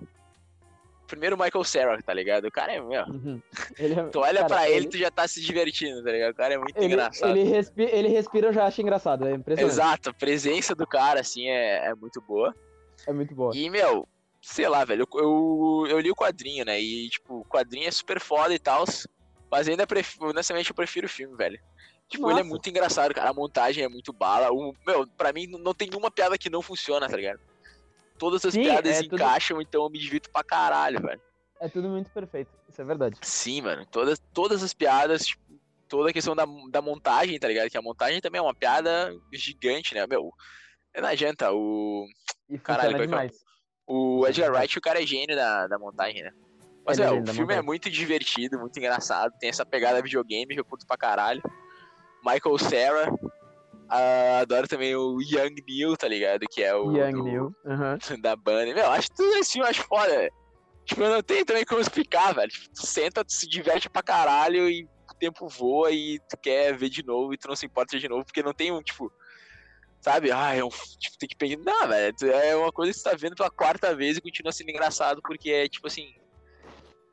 Primeiro 1.06 1.36
Michael 1.36 1.64
Cera, 1.64 2.00
tá 2.02 2.14
ligado? 2.14 2.44
O 2.46 2.52
cara 2.52 2.72
é, 2.72 2.80
meu. 2.80 3.02
Uhum. 3.06 3.42
Ele 3.76 3.94
é- 3.98 4.04
Tu 4.10 4.18
olha 4.20 4.42
cara, 4.42 4.48
pra 4.48 4.70
ele, 4.70 4.88
tu 4.88 4.96
já 4.96 5.10
tá 5.10 5.26
se 5.26 5.40
divertindo, 5.40 6.04
tá 6.04 6.12
ligado? 6.12 6.30
O 6.30 6.36
cara 6.36 6.54
é 6.54 6.58
muito 6.58 6.76
ele, 6.76 6.86
engraçado. 6.86 7.36
ele, 7.36 7.42
respi- 7.48 7.82
ele 7.90 8.08
respira, 8.08 8.46
eu 8.48 8.52
já 8.52 8.64
acho 8.64 8.80
engraçado. 8.80 9.26
É 9.26 9.32
impressionante. 9.32 9.72
Exato, 9.74 10.10
a 10.10 10.14
presença 10.14 10.72
do 10.74 10.86
cara, 10.86 11.20
assim, 11.20 11.48
é, 11.48 11.86
é 11.88 11.94
muito 11.96 12.20
boa. 12.20 12.54
É 13.08 13.12
muito 13.12 13.34
boa. 13.34 13.50
E, 13.56 13.68
meu, 13.68 14.06
sei 14.40 14.68
lá, 14.68 14.84
velho, 14.84 15.04
eu, 15.14 15.20
eu, 15.20 15.86
eu 15.90 15.98
li 15.98 16.12
o 16.12 16.14
quadrinho, 16.16 16.64
né? 16.64 16.80
E, 16.80 17.08
tipo, 17.08 17.40
o 17.40 17.44
quadrinho 17.44 17.88
é 17.88 17.90
super 17.90 18.20
foda 18.20 18.54
e 18.54 18.58
tal. 18.60 18.84
Mas 19.50 19.68
ainda 19.68 19.86
prefiro, 19.86 20.30
honestamente, 20.30 20.70
eu 20.70 20.74
prefiro 20.76 21.06
o 21.06 21.10
filme, 21.10 21.36
velho. 21.36 21.60
Tipo, 22.08 22.30
ele 22.30 22.40
é 22.40 22.42
muito 22.44 22.68
engraçado, 22.68 23.14
cara. 23.14 23.30
A 23.30 23.34
montagem 23.34 23.84
é 23.84 23.88
muito 23.88 24.12
bala. 24.12 24.50
O, 24.52 24.74
meu, 24.86 25.06
pra 25.06 25.32
mim 25.32 25.46
não 25.46 25.72
tem 25.74 25.88
uma 25.94 26.10
piada 26.10 26.36
que 26.38 26.50
não 26.50 26.60
funciona, 26.62 27.08
tá 27.08 27.16
ligado? 27.16 27.40
Todas 28.18 28.44
as 28.44 28.52
Sim, 28.54 28.62
piadas 28.62 28.96
é 28.98 29.02
tudo- 29.02 29.14
encaixam, 29.16 29.60
então 29.62 29.84
eu 29.84 29.90
me 29.90 29.98
divirto 29.98 30.28
pra 30.30 30.42
caralho, 30.44 31.00
velho. 31.00 31.20
É 31.60 31.68
tudo 31.68 31.88
muito 31.88 32.10
perfeito. 32.10 32.50
Isso 32.68 32.80
é 32.80 32.84
verdade. 32.84 33.16
Sim, 33.22 33.62
mano. 33.62 33.86
Todas, 33.86 34.18
todas 34.32 34.62
as 34.62 34.72
piadas, 34.74 35.26
tipo, 35.26 35.42
toda 35.88 36.10
a 36.10 36.12
questão 36.12 36.34
da, 36.34 36.44
da 36.70 36.82
montagem, 36.82 37.38
tá 37.38 37.48
ligado? 37.48 37.70
Que 37.70 37.78
a 37.78 37.82
montagem 37.82 38.20
também 38.20 38.38
é 38.38 38.42
uma 38.42 38.54
piada 38.54 39.14
gigante, 39.32 39.94
né? 39.94 40.06
Meu, 40.06 40.32
não 40.96 41.08
adianta. 41.08 41.52
O, 41.52 42.06
E 42.48 42.58
Caralho, 42.58 42.96
é 42.96 42.98
é 42.98 43.02
o- 43.02 43.06
demais. 43.06 43.32
o 43.86 44.26
Edgar 44.26 44.52
Wright, 44.52 44.78
o 44.78 44.82
cara 44.82 45.02
é 45.02 45.06
gênio 45.06 45.36
da, 45.36 45.66
da 45.68 45.78
montagem, 45.78 46.22
né? 46.22 46.32
Mas, 46.90 46.98
é 46.98 47.10
o 47.10 47.26
filme 47.34 47.54
é 47.54 47.62
muito 47.62 47.88
divertido, 47.90 48.58
muito 48.58 48.76
engraçado. 48.78 49.32
Tem 49.40 49.48
essa 49.48 49.64
pegada 49.64 50.02
videogame 50.02 50.54
que 50.54 50.60
eu 50.60 50.64
curto 50.64 50.86
pra 50.86 50.96
caralho. 50.96 51.42
Michael 52.24 52.58
Cera. 52.58 53.10
ah, 53.88 54.40
adoro 54.40 54.68
também 54.68 54.94
o 54.94 55.18
Young 55.20 55.54
Neil, 55.66 55.96
tá 55.96 56.06
ligado? 56.06 56.40
Que 56.50 56.62
é 56.62 56.74
o. 56.74 56.92
Young 56.96 57.12
do- 57.12 57.24
Neil. 57.24 57.54
Aham. 57.66 57.98
Da 58.22 58.36
banda. 58.36 58.72
Meu, 58.74 58.90
acho 58.90 59.08
tudo 59.16 59.34
esse 59.36 59.52
filme, 59.54 59.68
acho 59.68 59.82
foda. 59.84 60.28
Tipo, 60.84 61.02
eu 61.02 61.10
não 61.10 61.22
tenho 61.22 61.44
também 61.44 61.64
como 61.64 61.80
explicar, 61.80 62.34
velho. 62.34 62.50
Tipo, 62.50 62.68
tu 62.72 62.86
senta, 62.86 63.24
tu 63.24 63.32
se 63.32 63.48
diverte 63.48 63.88
pra 63.88 64.02
caralho 64.02 64.68
e 64.68 64.84
o 65.10 65.14
tempo 65.18 65.46
voa 65.48 65.90
e 65.90 66.18
tu 66.28 66.36
quer 66.36 66.76
ver 66.76 66.88
de 66.88 67.04
novo 67.04 67.32
e 67.32 67.38
tu 67.38 67.48
não 67.48 67.54
se 67.56 67.66
importa 67.66 67.98
de 67.98 68.08
novo, 68.08 68.24
porque 68.24 68.42
não 68.42 68.52
tem 68.52 68.72
um, 68.72 68.82
tipo. 68.82 69.12
Sabe? 70.00 70.32
Ah, 70.32 70.54
é 70.54 70.64
um. 70.64 70.68
Tipo, 70.68 71.18
tem 71.18 71.28
que 71.28 71.36
pensar. 71.36 71.58
Não, 71.64 71.88
velho. 71.88 72.14
tu- 72.16 72.26
É 72.26 72.56
uma 72.56 72.72
coisa 72.72 72.92
que 72.92 72.98
você 72.98 73.08
tá 73.10 73.14
vendo 73.16 73.36
pela 73.36 73.50
quarta 73.50 73.94
vez 73.94 74.16
e 74.16 74.20
continua 74.20 74.50
sendo 74.52 74.70
engraçado, 74.70 75.20
porque 75.22 75.50
é, 75.50 75.68
tipo 75.68 75.86
assim. 75.86 76.14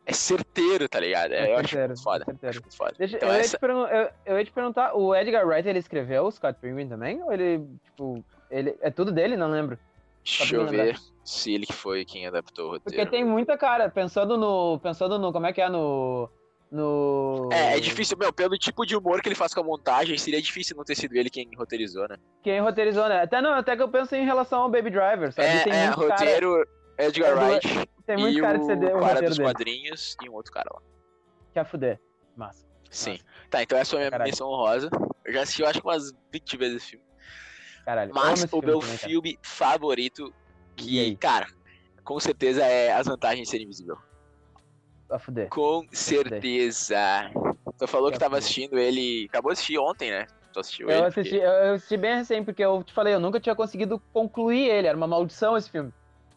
É 0.09 0.13
certeiro, 0.13 0.87
tá 0.87 0.99
ligado? 1.01 1.33
É, 1.33 1.49
É 1.49 1.53
eu 1.53 1.57
certeiro, 1.67 1.97
foda. 2.01 2.25
é. 2.41 2.47
Acho 2.47 2.61
foda. 2.71 2.93
Deixa, 2.97 3.17
Então 3.17 3.27
eu, 3.29 3.35
ia 3.35 3.39
essa- 3.41 3.57
te 3.57 3.59
pergun- 3.59 3.87
eu, 3.87 4.09
eu 4.25 4.39
ia 4.39 4.45
te 4.45 4.51
perguntar, 4.51 4.93
o 4.95 5.13
Edgar 5.13 5.45
Wright, 5.45 5.67
ele 5.67 5.79
escreveu 5.79 6.23
o 6.25 6.31
Scott 6.31 6.57
Pilgrim 6.61 6.87
também? 6.87 7.21
Ou 7.21 7.31
ele, 7.33 7.59
tipo, 7.83 8.23
ele, 8.49 8.77
é 8.81 8.89
tudo 8.89 9.11
dele? 9.11 9.35
Não 9.35 9.51
lembro. 9.51 9.77
Deixa 10.23 10.55
eu 10.55 10.63
lembrar. 10.63 10.83
ver 10.85 10.97
se 11.25 11.53
ele 11.53 11.65
que 11.65 11.73
foi 11.73 12.05
quem 12.05 12.25
adaptou 12.25 12.67
o 12.67 12.79
Porque 12.79 12.89
roteiro. 12.91 13.11
tem 13.11 13.25
muita 13.25 13.57
cara, 13.57 13.89
pensando 13.89 14.37
no, 14.37 14.79
pensando 14.79 15.19
no, 15.19 15.33
como 15.33 15.45
é 15.45 15.51
que 15.53 15.61
é, 15.61 15.67
no, 15.69 16.29
no... 16.71 17.49
É, 17.51 17.77
é 17.77 17.79
difícil, 17.79 18.17
meu, 18.17 18.31
pelo 18.31 18.57
tipo 18.57 18.85
de 18.85 18.95
humor 18.95 19.21
que 19.21 19.27
ele 19.29 19.35
faz 19.35 19.53
com 19.53 19.61
a 19.61 19.63
montagem, 19.63 20.17
seria 20.17 20.41
difícil 20.41 20.75
não 20.75 20.83
ter 20.83 20.95
sido 20.95 21.15
ele 21.15 21.29
quem 21.29 21.49
roteirizou, 21.57 22.07
né? 22.07 22.17
Quem 22.43 22.59
roteirizou, 22.61 23.07
né? 23.09 23.21
Até, 23.21 23.41
não, 23.41 23.53
até 23.53 23.75
que 23.75 23.81
eu 23.83 23.89
penso 23.89 24.15
em 24.15 24.25
relação 24.25 24.61
ao 24.63 24.69
Baby 24.69 24.89
Driver, 24.89 25.31
sabe? 25.33 25.47
É, 25.47 25.61
é 25.61 26.07
cara, 26.07 26.65
Edgar 26.97 27.31
É 27.31 27.35
do- 27.35 27.39
Wright 27.41 27.89
tem 28.05 28.17
muito 28.17 28.37
e 28.37 28.41
cara 28.41 28.57
de 28.57 28.65
de- 28.75 28.85
o 28.85 28.99
cara 28.99 29.21
dos 29.21 29.37
dele. 29.37 29.43
quadrinhos 29.49 30.17
e 30.23 30.29
um 30.29 30.33
outro 30.33 30.51
cara 30.51 30.69
lá. 30.73 30.81
Quer 31.53 31.65
fuder. 31.65 31.99
Massa. 32.35 32.65
Sim. 32.89 33.11
Nossa. 33.11 33.23
Tá, 33.49 33.63
então 33.63 33.77
essa 33.77 33.91
foi 33.91 33.99
a 33.99 34.01
minha 34.01 34.11
Caralho. 34.11 34.29
menção 34.29 34.47
honrosa. 34.49 34.89
Eu 35.25 35.33
já 35.33 35.41
assisti, 35.41 35.61
eu 35.61 35.67
acho 35.67 35.81
que 35.81 35.87
umas 35.87 36.11
20 36.31 36.57
vezes 36.57 36.77
esse 36.77 36.91
filme. 36.91 37.05
Caralho. 37.85 38.11
Mas 38.13 38.43
o 38.43 38.47
filme 38.47 38.65
meu 38.67 38.79
também, 38.79 38.97
filme 38.97 39.39
favorito, 39.43 40.33
que, 40.75 41.15
cara, 41.17 41.47
com 42.03 42.19
certeza 42.19 42.61
é 42.63 42.91
As 42.93 43.07
Vantagens 43.07 43.47
de 43.47 43.51
Ser 43.51 43.61
Invisível. 43.61 43.97
A 45.09 45.17
fuder. 45.19 45.49
Com 45.49 45.85
certeza. 45.91 46.97
Tu 47.77 47.87
falou 47.87 48.07
que 48.11 48.17
Quer 48.17 48.19
tava 48.25 48.35
fuder. 48.35 48.43
assistindo 48.45 48.77
ele. 48.77 49.25
Acabou 49.29 49.51
de 49.51 49.53
assistir 49.53 49.77
ontem, 49.79 50.11
né? 50.11 50.27
Tu 50.53 50.59
assistiu 50.59 50.89
Eu 50.89 50.97
ele? 50.97 51.05
assisti, 51.07 51.29
porque- 51.35 51.45
eu 51.45 51.73
assisti 51.73 51.97
bem 51.97 52.15
recém, 52.15 52.43
porque 52.43 52.63
eu 52.65 52.83
te 52.83 52.93
falei, 52.93 53.13
eu 53.13 53.19
nunca 53.19 53.39
tinha 53.39 53.55
conseguido 53.55 53.99
concluir 54.11 54.67
ele, 54.69 54.87
era 54.87 54.97
uma 54.97 55.07
maldição 55.07 55.55
esse 55.55 55.69
filme. 55.69 55.93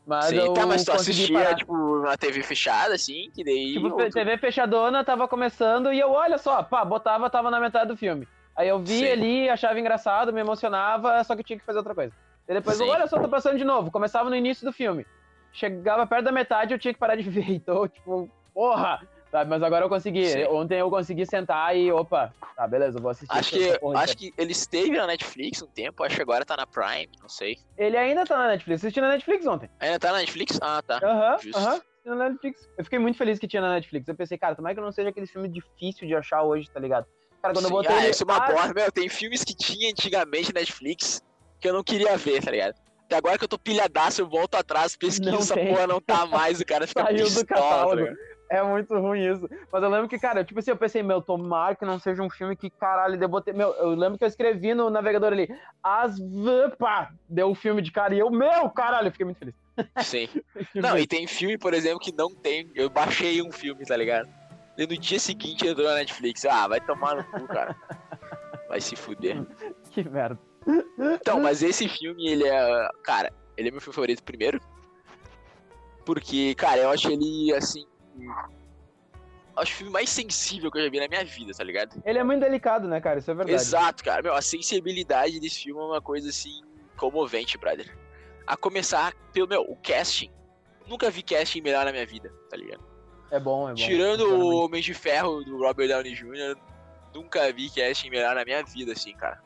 Mas 0.07 0.27
Sim, 0.27 0.37
eu 0.37 0.53
tá, 0.53 0.67
mas 0.67 0.85
tu 0.85 0.93
assistia, 0.93 1.39
parar. 1.39 1.55
tipo, 1.55 1.99
na 2.01 2.17
TV 2.17 2.43
fechada, 2.43 2.95
assim, 2.95 3.31
que 3.35 3.45
daí. 3.45 3.75
Tipo, 3.75 3.89
ou 3.89 3.97
fe- 3.97 4.07
tu- 4.07 4.15
TV 4.15 4.39
fechadona, 4.39 5.05
tava 5.05 5.29
começando, 5.29 5.93
e 5.93 6.01
eu, 6.01 6.11
olha 6.11 6.39
só, 6.39 6.63
pá, 6.63 6.85
botava, 6.85 7.29
tava 7.31 7.51
na 7.51 7.61
metade 7.61 7.89
do 7.89 7.97
filme. 7.97 8.27
Aí 8.57 8.69
eu 8.69 8.79
vi 8.81 8.99
Sim. 8.99 9.07
ali, 9.13 9.49
achava 9.49 9.79
engraçado, 9.79 10.33
me 10.33 10.41
emocionava, 10.41 11.23
só 11.25 11.35
que 11.35 11.41
eu 11.41 11.45
tinha 11.45 11.59
que 11.59 11.65
fazer 11.65 11.79
outra 11.79 11.95
coisa. 11.95 12.13
E 12.49 12.53
depois, 12.55 12.79
Sim. 12.79 12.89
olha 12.89 13.07
só, 13.07 13.19
tá 13.21 13.29
passando 13.29 13.59
de 13.59 13.65
novo. 13.65 13.91
Começava 13.91 14.29
no 14.29 14.35
início 14.37 14.67
do 14.67 14.73
filme. 14.73 15.07
Chegava 15.53 16.07
perto 16.07 16.25
da 16.25 16.33
metade, 16.33 16.75
eu 16.75 16.79
tinha 16.79 16.93
que 16.93 16.99
parar 16.99 17.15
de 17.17 17.23
ver. 17.31 17.49
Então, 17.51 17.87
tipo, 17.87 18.29
porra, 18.53 19.01
Sabe? 19.31 19.49
Mas 19.49 19.63
agora 19.63 19.85
eu 19.85 19.89
consegui. 19.89 20.27
Sim. 20.27 20.45
Ontem 20.47 20.79
eu 20.81 20.91
consegui 20.91 21.25
sentar 21.25 21.77
e, 21.77 21.91
opa, 21.93 22.35
tá, 22.57 22.67
beleza, 22.67 22.99
eu 22.99 23.03
vou 23.03 23.11
assistir. 23.13 23.33
Acho 23.37 23.51
que, 23.53 23.79
porra 23.79 24.01
acho 24.03 24.17
que 24.17 24.33
ele 24.37 24.53
esteve 24.53 24.91
na 24.97 25.07
Netflix 25.07 25.63
um 25.63 25.69
tempo, 25.69 26.03
acho 26.03 26.17
que 26.17 26.23
agora 26.23 26.45
tá 26.45 26.57
na 26.57 26.67
Prime, 26.67 27.09
não 27.23 27.29
sei. 27.29 27.57
Ele 27.79 27.97
ainda 27.97 28.25
tá 28.25 28.37
na 28.37 28.49
Netflix. 28.49 28.81
Assisti 28.83 29.01
na 29.01 29.09
Netflix 29.09 29.47
ontem. 29.47 29.71
Ainda 29.79 29.99
tá 30.01 30.13
na 30.13 30.19
Netflix? 30.19 30.59
Ah, 30.61 30.83
tá. 30.83 30.99
Aham, 31.03 31.35
assisti 31.35 31.81
na 32.05 32.29
Netflix. 32.29 32.69
Eu 32.77 32.85
fiquei 32.85 32.99
muito 32.99 33.17
feliz 33.17 33.39
que 33.39 33.47
tinha 33.47 33.63
na 33.63 33.75
Netflix. 33.75 34.09
Eu 34.09 34.17
pensei, 34.17 34.37
cara, 34.37 34.57
tomara 34.57 34.75
que 34.75 34.81
não 34.81 34.91
seja 34.91 35.11
aquele 35.11 35.27
filme 35.27 35.49
difícil 35.49 36.09
de 36.09 36.15
achar 36.17 36.43
hoje, 36.43 36.69
tá 36.73 36.81
ligado? 36.81 37.07
Cara, 37.41 37.55
quando 37.55 37.65
eu 37.67 37.71
Sim. 37.71 37.77
botei. 37.77 37.97
ah, 37.97 38.09
isso 38.09 38.23
é 38.23 38.27
uma 38.27 38.37
Ah, 38.45 38.53
bosta, 38.53 38.75
meu. 38.75 38.91
Tem 38.93 39.09
filmes 39.09 39.45
que 39.45 39.55
tinha 39.55 39.91
antigamente 39.91 40.53
na 40.53 40.61
Netflix 40.61 41.23
que 41.61 41.69
eu 41.69 41.73
não 41.73 41.85
queria 41.85 42.17
ver, 42.17 42.43
tá 42.43 42.51
ligado? 42.51 42.75
Até 43.05 43.17
agora 43.17 43.39
que 43.39 43.45
eu 43.45 43.49
tô 43.49 43.59
pilhadaço, 43.59 44.21
eu 44.23 44.29
volto 44.29 44.55
atrás, 44.57 44.97
pesquiso, 44.97 45.31
Não 45.31 45.39
essa 45.39 45.55
tem. 45.55 45.69
porra 45.69 45.87
não 45.87 46.01
tá 46.01 46.27
mais, 46.27 46.61
o 46.61 46.65
cara 46.67 46.85
fica 46.89 47.03
Saiu 47.05 47.19
do 47.19 47.25
pistola, 47.25 47.45
tá 47.47 47.55
catálogo. 47.55 47.97
ligado? 47.97 48.19
É 48.51 48.61
muito 48.65 48.99
ruim 48.99 49.25
isso. 49.25 49.49
Mas 49.73 49.81
eu 49.81 49.89
lembro 49.89 50.09
que, 50.09 50.19
cara, 50.19 50.43
tipo 50.43 50.59
assim, 50.59 50.73
eu 50.73 50.77
pensei, 50.77 51.05
meu, 51.05 51.23
tomara 51.23 51.77
que 51.77 51.85
não 51.85 52.01
seja 52.01 52.21
um 52.21 52.29
filme 52.29 52.57
que, 52.57 52.69
caralho, 52.69 53.23
eu 53.23 53.29
botei. 53.29 53.55
Meu, 53.55 53.73
eu 53.75 53.91
lembro 53.91 54.19
que 54.19 54.25
eu 54.25 54.29
escrevi 54.29 54.75
no 54.75 54.91
navegador 54.91 55.33
ali, 55.33 55.49
as 55.81 56.19
pá, 56.77 57.13
deu 57.29 57.51
o 57.51 57.55
filme 57.55 57.81
de 57.81 57.93
cara 57.93 58.13
e 58.13 58.19
eu, 58.19 58.29
meu, 58.29 58.69
caralho, 58.71 59.07
eu 59.07 59.13
fiquei 59.13 59.25
muito 59.25 59.39
feliz. 59.39 59.55
Sim. 60.03 60.29
Não, 60.75 60.99
e 60.99 61.07
tem 61.07 61.29
filme, 61.29 61.57
por 61.57 61.73
exemplo, 61.73 62.01
que 62.01 62.13
não 62.13 62.35
tem. 62.35 62.69
Eu 62.75 62.91
baixei 62.91 63.41
um 63.41 63.53
filme, 63.53 63.87
tá 63.87 63.97
ligado? 63.97 64.29
E 64.77 64.87
no 64.87 64.99
dia 64.99 65.21
seguinte 65.21 65.67
entrou 65.67 65.87
na 65.87 65.95
Netflix. 65.95 66.45
Ah, 66.45 66.67
vai 66.67 66.81
tomar 66.81 67.15
no 67.15 67.25
cu, 67.25 67.47
cara. 67.47 67.77
Vai 68.69 68.81
se 68.81 68.97
fuder. 68.97 69.43
Que 69.91 70.09
merda. 70.09 70.39
Então, 71.15 71.41
mas 71.41 71.63
esse 71.63 71.89
filme, 71.89 72.29
ele 72.29 72.47
é. 72.47 72.89
Cara, 73.03 73.33
ele 73.57 73.69
é 73.69 73.73
meu 73.73 73.81
filme 73.81 73.95
favorito 73.95 74.23
primeiro. 74.23 74.61
Porque, 76.05 76.55
cara, 76.55 76.81
eu 76.83 76.91
acho 76.91 77.11
ele, 77.11 77.53
assim. 77.55 77.85
Acho 79.57 79.73
o 79.73 79.77
filme 79.77 79.93
mais 79.93 80.09
sensível 80.09 80.71
que 80.71 80.79
eu 80.79 80.85
já 80.85 80.91
vi 80.91 81.01
na 81.01 81.09
minha 81.09 81.25
vida, 81.25 81.53
tá 81.53 81.65
ligado? 81.65 82.01
Ele 82.05 82.19
é 82.19 82.25
muito 82.25 82.41
delicado, 82.41 82.89
né, 82.89 83.01
cara? 83.01 83.19
Isso 83.19 83.31
é 83.31 83.35
verdade. 83.35 83.55
Exato, 83.57 84.05
cara. 84.05 84.23
Meu, 84.23 84.35
a 84.35 84.41
sensibilidade 84.41 85.39
desse 85.41 85.65
filme 85.65 85.81
é 85.81 85.85
uma 85.85 86.01
coisa, 86.01 86.29
assim, 86.31 86.63
comovente, 86.97 87.59
brother. 87.59 87.95
A 88.47 88.57
começar 88.57 89.13
pelo, 89.33 89.49
meu, 89.49 89.63
o 89.63 89.77
casting. 89.77 90.31
Nunca 90.87 91.11
vi 91.11 91.23
casting 91.23 91.61
melhor 91.61 91.85
na 91.85 91.93
minha 91.93 92.07
vida, 92.07 92.33
tá 92.49 92.57
ligado? 92.57 92.83
É 93.31 93.39
bom, 93.39 93.69
é 93.69 93.73
bom. 93.73 93.77
Tirando 93.77 94.23
o 94.35 94.65
Homem 94.65 94.81
de 94.81 94.95
Ferro 94.95 95.45
do 95.45 95.59
Robert 95.59 95.89
Downey 95.89 96.15
Jr., 96.15 96.57
nunca 97.15 97.53
vi 97.53 97.69
casting 97.71 98.11
melhor 98.11 98.35
na 98.35 98.45
minha 98.45 98.63
vida, 98.65 98.93
assim, 98.93 99.13
cara. 99.15 99.41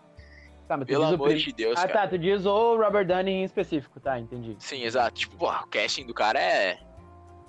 Tá, 0.69 0.77
mas 0.79 0.87
Pelo 0.87 1.05
amor 1.05 1.35
de 1.35 1.53
Deus, 1.53 1.79
Ah, 1.79 1.87
cara. 1.87 1.93
tá, 1.93 2.09
tu 2.09 2.19
diz 2.19 2.47
o 2.47 2.77
Robert 2.77 3.07
Downey 3.07 3.35
em 3.35 3.45
específico, 3.45 4.01
tá, 4.01 4.19
entendi. 4.19 4.57
Sim, 4.59 4.83
exato. 4.83 5.15
Tipo, 5.17 5.37
pô, 5.37 5.51
o 5.51 5.67
casting 5.67 6.07
do 6.07 6.15
cara 6.15 6.41
é. 6.41 6.79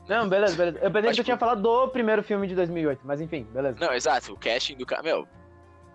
Não, 0.08 0.30
beleza, 0.30 0.56
beleza. 0.56 0.78
Eu 0.80 0.92
pensei 0.92 1.10
Mas, 1.10 1.16
que 1.18 1.22
tu 1.24 1.26
tinha 1.26 1.36
tipo- 1.36 1.40
falado 1.46 1.62
do 1.62 1.88
primeiro 1.90 2.22
filme 2.24 2.48
de 2.48 2.54
2008, 2.56 3.02
mas 3.04 3.22
enfim, 3.22 3.44
beleza. 3.46 3.78
Não, 3.80 3.94
exato. 3.94 4.34
O 4.34 4.38
casting 4.40 4.76
do 4.78 4.86
cara. 4.86 5.02
Meu, 5.02 5.28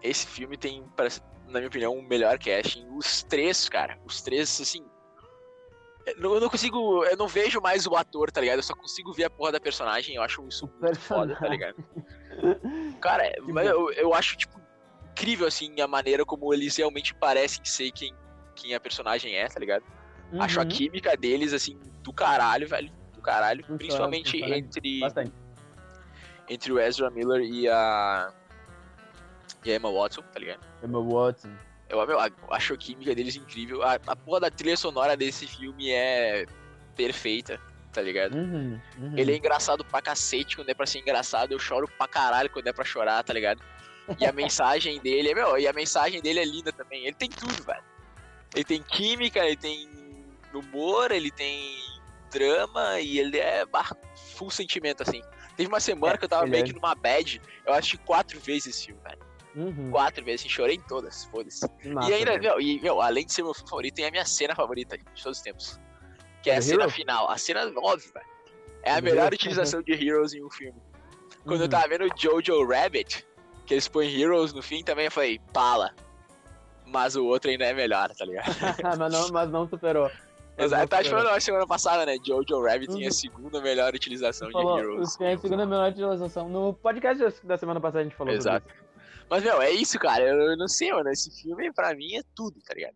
esse 0.02 0.26
filme 0.26 0.56
tem, 0.56 0.84
na 1.46 1.58
minha 1.60 1.68
opinião, 1.68 1.94
o 1.96 2.02
melhor 2.02 2.38
casting. 2.38 2.86
Os 2.96 3.22
três, 3.22 3.68
cara. 3.68 3.96
Os 4.04 4.20
três, 4.22 4.60
assim. 4.60 4.84
Eu 6.06 6.16
não- 6.18 6.34
eu 6.38 6.50
consigo. 6.50 7.04
Eu 7.04 7.16
não 7.16 7.28
vejo 7.28 7.60
mais 7.60 7.86
o 7.86 7.94
ator, 7.94 8.32
tá 8.32 8.40
ligado? 8.40 8.56
Eu 8.58 8.62
só 8.62 8.74
consigo 8.74 9.12
ver 9.12 9.24
a 9.24 9.30
porra 9.30 9.52
da 9.52 9.60
personagem. 9.60 10.16
Eu 10.16 10.22
acho 10.22 10.44
isso 10.48 10.68
muito 10.80 10.98
foda, 10.98 11.36
tá 11.36 11.46
ligado? 11.46 11.76
Cara, 13.00 13.30
eu, 13.76 13.92
eu 13.92 14.14
acho, 14.14 14.36
tipo, 14.36 14.58
incrível, 15.12 15.46
assim, 15.46 15.80
a 15.80 15.86
maneira 15.86 16.24
como 16.24 16.52
eles 16.52 16.76
realmente 16.76 17.14
parecem 17.14 17.64
ser 17.64 17.90
quem, 17.92 18.14
quem 18.56 18.74
a 18.74 18.80
personagem 18.80 19.36
é, 19.36 19.46
tá 19.46 19.60
ligado? 19.60 19.84
Acho 20.38 20.60
a 20.60 20.62
Uhum. 20.62 20.68
química 20.68 21.16
deles, 21.16 21.52
assim, 21.52 21.78
do 22.02 22.12
caralho, 22.12 22.66
velho. 22.66 22.90
Do 23.20 23.22
caralho. 23.22 23.60
Funciona, 23.60 23.78
principalmente 23.78 24.30
funciona 24.30 24.56
entre, 24.56 25.00
Bastante. 25.00 25.32
entre 26.48 26.72
o 26.72 26.80
Ezra 26.80 27.10
Miller 27.10 27.42
e 27.42 27.68
a. 27.68 28.32
E 29.64 29.70
a 29.70 29.76
Emma 29.76 29.92
Watson, 29.92 30.22
tá 30.22 30.38
ligado? 30.38 30.60
Emma 30.82 31.02
Watson. 31.02 31.50
Eu, 31.88 32.06
meu, 32.06 32.18
acho 32.50 32.72
a 32.72 32.76
química 32.76 33.14
deles 33.14 33.36
incrível. 33.36 33.82
A, 33.82 33.98
a 34.06 34.16
porra 34.16 34.40
da 34.40 34.50
trilha 34.50 34.76
sonora 34.76 35.16
desse 35.16 35.46
filme 35.46 35.90
é 35.90 36.46
perfeita, 36.96 37.60
tá 37.92 38.00
ligado? 38.00 38.36
Uhum, 38.36 38.80
uhum. 38.98 39.18
Ele 39.18 39.32
é 39.32 39.36
engraçado 39.36 39.84
pra 39.84 40.00
cacete 40.00 40.56
quando 40.56 40.68
é 40.68 40.74
pra 40.74 40.86
ser 40.86 41.00
engraçado. 41.00 41.52
Eu 41.52 41.58
choro 41.58 41.88
pra 41.98 42.06
caralho 42.08 42.48
quando 42.48 42.68
é 42.68 42.72
pra 42.72 42.84
chorar, 42.84 43.22
tá 43.24 43.32
ligado? 43.32 43.60
E 44.18 44.24
a 44.24 44.30
mensagem 44.32 45.00
dele, 45.00 45.34
meu, 45.34 45.58
e 45.58 45.66
a 45.66 45.72
mensagem 45.72 46.22
dele 46.22 46.38
é 46.38 46.44
linda 46.44 46.72
também. 46.72 47.04
Ele 47.04 47.16
tem 47.16 47.28
tudo, 47.28 47.62
velho. 47.64 47.82
Ele 48.54 48.64
tem 48.64 48.82
química, 48.82 49.40
ele 49.44 49.56
tem 49.56 49.88
humor, 50.54 51.10
ele 51.10 51.30
tem 51.30 51.76
drama 52.30 53.00
e 53.00 53.18
ele 53.18 53.38
é 53.38 53.64
full 54.34 54.50
sentimento, 54.50 55.02
assim. 55.02 55.20
Teve 55.56 55.68
uma 55.68 55.80
semana 55.80 56.14
É, 56.14 56.16
que 56.18 56.24
eu 56.24 56.28
tava 56.28 56.46
meio 56.46 56.62
é. 56.64 56.66
que 56.66 56.72
numa 56.72 56.94
bad, 56.94 57.40
eu 57.66 57.72
assisti 57.74 57.98
quatro 57.98 58.38
vezes 58.40 58.68
esse 58.68 58.86
filme, 58.86 59.00
velho. 59.02 59.18
Uhum. 59.56 59.90
Quatro 59.90 60.24
vezes, 60.24 60.42
assim, 60.42 60.48
chorei 60.48 60.76
em 60.76 60.80
todas, 60.82 61.24
foda-se. 61.24 61.66
E 62.08 62.12
ainda, 62.14 62.38
meu, 62.38 62.60
e, 62.60 62.80
meu, 62.80 63.00
além 63.02 63.26
de 63.26 63.32
ser 63.32 63.42
meu 63.42 63.52
filme 63.52 63.68
favorito, 63.68 63.94
tem 63.96 64.06
a 64.06 64.10
minha 64.10 64.24
cena 64.24 64.54
favorita 64.54 64.96
de 64.96 65.04
todos 65.04 65.38
os 65.38 65.42
tempos. 65.42 65.80
Que 66.42 66.50
é 66.50 66.56
a 66.56 66.62
cena 66.62 66.84
Hero? 66.84 66.90
final. 66.92 67.28
A 67.28 67.36
cena 67.36 67.70
óbvia, 67.76 68.10
velho. 68.14 68.26
É 68.82 68.92
a 68.92 69.00
melhor 69.00 69.32
utilização 69.32 69.82
de 69.82 69.92
Heroes 69.92 70.32
em 70.32 70.42
um 70.44 70.50
filme. 70.50 70.80
Quando 71.44 71.60
eu 71.60 71.64
Uhum. 71.64 71.68
tava 71.68 71.88
vendo 71.88 72.08
Jojo 72.16 72.64
Rabbit, 72.66 73.26
que 73.66 73.74
eles 73.74 73.88
põem 73.88 74.08
Heroes 74.18 74.52
no 74.54 74.62
fim, 74.62 74.82
também 74.84 75.06
eu 75.06 75.10
falei, 75.10 75.38
pala. 75.52 75.94
Mas 76.86 77.14
o 77.16 77.24
outro 77.26 77.50
ainda 77.50 77.64
é 77.66 77.74
melhor, 77.74 78.08
tá 78.14 78.24
ligado? 78.24 78.46
mas, 78.98 79.12
não, 79.12 79.28
mas 79.30 79.50
não 79.50 79.68
superou. 79.68 80.10
Exato, 80.64 80.88
tá 80.88 80.96
superou. 80.98 81.18
falando 81.18 81.34
na 81.34 81.40
semana 81.40 81.66
passada, 81.66 82.06
né? 82.06 82.16
Jojo 82.24 82.62
Rabbit 82.62 82.92
tem 82.92 83.02
a 83.02 83.06
Uhum. 83.06 83.12
segunda 83.12 83.60
melhor 83.60 83.94
utilização 83.94 84.48
de 84.48 84.56
Heroes. 84.58 85.16
tem 85.16 85.32
a 85.32 85.38
segunda 85.38 85.66
melhor 85.66 85.90
utilização. 85.90 86.48
No 86.48 86.74
podcast 86.74 87.46
da 87.46 87.56
semana 87.56 87.80
passada 87.80 88.00
a 88.00 88.04
gente 88.04 88.16
falou 88.16 88.32
Exato. 88.32 88.66
Mas, 89.28 89.42
meu, 89.44 89.62
é 89.62 89.70
isso, 89.70 89.98
cara. 89.98 90.22
Eu, 90.24 90.36
eu 90.50 90.56
não 90.56 90.66
sei, 90.68 90.92
mano. 90.92 91.08
Esse 91.10 91.30
filme, 91.42 91.72
pra 91.72 91.94
mim, 91.94 92.16
é 92.16 92.22
tudo, 92.34 92.60
tá 92.66 92.74
ligado? 92.74 92.94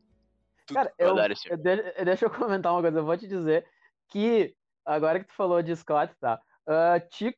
Tudo. 0.67 0.75
Cara, 0.77 0.93
eu, 0.99 1.17
eu, 1.17 1.57
de- 1.57 2.05
deixa 2.05 2.25
eu 2.27 2.31
comentar 2.31 2.73
uma 2.73 2.81
coisa. 2.83 2.99
Eu 2.99 3.05
vou 3.05 3.17
te 3.17 3.29
dizer 3.29 3.65
que, 4.09 4.53
agora 4.85 5.21
que 5.21 5.27
tu 5.27 5.35
falou 5.35 5.63
de 5.63 5.75
Scott, 5.77 6.13
tá? 6.21 6.41
ah, 6.67 6.99
te, 6.99 7.33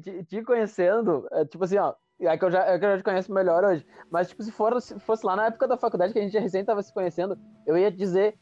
te, 0.00 0.24
te- 0.24 0.42
conhecendo, 0.42 1.28
é, 1.32 1.44
tipo 1.44 1.62
assim, 1.64 1.78
ó. 1.78 1.94
É 2.22 2.36
que, 2.36 2.44
eu 2.44 2.50
já, 2.50 2.64
é 2.66 2.78
que 2.78 2.84
eu 2.84 2.90
já 2.90 2.96
te 2.98 3.04
conheço 3.04 3.32
melhor 3.32 3.64
hoje. 3.64 3.86
Mas, 4.10 4.28
tipo, 4.28 4.42
se, 4.42 4.50
for, 4.52 4.78
se 4.82 4.98
fosse 5.00 5.24
lá 5.24 5.34
na 5.36 5.46
época 5.46 5.66
da 5.68 5.76
faculdade 5.78 6.12
que 6.12 6.18
a 6.18 6.22
gente 6.22 6.38
recém 6.38 6.62
tava 6.64 6.82
se 6.82 6.92
conhecendo, 6.92 7.38
eu 7.66 7.78
ia 7.78 7.90
dizer 7.90 8.36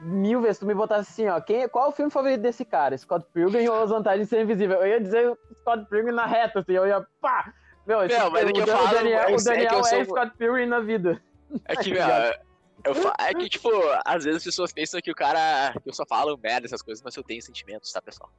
mil 0.00 0.40
vezes. 0.40 0.58
Tu 0.58 0.66
me 0.66 0.74
botasse 0.74 1.10
assim, 1.10 1.28
ó. 1.28 1.40
Quem, 1.40 1.68
qual 1.68 1.86
é 1.86 1.88
o 1.88 1.92
filme 1.92 2.10
favorito 2.10 2.40
desse 2.40 2.64
cara? 2.64 2.96
Scott 2.96 3.26
Pilgrim 3.32 3.68
ou 3.68 3.82
As 3.82 3.90
Vantagens 3.90 4.28
de 4.28 4.30
Ser 4.30 4.42
Invisível? 4.42 4.78
Eu 4.78 4.86
ia 4.88 5.00
dizer 5.00 5.36
Scott 5.60 5.86
Pilgrim 5.88 6.12
na 6.14 6.26
reta, 6.26 6.60
assim. 6.60 6.72
Eu 6.72 6.86
ia, 6.86 7.06
pá! 7.20 7.52
Meu, 7.86 8.02
esse, 8.04 8.16
mas 8.30 8.48
é 8.48 8.52
que 8.52 8.60
o, 8.60 8.64
eu 8.64 8.64
o 8.64 8.76
falo, 8.76 8.88
Daniel, 8.88 9.18
é 9.18 9.22
o 9.22 9.26
que 9.26 9.32
eu 9.34 9.44
Daniel 9.44 9.78
é, 9.78 9.82
sou- 9.82 10.04
Scott 10.04 10.36
Pilgrim 10.36 10.66
na 10.66 10.80
vida. 10.80 11.22
É 11.64 11.76
que, 11.76 11.92
meu, 11.92 12.02
eu 12.84 12.94
fa... 12.94 13.14
é 13.18 13.34
que, 13.34 13.48
tipo, 13.48 13.68
às 14.04 14.24
vezes 14.24 14.38
as 14.38 14.44
pessoas 14.44 14.72
pensam 14.72 15.00
que 15.00 15.10
o 15.10 15.14
cara. 15.14 15.72
que 15.82 15.88
eu 15.88 15.94
só 15.94 16.04
falo 16.06 16.38
merda, 16.42 16.66
essas 16.66 16.82
coisas, 16.82 17.02
mas 17.02 17.16
eu 17.16 17.22
tenho 17.24 17.42
sentimentos, 17.42 17.90
tá, 17.90 18.00
pessoal? 18.00 18.30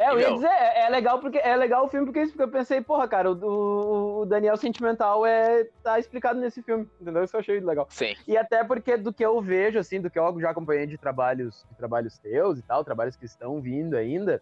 É, 0.00 0.10
eu 0.10 0.18
ia 0.18 0.32
dizer, 0.32 0.46
é, 0.48 0.86
é 0.86 0.88
legal 0.88 1.20
porque 1.20 1.36
é 1.38 1.54
legal 1.54 1.84
o 1.84 1.88
filme 1.88 2.06
porque, 2.06 2.26
porque 2.28 2.42
eu 2.42 2.50
pensei, 2.50 2.80
porra, 2.80 3.06
cara, 3.06 3.30
o, 3.30 4.20
o- 4.22 4.26
Daniel 4.26 4.56
sentimental 4.56 5.26
é 5.26 5.64
tá 5.82 5.98
explicado 5.98 6.40
nesse 6.40 6.62
filme, 6.62 6.88
entendeu? 6.98 7.22
Isso 7.22 7.36
eu 7.36 7.40
achei 7.40 7.60
legal. 7.60 7.86
Sim. 7.90 8.14
E 8.26 8.34
até 8.36 8.64
porque 8.64 8.96
do 8.96 9.12
que 9.12 9.24
eu 9.24 9.40
vejo, 9.42 9.78
assim, 9.78 10.00
do 10.00 10.10
que 10.10 10.18
eu 10.18 10.40
já 10.40 10.50
acompanhei 10.50 10.86
de 10.86 10.96
trabalhos, 10.96 11.66
de 11.70 11.76
trabalhos 11.76 12.18
teus 12.18 12.58
e 12.58 12.62
tal, 12.62 12.82
trabalhos 12.82 13.14
que 13.14 13.26
estão 13.26 13.60
vindo 13.60 13.94
ainda, 13.94 14.40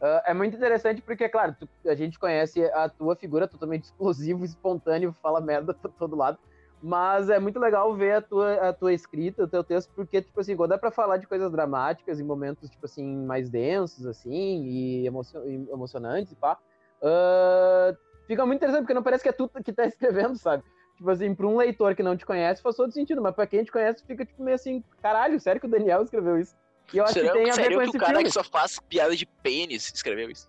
ah, 0.00 0.22
é 0.26 0.34
muito 0.34 0.54
interessante 0.56 1.00
porque, 1.00 1.26
claro, 1.28 1.56
tu- 1.58 1.68
a 1.88 1.94
gente 1.94 2.18
conhece 2.18 2.62
a 2.72 2.88
tua 2.90 3.16
figura 3.16 3.48
totalmente 3.48 3.84
explosivo, 3.88 4.44
espontâneo, 4.44 5.16
fala 5.22 5.40
merda 5.40 5.72
pra 5.72 5.90
todo 5.98 6.16
lado. 6.16 6.38
Mas 6.82 7.28
é 7.28 7.38
muito 7.40 7.58
legal 7.58 7.92
ver 7.94 8.12
a 8.16 8.22
tua, 8.22 8.54
a 8.68 8.72
tua 8.72 8.92
escrita, 8.92 9.42
o 9.42 9.48
teu 9.48 9.64
texto, 9.64 9.90
porque, 9.94 10.22
tipo 10.22 10.38
assim, 10.40 10.56
quando 10.56 10.74
é 10.74 10.78
pra 10.78 10.90
falar 10.92 11.16
de 11.16 11.26
coisas 11.26 11.50
dramáticas, 11.50 12.20
em 12.20 12.24
momentos, 12.24 12.70
tipo 12.70 12.86
assim, 12.86 13.04
mais 13.26 13.50
densos, 13.50 14.06
assim, 14.06 14.62
e, 14.64 15.06
emocio- 15.06 15.44
e 15.48 15.68
emocionantes 15.70 16.32
e 16.32 16.36
pá, 16.36 16.56
ah, 17.02 17.94
fica 18.26 18.46
muito 18.46 18.58
interessante, 18.58 18.82
porque 18.82 18.94
não 18.94 19.02
parece 19.02 19.22
que 19.22 19.28
é 19.28 19.32
tu 19.32 19.48
que 19.64 19.72
tá 19.72 19.84
escrevendo, 20.32 20.36
sabe? 20.36 20.62
Tipo 20.96 21.10
assim, 21.10 21.34
pra 21.34 21.46
um 21.46 21.56
leitor 21.56 21.94
que 21.94 22.02
não 22.02 22.16
te 22.16 22.26
conhece, 22.26 22.62
faz 22.62 22.76
todo 22.76 22.92
sentido, 22.92 23.22
mas 23.22 23.34
pra 23.34 23.46
quem 23.46 23.62
te 23.64 23.72
conhece, 23.72 24.04
fica 24.04 24.24
tipo 24.24 24.42
meio 24.42 24.54
assim, 24.54 24.82
caralho, 25.02 25.38
sério 25.40 25.60
que 25.60 25.66
o 25.66 25.70
Daniel 25.70 26.02
escreveu 26.02 26.38
isso? 26.38 26.56
E 26.92 26.96
eu 26.98 27.04
acho 27.04 27.12
Será, 27.12 27.26
que 27.32 27.38
tem 27.38 27.50
a 27.50 27.54
ver 27.54 27.62
com 27.74 27.78
que 27.80 27.88
esse 27.88 27.96
o 27.96 28.00
cara 28.00 28.12
filme. 28.12 28.24
que 28.24 28.30
só 28.30 28.42
faz 28.42 28.78
piada 28.88 29.14
de 29.14 29.26
pênis 29.26 29.92
escreveu 29.94 30.30
isso? 30.30 30.48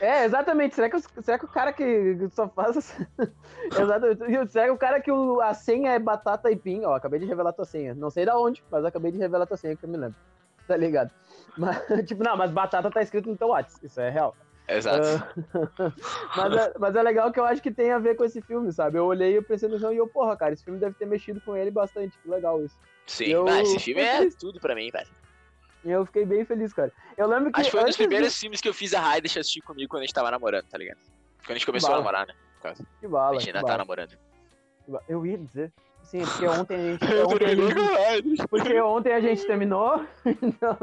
É, 0.00 0.24
exatamente. 0.24 0.74
Será 0.76 0.88
que, 0.88 1.00
será 1.22 1.38
que 1.38 1.44
o 1.44 1.48
cara 1.48 1.72
que 1.72 2.16
só 2.30 2.48
faz. 2.48 2.96
exatamente. 3.78 4.22
E 4.24 4.48
Será 4.48 4.66
que 4.66 4.70
o 4.70 4.78
cara 4.78 5.00
que 5.00 5.10
o- 5.10 5.40
a 5.40 5.52
senha 5.54 5.92
é 5.92 5.98
batata 5.98 6.50
e 6.50 6.56
pin? 6.56 6.84
Ó, 6.84 6.94
acabei 6.94 7.18
de 7.18 7.26
revelar 7.26 7.52
tua 7.52 7.64
senha. 7.64 7.94
Não 7.94 8.08
sei 8.10 8.24
da 8.24 8.38
onde, 8.38 8.62
mas 8.70 8.84
acabei 8.84 9.10
de 9.10 9.18
revelar 9.18 9.46
tua 9.46 9.56
senha 9.56 9.74
que 9.76 9.84
eu 9.84 9.88
me 9.88 9.96
lembro. 9.96 10.16
Tá 10.68 10.76
ligado? 10.76 11.10
Mas, 11.58 11.76
tipo, 12.06 12.22
não, 12.22 12.36
mas 12.36 12.50
batata 12.52 12.90
tá 12.90 13.02
escrito 13.02 13.28
no 13.28 13.36
teu 13.36 13.48
WhatsApp. 13.48 13.84
Isso 13.84 14.00
é 14.00 14.10
real. 14.10 14.36
Exato. 14.68 15.04
Ah, 15.52 15.92
mas, 16.36 16.54
é, 16.56 16.72
mas 16.78 16.94
é 16.94 17.02
legal 17.02 17.32
que 17.32 17.40
eu 17.40 17.44
acho 17.44 17.60
que 17.60 17.72
tem 17.72 17.90
a 17.90 17.98
ver 17.98 18.14
com 18.14 18.24
esse 18.24 18.40
filme, 18.40 18.72
sabe? 18.72 18.96
Eu 18.96 19.06
olhei, 19.06 19.36
eu 19.36 19.42
pensei 19.42 19.68
no 19.68 19.76
filme 19.80 19.94
e 19.96 19.98
eu, 19.98 20.06
porra, 20.06 20.36
cara, 20.36 20.52
esse 20.52 20.62
filme 20.62 20.78
deve 20.78 20.94
ter 20.94 21.06
mexido 21.06 21.40
com 21.40 21.56
ele 21.56 21.72
bastante. 21.72 22.16
Que 22.22 22.30
legal 22.30 22.62
isso. 22.64 22.78
Sim. 23.08 23.24
eu- 23.24 23.48
Ah, 23.48 23.60
esse 23.62 23.80
filme 23.80 24.00
é 24.02 24.28
tudo 24.38 24.60
pra 24.60 24.76
mim, 24.76 24.88
velho. 24.92 25.08
E 25.84 25.90
eu 25.90 26.04
fiquei 26.06 26.24
bem 26.26 26.44
feliz, 26.44 26.72
cara. 26.72 26.92
Eu 27.16 27.26
lembro 27.26 27.50
que. 27.52 27.60
Acho 27.60 27.70
que 27.70 27.76
foi 27.76 27.80
um 27.80 27.84
dos 27.84 27.88
antes 27.90 27.96
de- 27.98 28.06
primeiros 28.06 28.36
filmes 28.38 28.60
que 28.60 28.68
eu 28.68 28.74
fiz 28.74 28.92
a 28.94 29.00
Raia 29.00 29.20
deixar 29.20 29.40
assistir 29.40 29.60
comigo 29.62 29.88
quando 29.88 30.02
a 30.02 30.06
gente 30.06 30.14
tava 30.14 30.30
namorando, 30.30 30.66
tá 30.66 30.76
ligado? 30.76 30.98
Quando 31.38 31.50
a 31.50 31.54
gente 31.54 31.66
começou 31.66 31.92
a 31.94 31.96
namorar, 31.98 32.26
né? 32.26 32.34
Que 33.00 33.06
A 33.06 33.08
bala. 33.08 33.34
gente 33.40 33.50
que 33.50 33.56
ainda 33.56 33.66
tá 33.66 33.78
namorando. 33.78 34.16
Eu 35.08 35.24
ia 35.24 35.38
dizer. 35.38 35.72
Sim, 36.02 36.20
porque 36.20 36.46
ontem 36.46 36.74
a 36.76 36.78
gente. 36.92 37.04
ontem 37.24 37.46
a 37.46 38.16
gente 38.16 38.46
Porque 38.48 38.80
ontem 38.80 39.12
a 39.12 39.20
gente 39.20 39.46
terminou. 39.46 40.04
Então. 40.42 40.76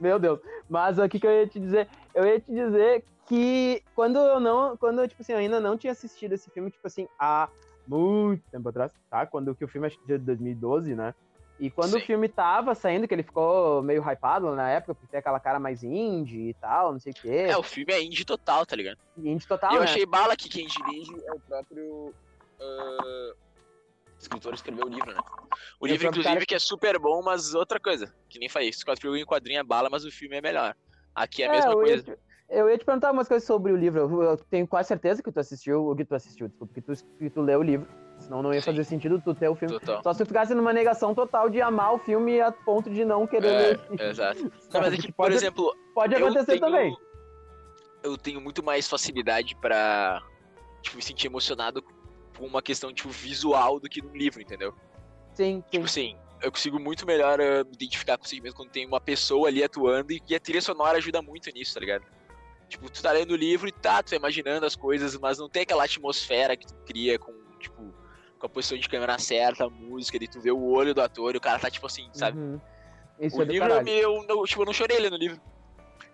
Meu 0.00 0.18
Deus. 0.18 0.40
Mas 0.68 0.98
o 0.98 1.08
que, 1.08 1.20
que 1.20 1.26
eu 1.26 1.30
ia 1.30 1.46
te 1.46 1.58
dizer? 1.60 1.88
Eu 2.14 2.26
ia 2.26 2.40
te 2.40 2.52
dizer 2.52 3.04
que 3.26 3.82
quando 3.94 4.18
eu 4.18 4.40
não. 4.40 4.76
Quando 4.76 5.00
eu, 5.00 5.08
tipo 5.08 5.22
assim, 5.22 5.32
eu 5.32 5.38
ainda 5.38 5.60
não 5.60 5.76
tinha 5.78 5.92
assistido 5.92 6.32
esse 6.32 6.50
filme, 6.50 6.70
tipo 6.70 6.86
assim, 6.86 7.08
há 7.18 7.48
muito 7.86 8.42
tempo 8.50 8.68
atrás, 8.68 8.92
tá? 9.10 9.24
Quando 9.26 9.54
que 9.54 9.64
o 9.64 9.68
filme 9.68 9.86
acho 9.86 9.98
que 10.00 10.06
de 10.06 10.18
2012, 10.18 10.94
né? 10.94 11.14
E 11.64 11.70
quando 11.70 11.92
Sim. 11.92 11.96
o 11.96 12.00
filme 12.02 12.28
tava 12.28 12.74
saindo, 12.74 13.08
que 13.08 13.14
ele 13.14 13.22
ficou 13.22 13.82
meio 13.82 14.02
hypado 14.06 14.54
na 14.54 14.68
época, 14.68 14.94
porque 14.94 15.06
tem 15.06 15.18
aquela 15.18 15.40
cara 15.40 15.58
mais 15.58 15.82
indie 15.82 16.50
e 16.50 16.54
tal, 16.54 16.92
não 16.92 17.00
sei 17.00 17.12
o 17.12 17.14
quê. 17.14 17.46
É, 17.48 17.56
o 17.56 17.62
filme 17.62 17.90
é 17.90 18.02
indie 18.02 18.22
total, 18.22 18.66
tá 18.66 18.76
ligado? 18.76 18.98
Indie 19.16 19.46
total, 19.46 19.72
e 19.72 19.76
eu 19.76 19.80
né? 19.80 19.86
achei 19.86 20.04
bala 20.04 20.36
que 20.36 20.46
quem 20.50 20.66
dirige 20.66 21.14
é 21.24 21.32
o 21.32 21.40
próprio. 21.40 22.14
ah, 22.60 23.32
escritor 24.20 24.52
escreveu 24.52 24.84
o 24.84 24.88
livro, 24.90 25.10
né? 25.10 25.18
O 25.80 25.86
É 25.86 25.88
o 25.88 25.92
livro, 25.92 26.06
inclusive, 26.08 26.34
cara 26.34 26.44
que 26.44 26.54
é 26.54 26.58
super 26.58 26.98
bom, 26.98 27.22
mas 27.22 27.54
outra 27.54 27.80
coisa. 27.80 28.14
Que 28.28 28.38
nem 28.38 28.50
falei, 28.50 28.70
Scott 28.70 29.00
Pilgrim 29.00 29.22
em 29.22 29.26
quadrinho 29.26 29.60
é 29.60 29.64
bala, 29.64 29.88
mas 29.88 30.04
o 30.04 30.10
filme 30.10 30.36
é 30.36 30.42
melhor. 30.42 30.76
Aqui 31.14 31.44
é 31.44 31.46
a 31.46 31.50
mesma 31.50 31.72
eu 31.72 31.78
coisa. 31.78 31.96
Ia 31.96 32.02
te, 32.02 32.22
eu 32.50 32.68
ia 32.68 32.76
te 32.76 32.84
perguntar 32.84 33.10
umas 33.10 33.26
coisas 33.26 33.46
sobre 33.46 33.72
o 33.72 33.76
livro. 33.76 34.00
Eu, 34.00 34.22
eu 34.22 34.36
tenho 34.36 34.68
quase 34.68 34.88
certeza 34.88 35.22
que 35.22 35.32
tu 35.32 35.40
assistiu, 35.40 35.86
o 35.86 35.96
que 35.96 36.04
tu 36.04 36.14
assistiu, 36.14 36.46
desculpa, 36.46 36.74
que 36.74 36.82
tu, 36.82 36.92
que 37.18 37.30
tu 37.30 37.40
leu 37.40 37.60
o 37.60 37.62
livro. 37.62 37.88
Senão 38.18 38.42
não 38.42 38.54
ia 38.54 38.60
Sim. 38.60 38.66
fazer 38.66 38.84
sentido 38.84 39.20
tu 39.20 39.34
ter 39.34 39.48
o 39.48 39.54
filme. 39.54 39.78
Total. 39.78 40.02
Só 40.02 40.12
se 40.12 40.18
tu 40.24 40.26
ficasse 40.26 40.54
numa 40.54 40.72
negação 40.72 41.14
total 41.14 41.50
de 41.50 41.60
amar 41.60 41.94
o 41.94 41.98
filme 41.98 42.40
a 42.40 42.50
ponto 42.50 42.88
de 42.88 43.04
não 43.04 43.26
querer 43.26 43.50
ler. 43.50 43.76
o 43.76 43.78
filme. 43.80 43.96
É, 44.02 44.10
exato. 44.10 44.42
Não, 44.72 44.80
mas 44.80 44.94
é 44.94 44.96
que, 44.96 45.12
por 45.12 45.30
exemplo, 45.30 45.76
Pode 45.94 46.14
acontecer 46.14 46.46
tenho- 46.46 46.60
também. 46.60 46.96
Eu 48.02 48.16
tenho 48.18 48.40
muito 48.40 48.62
mais 48.62 48.88
facilidade 48.88 49.54
pra 49.56 50.22
tipo, 50.82 50.96
me 50.96 51.02
sentir 51.02 51.26
emocionado 51.26 51.82
com 52.36 52.46
uma 52.46 52.60
questão 52.62 52.92
tipo, 52.92 53.08
visual 53.08 53.78
do 53.80 53.88
que 53.88 54.02
num 54.02 54.14
livro, 54.14 54.40
entendeu? 54.42 54.74
Sim, 55.34 55.62
sim. 55.62 55.64
Tipo 55.70 55.84
assim, 55.84 56.16
eu 56.42 56.50
consigo 56.52 56.78
muito 56.78 57.06
melhor 57.06 57.40
ah, 57.40 57.64
me 57.64 57.72
identificar 57.74 58.18
consigo 58.18 58.42
mesmo 58.42 58.56
quando 58.56 58.70
tem 58.70 58.86
uma 58.86 59.00
pessoa 59.00 59.48
ali 59.48 59.62
atuando 59.62 60.12
e, 60.12 60.22
e 60.28 60.34
a 60.34 60.40
trilha 60.40 60.60
sonora 60.60 60.98
ajuda 60.98 61.22
muito 61.22 61.50
nisso, 61.52 61.74
tá 61.74 61.80
ligado? 61.80 62.04
Tipo, 62.68 62.90
tu 62.90 63.02
tá 63.02 63.12
lendo 63.12 63.30
o 63.32 63.36
livro 63.36 63.68
e 63.68 63.72
tá, 63.72 64.02
tu 64.02 64.10
tá 64.10 64.16
imaginando 64.16 64.66
as 64.66 64.74
coisas, 64.76 65.16
mas 65.18 65.38
não 65.38 65.48
tem 65.48 65.62
aquela 65.62 65.84
atmosfera 65.84 66.56
que 66.56 66.66
tu 66.66 66.74
cria 66.86 67.18
com, 67.18 67.32
tipo, 67.58 67.94
com 68.38 68.46
a 68.46 68.48
posição 68.48 68.76
de 68.78 68.88
câmera 68.88 69.18
certa, 69.18 69.64
a 69.64 69.70
música, 69.70 70.18
de 70.18 70.28
tu 70.28 70.40
vê 70.40 70.50
o 70.50 70.62
olho 70.64 70.94
do 70.94 71.00
ator 71.00 71.34
e 71.34 71.38
o 71.38 71.40
cara 71.40 71.58
tá, 71.58 71.70
tipo 71.70 71.86
assim, 71.86 72.08
sabe? 72.12 72.38
Uhum. 72.38 72.60
O 73.32 73.42
é 73.42 73.44
livro, 73.44 73.72
eu, 73.88 74.24
não, 74.26 74.44
tipo, 74.44 74.62
eu 74.62 74.66
não 74.66 74.72
chorei 74.72 74.98
lendo 74.98 75.14
o 75.14 75.18
livro. 75.18 75.40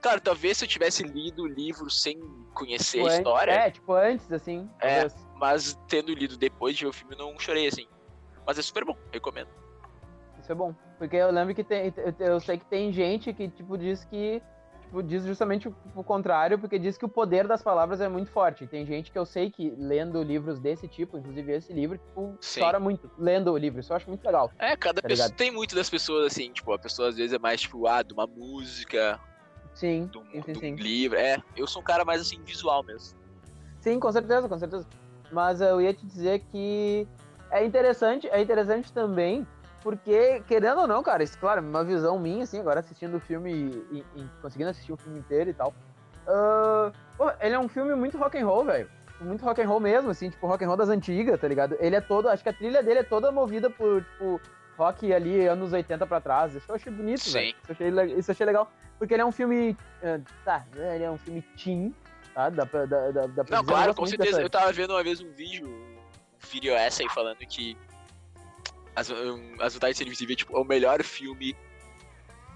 Claro, 0.02 0.20
talvez 0.20 0.58
se 0.58 0.64
eu 0.64 0.68
tivesse 0.68 1.02
lido 1.02 1.42
o 1.42 1.46
livro 1.46 1.90
sem 1.90 2.18
conhecer 2.54 2.98
Tipo, 2.98 3.10
a 3.10 3.16
história, 3.16 3.52
É, 3.52 3.70
tipo 3.70 3.92
antes, 3.92 4.30
assim. 4.32 4.68
É. 4.80 5.06
mas 5.36 5.78
tendo 5.88 6.12
lido 6.14 6.36
depois 6.36 6.76
de 6.76 6.84
ver 6.84 6.90
o 6.90 6.92
filme, 6.92 7.14
eu 7.14 7.18
não 7.18 7.38
chorei 7.38 7.66
assim. 7.66 7.86
Mas 8.46 8.58
é 8.58 8.62
super 8.62 8.84
bom, 8.84 8.96
recomendo. 9.12 9.48
Isso 10.40 10.50
é 10.52 10.54
bom. 10.54 10.74
Porque 10.98 11.16
eu 11.16 11.30
lembro 11.30 11.54
que 11.54 11.64
tem. 11.64 11.92
eu- 11.96 12.14
Eu 12.26 12.40
sei 12.40 12.58
que 12.58 12.64
tem 12.66 12.92
gente 12.92 13.32
que, 13.32 13.48
tipo, 13.48 13.76
diz 13.76 14.04
que. 14.04 14.42
Tipo, 14.90 15.04
diz 15.04 15.24
justamente 15.24 15.68
o, 15.68 15.76
o 15.94 16.02
contrário, 16.02 16.58
porque 16.58 16.76
diz 16.76 16.98
que 16.98 17.04
o 17.04 17.08
poder 17.08 17.46
das 17.46 17.62
palavras 17.62 18.00
é 18.00 18.08
muito 18.08 18.28
forte. 18.32 18.66
Tem 18.66 18.84
gente 18.84 19.12
que 19.12 19.16
eu 19.16 19.24
sei 19.24 19.48
que 19.48 19.70
lendo 19.78 20.20
livros 20.20 20.58
desse 20.58 20.88
tipo, 20.88 21.16
inclusive 21.16 21.52
esse 21.52 21.72
livro, 21.72 21.96
tipo, 21.96 22.36
Sim. 22.40 22.58
chora 22.60 22.80
muito 22.80 23.08
lendo 23.16 23.52
o 23.52 23.56
livro. 23.56 23.78
Isso 23.78 23.92
eu 23.92 23.96
acho 23.96 24.08
muito 24.08 24.24
legal. 24.26 24.50
É, 24.58 24.76
cada 24.76 25.00
Tá 25.00 25.06
pessoa. 25.06 25.26
ligado? 25.28 25.38
Tem 25.38 25.52
muito 25.52 25.76
das 25.76 25.88
pessoas 25.88 26.26
assim, 26.26 26.50
tipo, 26.52 26.72
a 26.72 26.78
pessoa 26.78 27.08
às 27.08 27.16
vezes 27.16 27.32
é 27.32 27.38
mais, 27.38 27.60
tipo, 27.60 27.86
ah, 27.86 28.02
de 28.02 28.12
uma 28.12 28.26
música, 28.26 29.20
Sim, 29.74 30.06
de 30.06 30.18
um, 30.18 30.42
sim, 30.42 30.54
sim. 30.56 30.74
livro. 30.74 31.16
É, 31.16 31.40
eu 31.56 31.68
sou 31.68 31.82
um 31.82 31.84
cara 31.84 32.04
mais 32.04 32.20
assim, 32.20 32.42
visual 32.42 32.82
mesmo. 32.84 33.16
Sim, 33.80 34.00
com 34.00 34.10
certeza, 34.10 34.48
com 34.48 34.58
certeza. 34.58 34.88
Mas 35.30 35.60
eu 35.60 35.80
ia 35.80 35.94
te 35.94 36.04
dizer 36.04 36.40
que 36.50 37.06
é 37.52 37.64
interessante, 37.64 38.28
é 38.28 38.42
interessante 38.42 38.92
também, 38.92 39.46
porque, 39.82 40.42
querendo 40.46 40.80
ou 40.80 40.86
não, 40.86 41.02
cara, 41.02 41.22
isso, 41.22 41.38
claro, 41.38 41.60
uma 41.62 41.82
visão 41.84 42.18
minha, 42.18 42.44
assim, 42.44 42.60
agora 42.60 42.80
assistindo 42.80 43.16
o 43.16 43.20
filme 43.20 43.52
e, 43.90 44.04
e 44.16 44.24
conseguindo 44.42 44.70
assistir 44.70 44.92
o 44.92 44.96
filme 44.96 45.18
inteiro 45.18 45.50
e 45.50 45.54
tal. 45.54 45.74
ah, 46.26 46.92
pô, 47.16 47.30
ele 47.40 47.54
é 47.54 47.58
um 47.58 47.68
filme 47.68 47.94
muito 47.94 48.16
rock 48.18 48.38
and 48.38 48.46
roll, 48.46 48.64
velho. 48.64 48.88
Muito 49.20 49.44
rock 49.44 49.60
and 49.60 49.68
roll 49.68 49.80
mesmo, 49.80 50.10
assim, 50.10 50.30
tipo, 50.30 50.46
rock 50.46 50.64
and 50.64 50.68
roll 50.68 50.76
das 50.76 50.88
antigas, 50.88 51.38
tá 51.38 51.46
ligado? 51.46 51.76
Ele 51.78 51.94
é 51.96 52.00
todo, 52.00 52.28
acho 52.28 52.42
que 52.42 52.48
a 52.48 52.52
trilha 52.54 52.82
dele 52.82 53.00
é 53.00 53.02
toda 53.02 53.30
movida 53.30 53.68
por, 53.68 54.02
tipo, 54.02 54.40
rock 54.78 55.12
ali, 55.12 55.46
anos 55.46 55.72
80 55.74 56.06
pra 56.06 56.20
trás. 56.22 56.54
Isso 56.54 56.64
eu 56.70 56.74
achei 56.76 56.90
bonito, 56.90 57.30
velho. 57.30 57.48
Isso 57.48 57.58
eu 57.68 57.72
achei, 57.72 57.90
le- 57.90 58.14
isso 58.18 58.30
eu 58.30 58.32
achei 58.32 58.46
legal. 58.46 58.72
Porque 58.98 59.12
ele 59.14 59.22
é 59.22 59.26
um 59.26 59.32
filme, 59.32 59.76
ah, 60.02 60.20
tá, 60.44 60.64
ele 60.74 61.04
é 61.04 61.10
um 61.10 61.18
filme 61.18 61.42
teen, 61.62 61.94
tá? 62.34 62.48
Dá 62.48 62.64
pra, 62.64 62.86
dá, 62.86 63.10
dá, 63.10 63.26
dá 63.26 63.44
pra 63.44 63.56
Não, 63.58 63.64
claro, 63.64 63.94
com 63.94 64.06
certeza. 64.06 64.30
dessa- 64.30 64.42
Eu 64.42 64.48
tava 64.50 64.72
vendo 64.72 64.92
uma 64.94 65.02
vez 65.02 65.20
um 65.20 65.30
vídeo, 65.32 65.66
um 65.68 66.48
vídeo 66.50 66.72
essa 66.74 67.02
aí 67.02 67.08
falando 67.10 67.38
que 67.38 67.76
As, 69.00 69.10
As 69.60 69.74
Vantagens 69.74 69.94
de 69.96 69.98
Ser 69.98 70.06
Invisível 70.06 70.32
é 70.34 70.36
tipo, 70.36 70.56
é 70.56 70.60
o 70.60 70.64
melhor 70.64 71.02
filme. 71.02 71.56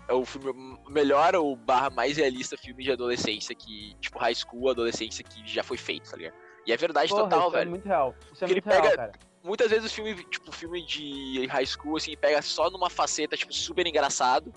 É 0.06 0.12
o 0.12 0.24
filme 0.24 0.78
melhor 0.90 1.34
ou 1.34 1.56
barra 1.56 1.88
mais 1.88 2.16
realista 2.18 2.56
filme 2.58 2.84
de 2.84 2.92
adolescência 2.92 3.54
que, 3.54 3.94
tipo, 4.00 4.18
high 4.18 4.34
school, 4.34 4.68
adolescência 4.68 5.24
que 5.24 5.46
já 5.48 5.62
foi 5.62 5.78
feito, 5.78 6.10
tá 6.10 6.16
ligado? 6.16 6.34
E 6.66 6.72
é 6.72 6.76
verdade 6.76 7.08
Porra, 7.08 7.22
total, 7.22 7.48
é 7.48 7.52
velho. 7.58 7.70
muito 7.70 7.86
real. 7.86 8.14
Isso 8.32 8.44
é 8.44 8.48
muito 8.48 8.66
real, 8.66 8.82
pega- 8.82 8.96
cara. 8.96 9.12
Muitas 9.42 9.70
vezes 9.70 9.90
o 9.90 9.94
filme, 9.94 10.14
tipo, 10.24 10.52
filme 10.52 10.84
de 10.84 11.46
high 11.46 11.66
school, 11.66 11.96
assim, 11.96 12.14
pega 12.16 12.40
só 12.42 12.70
numa 12.70 12.88
faceta, 12.90 13.36
tipo, 13.36 13.52
super 13.52 13.86
engraçado. 13.86 14.52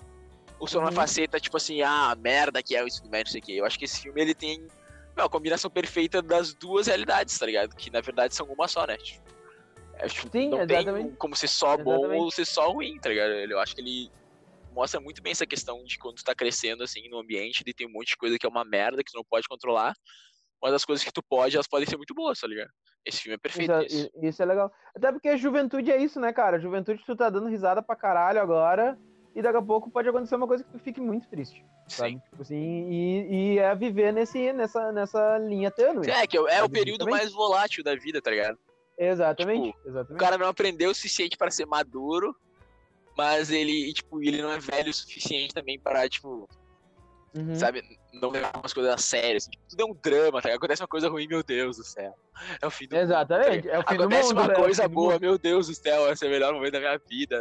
Ou 0.58 0.66
só 0.66 0.78
numa 0.80 0.88
Uhum. 0.90 0.94
faceta, 0.96 1.38
tipo 1.40 1.56
assim, 1.56 1.82
ah, 1.82 2.14
merda 2.18 2.62
que 2.62 2.74
é 2.76 2.82
o 2.82 2.86
ensino 2.86 3.08
médio, 3.10 3.26
não 3.28 3.32
sei 3.32 3.40
o 3.40 3.44
quê. 3.44 3.52
Eu 3.52 3.64
acho 3.64 3.78
que 3.78 3.84
esse 3.84 4.00
filme, 4.00 4.20
ele 4.20 4.34
tem 4.34 4.66
meu, 5.16 5.24
a 5.26 5.28
combinação 5.30 5.70
perfeita 5.70 6.20
das 6.22 6.52
duas 6.54 6.86
realidades, 6.88 7.38
tá 7.38 7.46
ligado? 7.46 7.74
Que, 7.74 7.90
na 7.90 8.00
verdade, 8.00 8.34
são 8.34 8.46
uma 8.46 8.66
só, 8.68 8.86
né? 8.86 8.96
Tipo, 8.96 9.22
tipo, 10.06 10.30
Sim, 10.30 10.50
não 10.50 10.62
exatamente. 10.62 11.08
tem 11.08 11.16
como 11.16 11.34
ser 11.34 11.48
só 11.48 11.76
bom 11.76 11.94
Exatamente. 11.94 12.20
ou 12.20 12.30
ser 12.30 12.44
só 12.44 12.70
ruim, 12.70 12.98
tá 12.98 13.08
ligado? 13.08 13.32
Eu 13.32 13.58
acho 13.58 13.74
que 13.74 13.80
ele 13.80 14.10
mostra 14.72 15.00
muito 15.00 15.20
bem 15.20 15.32
essa 15.32 15.46
questão 15.46 15.82
de 15.82 15.98
quando 15.98 16.16
tu 16.16 16.24
tá 16.24 16.34
crescendo, 16.34 16.84
assim, 16.84 17.08
no 17.08 17.18
ambiente, 17.18 17.64
e 17.66 17.74
tem 17.74 17.86
um 17.86 17.92
monte 17.92 18.08
de 18.08 18.16
coisa 18.16 18.38
que 18.38 18.46
é 18.46 18.48
uma 18.48 18.64
merda, 18.64 19.02
que 19.02 19.10
tu 19.10 19.16
não 19.16 19.24
pode 19.24 19.48
controlar. 19.48 19.94
Mas 20.62 20.72
as 20.72 20.84
coisas 20.84 21.04
que 21.04 21.12
tu 21.12 21.22
pode, 21.22 21.56
elas 21.56 21.68
podem 21.68 21.88
ser 21.88 21.96
muito 21.96 22.14
boas, 22.14 22.38
tá 22.38 22.46
ligado? 22.46 22.70
Esse 23.04 23.22
filme 23.22 23.34
é 23.34 23.38
perfeito 23.38 23.72
Isso, 23.82 24.10
é, 24.14 24.26
isso 24.28 24.42
é 24.42 24.46
legal. 24.46 24.72
Até 24.94 25.12
porque 25.12 25.28
a 25.28 25.36
juventude 25.36 25.90
é 25.90 25.96
isso, 25.96 26.20
né, 26.20 26.32
cara? 26.32 26.58
Juventude 26.58 27.02
tu 27.06 27.16
tá 27.16 27.30
dando 27.30 27.48
risada 27.48 27.82
pra 27.82 27.96
caralho 27.96 28.40
agora. 28.40 28.98
E 29.34 29.42
daqui 29.42 29.56
a 29.56 29.62
pouco 29.62 29.90
pode 29.90 30.08
acontecer 30.08 30.34
uma 30.34 30.48
coisa 30.48 30.64
que 30.64 30.70
tu 30.70 30.78
fique 30.80 31.00
muito 31.00 31.28
triste. 31.28 31.64
Sim. 31.86 32.20
Tipo 32.30 32.42
assim, 32.42 32.90
e, 32.90 33.54
e 33.54 33.58
é 33.58 33.74
viver 33.74 34.12
nesse, 34.12 34.52
nessa, 34.52 34.90
nessa 34.90 35.38
linha 35.38 35.70
tênue. 35.70 36.10
É, 36.10 36.26
que 36.26 36.36
é, 36.36 36.58
é 36.58 36.62
o 36.62 36.68
período 36.68 37.08
mais 37.08 37.32
volátil 37.32 37.84
da 37.84 37.94
vida, 37.94 38.20
tá 38.20 38.30
ligado? 38.30 38.58
Exatamente. 38.98 39.72
Tipo, 39.72 39.86
O 39.86 39.90
exatamente. 39.90 40.20
cara 40.20 40.38
não 40.38 40.46
aprendeu 40.48 40.90
o 40.90 40.94
suficiente 40.94 41.36
para 41.36 41.50
ser 41.50 41.66
maduro, 41.66 42.34
mas 43.16 43.50
ele, 43.50 43.92
tipo, 43.92 44.22
ele 44.22 44.42
não 44.42 44.50
é 44.52 44.58
velho 44.58 44.90
o 44.90 44.94
suficiente 44.94 45.54
também 45.54 45.78
para, 45.78 46.08
tipo, 46.08 46.48
Uhum. 47.36 47.54
sabe, 47.54 47.82
não 48.14 48.30
levar 48.30 48.50
umas 48.56 48.72
coisas 48.72 48.92
a 48.92 48.96
sério. 48.96 49.36
Assim, 49.36 49.50
tipo, 49.50 49.62
tudo 49.68 49.82
é 49.82 49.84
um 49.84 49.94
drama, 50.02 50.40
tá? 50.40 50.52
Acontece 50.52 50.80
uma 50.82 50.88
coisa 50.88 51.08
ruim, 51.10 51.28
meu 51.28 51.42
Deus 51.42 51.76
do 51.76 51.84
céu. 51.84 52.14
É 52.60 52.66
o 52.66 52.70
fim 52.70 52.88
do 52.88 52.96
mundo. 52.96 53.00
tá 53.00 53.04
Exatamente. 53.04 53.68
é 53.68 53.78
o 53.78 53.82
fim 53.86 53.96
do 53.96 54.02
Acontece 54.04 54.28
mundo. 54.28 54.38
uma 54.40 54.48
né? 54.48 54.54
É 54.54 54.56
o 54.56 54.60
coisa 54.62 54.82
fim 54.84 54.88
do 54.88 54.94
boa, 54.94 55.18
meu 55.18 55.38
Deus 55.38 55.66
do 55.66 55.74
céu, 55.74 56.10
esse 56.10 56.24
é 56.24 56.28
o 56.28 56.30
melhor 56.30 56.54
momento 56.54 56.72
da 56.72 56.80
minha 56.80 56.98
vida. 57.08 57.36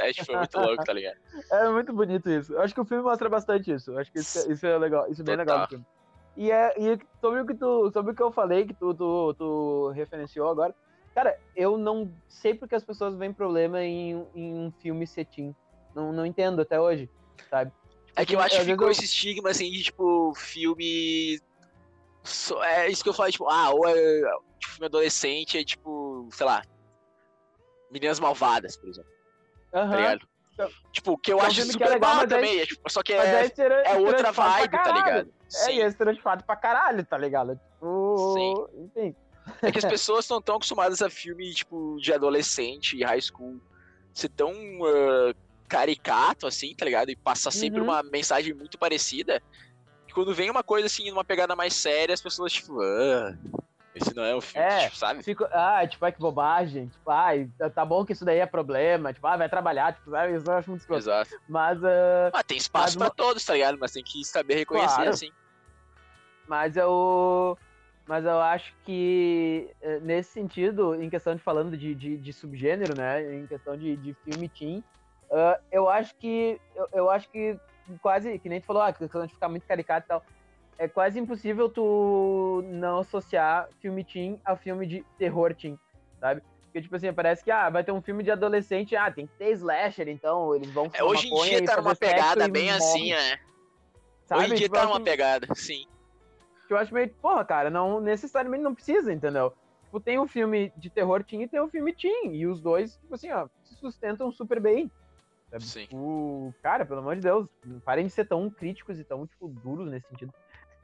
É, 0.00 0.12
tipo, 0.12 0.32
é 0.32 0.36
muito 0.38 0.58
louco, 0.58 0.84
tá 0.84 0.92
ligado? 0.92 1.16
É 1.52 1.68
muito 1.70 1.92
bonito 1.92 2.28
isso. 2.28 2.52
Eu 2.52 2.60
acho 2.62 2.74
que 2.74 2.80
o 2.80 2.84
filme 2.84 3.02
mostra 3.02 3.28
bastante 3.28 3.72
isso. 3.72 3.92
Eu 3.92 3.98
acho 3.98 4.10
que 4.12 4.18
isso, 4.18 4.38
é- 4.40 4.52
isso 4.52 4.66
é 4.66 4.76
legal. 4.76 5.08
Isso 5.10 5.22
é 5.22 5.24
bem 5.24 5.36
Total. 5.36 5.54
legal 5.54 5.66
do 5.66 5.70
filme. 5.70 5.86
E, 6.36 6.50
é, 6.50 6.74
e 6.78 6.98
sobre 7.20 7.40
o 7.40 7.46
que 7.46 7.54
tu, 7.54 7.90
sobre 7.92 8.12
o 8.12 8.14
que 8.14 8.22
eu 8.22 8.32
falei, 8.32 8.66
que 8.66 8.74
tu, 8.74 8.92
tu, 8.94 9.34
tu 9.34 9.88
referenciou 9.94 10.48
agora, 10.48 10.74
cara, 11.18 11.36
eu 11.56 11.76
não 11.76 12.14
sei 12.28 12.54
porque 12.54 12.76
as 12.76 12.84
pessoas 12.84 13.16
veem 13.16 13.32
problema 13.32 13.82
em, 13.82 14.24
em 14.34 14.54
um 14.54 14.70
filme 14.70 15.04
cetim. 15.04 15.52
Não, 15.94 16.12
não 16.12 16.24
entendo 16.24 16.62
até 16.62 16.80
hoje, 16.80 17.10
sabe? 17.50 17.72
É 18.14 18.24
que 18.24 18.36
eu 18.36 18.38
Porque, 18.38 18.54
acho 18.54 18.64
que 18.64 18.70
ficou 18.70 18.86
eu- 18.86 18.92
esse 18.92 19.04
estigma, 19.04 19.50
assim, 19.50 19.68
de, 19.70 19.82
tipo, 19.82 20.32
filme... 20.36 21.40
É 22.64 22.88
isso 22.88 23.02
que 23.02 23.08
eu 23.08 23.14
falei, 23.14 23.32
tipo, 23.32 23.48
ah, 23.48 23.70
ou 23.70 23.88
é 23.88 23.94
tipo, 24.60 24.72
filme 24.74 24.86
adolescente, 24.86 25.58
é 25.58 25.64
tipo, 25.64 26.28
sei 26.32 26.46
lá, 26.46 26.62
Meninas 27.90 28.20
Malvadas, 28.20 28.76
por 28.76 28.88
exemplo, 28.88 29.10
Aham. 29.74 29.90
tá 29.90 29.96
ligado? 29.96 30.28
Então, 30.52 30.70
Tipo, 30.92 31.18
que 31.18 31.32
eu 31.32 31.38
é 31.38 31.42
um 31.42 31.46
acho 31.46 31.62
super 31.64 31.86
é 31.86 31.90
legal, 31.90 32.20
é- 32.22 32.26
também, 32.26 32.60
é, 32.60 32.66
tipo, 32.66 32.90
só 32.90 33.02
que 33.02 33.12
é, 33.12 33.44
estere- 33.44 33.82
é 33.86 33.94
outra 33.96 34.30
vibe, 34.30 34.70
tá 34.82 34.92
ligado? 34.92 35.28
É, 35.28 35.48
Sim. 35.48 35.72
e 35.72 35.80
é 35.82 35.86
estereotipado 35.86 36.44
pra 36.44 36.56
caralho, 36.56 37.04
tá 37.06 37.16
ligado? 37.18 37.56
Tipo, 37.74 38.68
enfim. 38.74 39.16
É 39.62 39.70
que 39.72 39.78
as 39.78 39.84
pessoas 39.98 40.24
estão 40.24 40.40
tão 40.40 40.56
acostumadas 40.56 41.00
a 41.02 41.10
filme, 41.10 41.52
tipo, 41.54 41.96
de 42.00 42.12
adolescente 42.12 42.96
e 42.96 43.04
high 43.04 43.20
school 43.20 43.60
ser 44.14 44.28
tão 44.30 44.52
ah, 44.84 45.32
caricato, 45.68 46.46
assim, 46.46 46.74
tá 46.74 46.84
ligado? 46.84 47.10
E 47.10 47.16
passar 47.16 47.50
sempre 47.50 47.80
Uhum. 47.80 47.86
uma 47.86 48.02
mensagem 48.02 48.54
muito 48.54 48.78
parecida. 48.78 49.40
Que 50.06 50.14
quando 50.14 50.34
vem 50.34 50.50
uma 50.50 50.62
coisa 50.62 50.86
assim, 50.86 51.10
numa 51.10 51.24
pegada 51.24 51.54
mais 51.54 51.74
séria, 51.74 52.14
as 52.14 52.22
pessoas, 52.22 52.52
tipo, 52.52 52.80
ah, 52.80 53.36
esse 53.94 54.14
não 54.14 54.24
é 54.24 54.34
o 54.34 54.40
filme, 54.40 54.66
É. 54.66 54.84
tipo, 54.86 54.96
sabe? 54.96 55.22
Fico, 55.22 55.44
ah, 55.52 55.86
tipo, 55.86 56.04
ai, 56.04 56.12
que 56.12 56.18
bobagem. 56.20 56.88
Tipo, 56.88 57.10
ai, 57.10 57.48
tá- 57.58 57.68
tá 57.70 57.84
bom 57.84 58.04
que 58.04 58.12
isso 58.12 58.24
daí 58.24 58.38
é 58.38 58.46
problema. 58.46 59.12
Tipo, 59.12 59.26
ah, 59.26 59.36
vai 59.36 59.48
trabalhar, 59.48 59.92
tipo, 59.94 60.10
sabe? 60.10 60.36
Isso 60.36 60.50
eu 60.50 60.54
acho 60.56 60.70
muito 60.70 60.80
escroto. 60.80 61.00
Exato. 61.02 61.30
Mas, 61.48 61.82
ah, 61.84 62.30
Ah, 62.32 62.42
tem 62.42 62.56
espaço 62.56 62.98
Mas 62.98 63.08
pra 63.08 63.10
todos, 63.10 63.44
tá 63.44 63.52
ligado? 63.54 63.76
Mas 63.78 63.92
tem 63.92 64.02
que 64.02 64.24
saber 64.24 64.54
reconhecer, 64.54 64.94
Claro. 64.94 65.10
assim. 65.10 65.30
mas 66.46 66.76
eu. 66.78 67.58
Mas 68.08 68.24
eu 68.24 68.40
acho 68.40 68.74
que 68.84 69.70
eh, 69.82 70.00
nesse 70.00 70.30
sentido, 70.30 70.94
em 70.94 71.10
questão 71.10 71.34
de 71.36 71.42
falando 71.42 71.76
de, 71.76 71.94
de, 71.94 72.16
de 72.16 72.32
subgênero, 72.32 72.96
né, 72.96 73.36
em 73.36 73.46
questão 73.46 73.76
de, 73.76 73.96
de 73.98 74.14
filme 74.24 74.48
teen, 74.48 74.82
uh, 75.30 75.60
eu 75.70 75.90
acho 75.90 76.14
que 76.16 76.58
eu, 76.74 76.88
eu, 76.94 77.10
acho 77.10 77.28
que 77.30 77.58
quase, 78.00 78.38
que 78.38 78.48
nem 78.48 78.62
tu 78.62 78.66
falou, 78.66 78.80
ah, 78.80 78.94
questão 78.94 79.26
de 79.26 79.34
ficar 79.34 79.50
muito 79.50 79.66
caricato 79.66 80.06
e 80.06 80.08
tal, 80.08 80.24
é 80.78 80.88
quase 80.88 81.20
impossível 81.20 81.68
tu 81.68 82.64
não 82.68 83.00
associar 83.00 83.68
filme 83.78 84.02
teen 84.02 84.40
a 84.42 84.56
filme 84.56 84.86
de 84.86 85.04
terror 85.18 85.54
teen, 85.54 85.78
sabe? 86.18 86.40
Porque, 86.64 86.80
tipo 86.80 86.96
assim, 86.96 87.12
parece 87.12 87.44
que 87.44 87.50
ah, 87.50 87.68
vai 87.68 87.84
ter 87.84 87.92
um 87.92 88.00
filme 88.00 88.24
de 88.24 88.30
adolescente, 88.30 88.96
ah, 88.96 89.10
tem 89.10 89.26
que 89.26 89.34
ter 89.34 89.50
slasher, 89.52 90.08
então 90.08 90.56
eles 90.56 90.70
vão 90.70 90.90
é, 90.94 91.04
Hoje 91.04 91.28
em 91.28 91.42
dia 91.42 91.62
tá 91.62 91.76
numa 91.76 91.94
pegada 91.94 92.48
bem 92.48 92.70
assim, 92.70 93.10
né? 93.10 93.38
Sabe? 94.24 94.44
Hoje 94.44 94.52
em 94.52 94.56
dia 94.56 94.66
tipo, 94.66 94.76
tá 94.76 94.84
numa 94.84 94.94
assim, 94.96 95.04
pegada, 95.04 95.46
sim 95.54 95.86
que 96.68 96.74
eu 96.74 96.78
acho 96.78 96.92
meio, 96.92 97.08
porra, 97.14 97.44
cara, 97.44 97.70
não 97.70 97.98
necessariamente 97.98 98.62
não 98.62 98.74
precisa, 98.74 99.12
entendeu? 99.12 99.54
Tipo, 99.84 99.98
tem 99.98 100.20
um 100.20 100.28
filme 100.28 100.70
de 100.76 100.90
terror 100.90 101.24
teen 101.24 101.42
e 101.42 101.48
tem 101.48 101.60
um 101.62 101.68
filme 101.68 101.94
teen, 101.94 102.36
e 102.36 102.46
os 102.46 102.60
dois, 102.60 102.96
tipo 102.98 103.14
assim, 103.14 103.30
ó, 103.32 103.48
se 103.64 103.74
sustentam 103.76 104.30
super 104.30 104.60
bem. 104.60 104.90
Sim. 105.58 105.86
Tipo, 105.86 106.54
cara, 106.62 106.84
pelo 106.84 107.00
amor 107.00 107.16
de 107.16 107.22
Deus, 107.22 107.48
parem 107.82 108.04
de 108.04 108.12
ser 108.12 108.26
tão 108.26 108.50
críticos 108.50 108.98
e 108.98 109.04
tão, 109.04 109.26
tipo, 109.26 109.48
duros 109.48 109.90
nesse 109.90 110.06
sentido. 110.08 110.32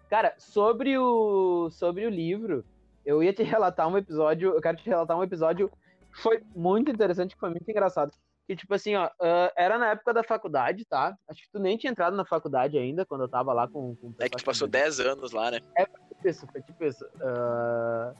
Cara, 0.09 0.35
sobre 0.39 0.97
o, 0.97 1.68
sobre 1.70 2.07
o 2.07 2.11
livro, 2.11 2.64
eu 3.05 3.22
ia 3.22 3.35
te 3.35 3.43
relatar 3.45 3.87
um 3.87 3.99
episódio, 3.99 4.55
eu 4.55 4.61
quero 4.62 4.78
te 4.78 4.89
relatar 4.89 5.18
um 5.18 5.22
episódio 5.22 5.70
que 6.11 6.22
foi 6.22 6.43
muito 6.57 6.91
interessante, 6.91 7.35
que 7.35 7.41
foi 7.41 7.51
muito 7.51 7.70
engraçado. 7.70 8.11
Que, 8.47 8.55
tipo 8.55 8.74
assim, 8.74 8.95
ó, 8.95 9.07
uh, 9.07 9.51
era 9.57 9.78
na 9.78 9.90
época 9.90 10.12
da 10.12 10.22
faculdade, 10.22 10.84
tá? 10.84 11.16
Acho 11.28 11.42
que 11.42 11.49
tu 11.51 11.59
nem 11.59 11.78
tinha 11.78 11.90
entrado 11.90 12.14
na 12.14 12.26
faculdade 12.26 12.76
ainda, 12.76 13.07
quando 13.07 13.22
eu 13.22 13.28
tava 13.28 13.53
lá 13.55 13.66
com, 13.66 13.97
com 13.97 14.09
o 14.09 14.14
É 14.18 14.28
que 14.28 14.36
tu 14.36 14.45
passou 14.45 14.68
10 14.68 15.01
anos 15.01 15.32
lá, 15.32 15.51
né? 15.51 15.61
É, 15.76 15.86
foi 15.86 16.01
tipo 16.09 16.28
isso, 16.28 16.47
foi 16.53 16.62
tipo 16.62 16.84
isso. 16.84 17.05
Uh, 17.16 18.14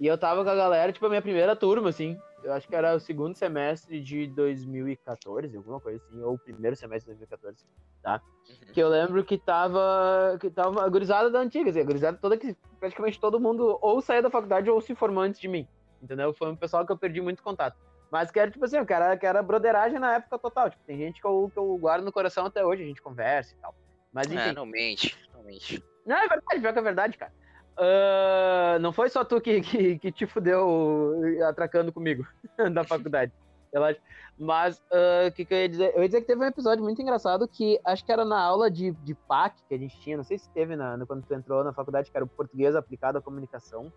e 0.00 0.06
eu 0.06 0.16
tava 0.16 0.44
com 0.44 0.50
a 0.50 0.54
galera, 0.54 0.92
tipo, 0.92 1.04
a 1.04 1.08
minha 1.08 1.20
primeira 1.20 1.54
turma, 1.54 1.90
assim. 1.90 2.18
Eu 2.42 2.52
acho 2.52 2.68
que 2.68 2.76
era 2.76 2.94
o 2.94 3.00
segundo 3.00 3.34
semestre 3.34 4.00
de 4.00 4.28
2014, 4.28 5.56
alguma 5.56 5.80
coisa 5.80 6.02
assim, 6.04 6.22
ou 6.22 6.34
o 6.34 6.38
primeiro 6.38 6.76
semestre 6.76 7.12
de 7.12 7.18
2014, 7.18 7.64
tá? 8.02 8.22
Uhum. 8.48 8.72
Que 8.72 8.80
eu 8.80 8.88
lembro 8.88 9.24
que 9.24 9.36
tava. 9.36 10.38
que 10.40 10.48
tava 10.48 10.84
a 10.84 10.88
gurizada 10.88 11.28
da 11.28 11.40
antiga, 11.40 11.70
assim, 11.70 11.80
a 11.80 11.84
gurizada 11.84 12.18
toda 12.18 12.36
que 12.36 12.56
praticamente 12.78 13.18
todo 13.18 13.40
mundo 13.40 13.78
ou 13.82 14.00
saía 14.00 14.22
da 14.22 14.30
faculdade 14.30 14.70
ou 14.70 14.80
se 14.80 14.94
formou 14.94 15.24
antes 15.24 15.40
de 15.40 15.48
mim. 15.48 15.66
Entendeu? 16.00 16.32
Foi 16.32 16.50
um 16.50 16.56
pessoal 16.56 16.86
que 16.86 16.92
eu 16.92 16.96
perdi 16.96 17.20
muito 17.20 17.42
contato. 17.42 17.76
Mas 18.10 18.30
que 18.30 18.38
era, 18.38 18.50
tipo 18.50 18.64
assim, 18.64 18.84
que 18.84 18.92
era, 18.92 19.16
que 19.16 19.26
era 19.26 19.42
broderagem 19.42 19.98
na 19.98 20.14
época 20.14 20.38
total. 20.38 20.70
Tipo, 20.70 20.84
tem 20.84 20.98
gente 20.98 21.20
que 21.20 21.26
eu, 21.26 21.50
que 21.52 21.58
eu 21.58 21.76
guardo 21.76 22.04
no 22.04 22.12
coração 22.12 22.46
até 22.46 22.64
hoje, 22.64 22.82
a 22.82 22.86
gente 22.86 23.02
conversa 23.02 23.54
e 23.54 23.58
tal. 23.58 23.74
Mas 24.12 24.26
enfim. 24.28 24.50
É, 24.50 24.52
não 24.52 24.66
mente, 24.66 25.18
não 25.34 25.42
mente. 25.42 25.82
Não, 26.06 26.16
é 26.16 26.28
verdade, 26.28 26.60
pior 26.60 26.72
que 26.72 26.78
é 26.78 26.82
verdade, 26.82 27.18
cara. 27.18 27.32
Uh, 27.76 28.78
não 28.80 28.90
foi 28.90 29.10
só 29.10 29.22
tu 29.22 29.38
que, 29.38 29.60
que, 29.60 29.98
que, 29.98 30.10
te 30.10 30.26
fudeu 30.26 31.20
atracando 31.46 31.92
comigo 31.92 32.26
da 32.72 32.84
faculdade. 32.84 33.32
Relaxa. 33.72 34.00
Mas 34.38 34.78
o 34.90 35.28
uh, 35.28 35.32
que, 35.32 35.44
que 35.44 35.52
eu 35.52 35.58
ia 35.58 35.68
dizer? 35.68 35.92
Eu 35.94 36.02
ia 36.02 36.08
dizer 36.08 36.20
que 36.20 36.26
teve 36.26 36.40
um 36.40 36.46
episódio 36.46 36.82
muito 36.82 37.00
engraçado 37.02 37.48
que 37.48 37.78
acho 37.84 38.04
que 38.04 38.12
era 38.12 38.24
na 38.24 38.38
aula 38.38 38.70
de, 38.70 38.92
de 38.92 39.14
PAC 39.14 39.56
que 39.68 39.74
a 39.74 39.78
gente 39.78 39.98
tinha, 40.00 40.16
não 40.16 40.24
sei 40.24 40.38
se 40.38 40.48
teve 40.50 40.76
na, 40.76 40.98
quando 41.06 41.24
tu 41.26 41.34
entrou 41.34 41.64
na 41.64 41.72
faculdade, 41.72 42.10
que 42.10 42.16
era 42.16 42.24
o 42.24 42.28
português 42.28 42.74
aplicado 42.76 43.18
à 43.18 43.22
comunicação. 43.22 43.92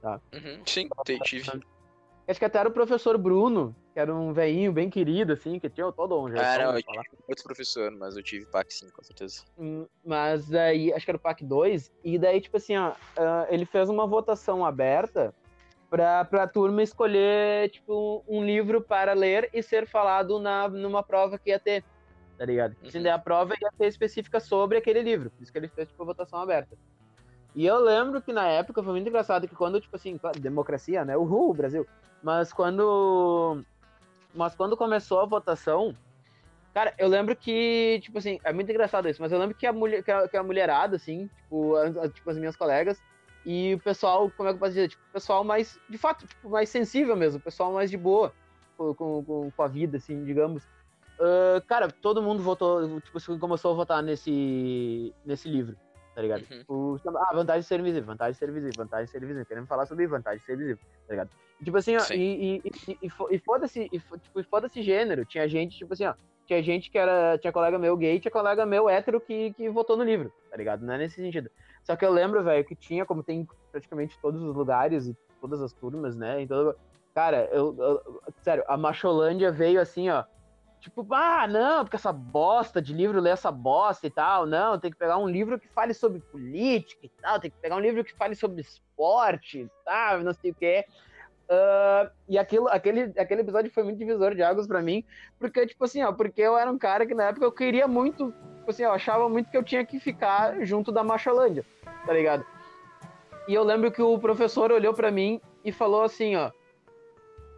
Tá? 0.00 0.20
Uhum, 0.32 0.62
sim, 0.64 0.88
tive. 1.24 1.50
Acho 2.28 2.38
que 2.38 2.44
até 2.44 2.58
era 2.58 2.68
o 2.68 2.72
professor 2.72 3.16
Bruno, 3.16 3.74
que 3.94 3.98
era 3.98 4.14
um 4.14 4.34
velhinho 4.34 4.70
bem 4.70 4.90
querido, 4.90 5.32
assim, 5.32 5.58
que 5.58 5.70
tinha 5.70 5.90
todo 5.90 6.20
um 6.20 6.28
jeito. 6.28 6.44
Ah, 6.44 6.58
não, 6.58 6.76
eu 6.76 6.82
tive 6.82 6.98
outro 7.26 7.44
professor, 7.44 7.90
mas 7.90 8.18
eu 8.18 8.22
tive 8.22 8.44
PAC 8.44 8.70
sim, 8.70 8.90
com 8.90 9.02
certeza. 9.02 9.42
Hum, 9.56 9.86
mas 10.04 10.46
daí, 10.46 10.92
acho 10.92 11.06
que 11.06 11.10
era 11.10 11.16
o 11.16 11.20
PAC 11.20 11.42
2, 11.42 11.90
e 12.04 12.18
daí, 12.18 12.38
tipo 12.38 12.58
assim, 12.58 12.76
ó, 12.76 12.90
uh, 12.90 13.46
ele 13.48 13.64
fez 13.64 13.88
uma 13.88 14.06
votação 14.06 14.62
aberta 14.62 15.34
pra, 15.88 16.22
pra 16.26 16.46
turma 16.46 16.82
escolher, 16.82 17.70
tipo, 17.70 18.22
um 18.28 18.44
livro 18.44 18.82
para 18.82 19.14
ler 19.14 19.48
e 19.54 19.62
ser 19.62 19.86
falado 19.86 20.38
na, 20.38 20.68
numa 20.68 21.02
prova 21.02 21.38
que 21.38 21.48
ia 21.48 21.58
ter, 21.58 21.82
tá 22.36 22.44
ligado? 22.44 22.76
Uhum. 22.82 22.88
Assim, 22.88 23.02
daí 23.02 23.12
a 23.12 23.18
prova 23.18 23.54
ia 23.58 23.70
ter 23.78 23.86
específica 23.86 24.38
sobre 24.38 24.76
aquele 24.76 25.00
livro, 25.00 25.30
por 25.30 25.42
isso 25.42 25.50
que 25.50 25.56
ele 25.56 25.68
fez, 25.68 25.88
tipo, 25.88 26.02
a 26.02 26.06
votação 26.06 26.38
aberta. 26.38 26.76
E 27.58 27.66
eu 27.66 27.80
lembro 27.80 28.22
que 28.22 28.32
na 28.32 28.46
época 28.46 28.84
foi 28.84 28.92
muito 28.92 29.08
engraçado 29.08 29.48
que 29.48 29.56
quando, 29.56 29.80
tipo 29.80 29.96
assim, 29.96 30.16
democracia, 30.38 31.04
né? 31.04 31.16
Uhul, 31.16 31.52
Brasil. 31.52 31.84
Mas 32.22 32.52
quando. 32.52 33.64
Mas 34.32 34.54
quando 34.54 34.76
começou 34.76 35.18
a 35.18 35.26
votação, 35.26 35.92
cara, 36.72 36.94
eu 36.96 37.08
lembro 37.08 37.34
que, 37.34 37.98
tipo 38.00 38.16
assim, 38.16 38.38
é 38.44 38.52
muito 38.52 38.70
engraçado 38.70 39.08
isso, 39.08 39.20
mas 39.20 39.32
eu 39.32 39.40
lembro 39.40 39.56
que 39.56 39.66
a, 39.66 39.72
mulher, 39.72 40.04
que 40.04 40.12
a, 40.12 40.28
que 40.28 40.36
a 40.36 40.42
mulherada, 40.44 40.94
assim, 40.94 41.28
tipo, 41.42 41.74
a, 41.74 42.08
tipo, 42.08 42.30
as 42.30 42.38
minhas 42.38 42.54
colegas, 42.54 43.02
e 43.44 43.74
o 43.74 43.80
pessoal, 43.80 44.30
como 44.36 44.48
é 44.48 44.52
que 44.52 44.56
eu 44.56 44.60
posso 44.60 44.74
dizer? 44.74 44.88
Tipo, 44.90 45.02
o 45.08 45.12
pessoal 45.14 45.42
mais, 45.42 45.80
de 45.90 45.98
fato, 45.98 46.28
tipo, 46.28 46.48
mais 46.48 46.68
sensível 46.68 47.16
mesmo, 47.16 47.40
o 47.40 47.42
pessoal 47.42 47.72
mais 47.72 47.90
de 47.90 47.96
boa 47.96 48.32
com, 48.76 48.94
com, 48.94 49.50
com 49.50 49.62
a 49.64 49.66
vida, 49.66 49.96
assim, 49.96 50.22
digamos. 50.22 50.62
Uh, 51.18 51.60
cara, 51.66 51.88
todo 51.90 52.22
mundo 52.22 52.40
votou, 52.40 53.00
tipo, 53.00 53.18
começou 53.40 53.72
a 53.72 53.74
votar 53.74 54.00
nesse, 54.00 55.12
nesse 55.26 55.48
livro 55.48 55.76
tá 56.18 56.22
ligado? 56.22 56.44
Uhum. 56.50 56.96
Tipo, 56.96 57.16
ah, 57.16 57.32
vantagem 57.32 57.60
de 57.60 57.66
ser 57.68 57.78
invisível, 57.78 58.06
vantagem 58.06 58.32
de 58.32 58.38
ser 58.38 58.50
visível, 58.50 58.72
vantagem 58.76 59.04
de 59.04 59.12
ser 59.12 59.20
visível. 59.20 59.46
Queremos 59.46 59.68
falar 59.68 59.86
sobre 59.86 60.04
vantagem 60.08 60.40
de 60.40 60.44
ser 60.44 60.56
visível, 60.56 60.84
tá 61.06 61.12
ligado? 61.12 61.30
E, 61.60 61.64
tipo 61.64 61.76
assim, 61.76 61.96
ó, 61.96 62.02
e, 62.12 62.60
e, 62.64 62.72
e, 62.88 63.12
e 63.30 63.38
foda-se, 63.38 63.82
e, 63.92 64.00
tipo, 64.00 64.42
foda-se 64.50 64.82
gênero. 64.82 65.24
Tinha 65.24 65.46
gente, 65.46 65.78
tipo 65.78 65.92
assim, 65.92 66.06
ó, 66.06 66.14
tinha 66.44 66.60
gente 66.60 66.90
que 66.90 66.98
era, 66.98 67.38
tinha 67.38 67.52
colega 67.52 67.78
meu 67.78 67.96
gay, 67.96 68.18
tinha 68.18 68.32
colega 68.32 68.66
meu 68.66 68.88
hétero 68.88 69.20
que, 69.20 69.52
que 69.52 69.70
votou 69.70 69.96
no 69.96 70.02
livro, 70.02 70.32
tá 70.50 70.56
ligado? 70.56 70.84
Não 70.84 70.94
é 70.94 70.98
nesse 70.98 71.22
sentido. 71.22 71.48
Só 71.84 71.94
que 71.94 72.04
eu 72.04 72.10
lembro, 72.10 72.42
velho, 72.42 72.64
que 72.64 72.74
tinha, 72.74 73.06
como 73.06 73.22
tem 73.22 73.46
praticamente 73.70 74.18
todos 74.20 74.42
os 74.42 74.56
lugares 74.56 75.06
e 75.06 75.16
todas 75.40 75.62
as 75.62 75.72
turmas, 75.72 76.16
né? 76.16 76.42
Então, 76.42 76.74
cara, 77.14 77.48
eu, 77.52 77.76
eu 77.78 78.22
sério, 78.42 78.64
a 78.66 78.76
Macholândia 78.76 79.52
veio 79.52 79.80
assim, 79.80 80.10
ó, 80.10 80.24
Tipo, 80.80 81.06
ah, 81.12 81.46
não, 81.46 81.84
porque 81.84 81.96
essa 81.96 82.12
bosta 82.12 82.80
de 82.80 82.92
livro 82.92 83.20
lê 83.20 83.30
essa 83.30 83.50
bosta 83.50 84.06
e 84.06 84.10
tal. 84.10 84.46
Não, 84.46 84.78
tem 84.78 84.90
que 84.90 84.96
pegar 84.96 85.18
um 85.18 85.28
livro 85.28 85.58
que 85.58 85.68
fale 85.68 85.92
sobre 85.92 86.20
política 86.20 87.06
e 87.06 87.08
tal. 87.20 87.40
Tem 87.40 87.50
que 87.50 87.56
pegar 87.56 87.76
um 87.76 87.80
livro 87.80 88.04
que 88.04 88.14
fale 88.14 88.34
sobre 88.34 88.60
esporte, 88.60 89.68
sabe? 89.84 90.22
Não 90.22 90.32
sei 90.32 90.52
o 90.52 90.54
quê. 90.54 90.84
Uh, 91.48 92.10
e 92.28 92.38
aquilo, 92.38 92.68
aquele, 92.68 93.12
aquele 93.18 93.40
episódio 93.40 93.72
foi 93.72 93.82
muito 93.82 93.98
divisor 93.98 94.34
de 94.34 94.42
águas 94.42 94.66
para 94.66 94.82
mim, 94.82 95.02
porque, 95.38 95.66
tipo 95.66 95.82
assim, 95.82 96.02
ó, 96.02 96.12
porque 96.12 96.42
eu 96.42 96.58
era 96.58 96.70
um 96.70 96.76
cara 96.76 97.06
que 97.06 97.14
na 97.14 97.28
época 97.28 97.46
eu 97.46 97.50
queria 97.50 97.88
muito, 97.88 98.34
tipo 98.58 98.70
assim, 98.70 98.82
eu 98.82 98.92
achava 98.92 99.30
muito 99.30 99.50
que 99.50 99.56
eu 99.56 99.64
tinha 99.64 99.82
que 99.82 99.98
ficar 99.98 100.62
junto 100.66 100.92
da 100.92 101.02
Macholândia, 101.02 101.64
tá 102.04 102.12
ligado? 102.12 102.44
E 103.48 103.54
eu 103.54 103.64
lembro 103.64 103.90
que 103.90 104.02
o 104.02 104.18
professor 104.18 104.70
olhou 104.70 104.92
para 104.92 105.10
mim 105.10 105.40
e 105.64 105.72
falou 105.72 106.02
assim, 106.02 106.36
ó, 106.36 106.50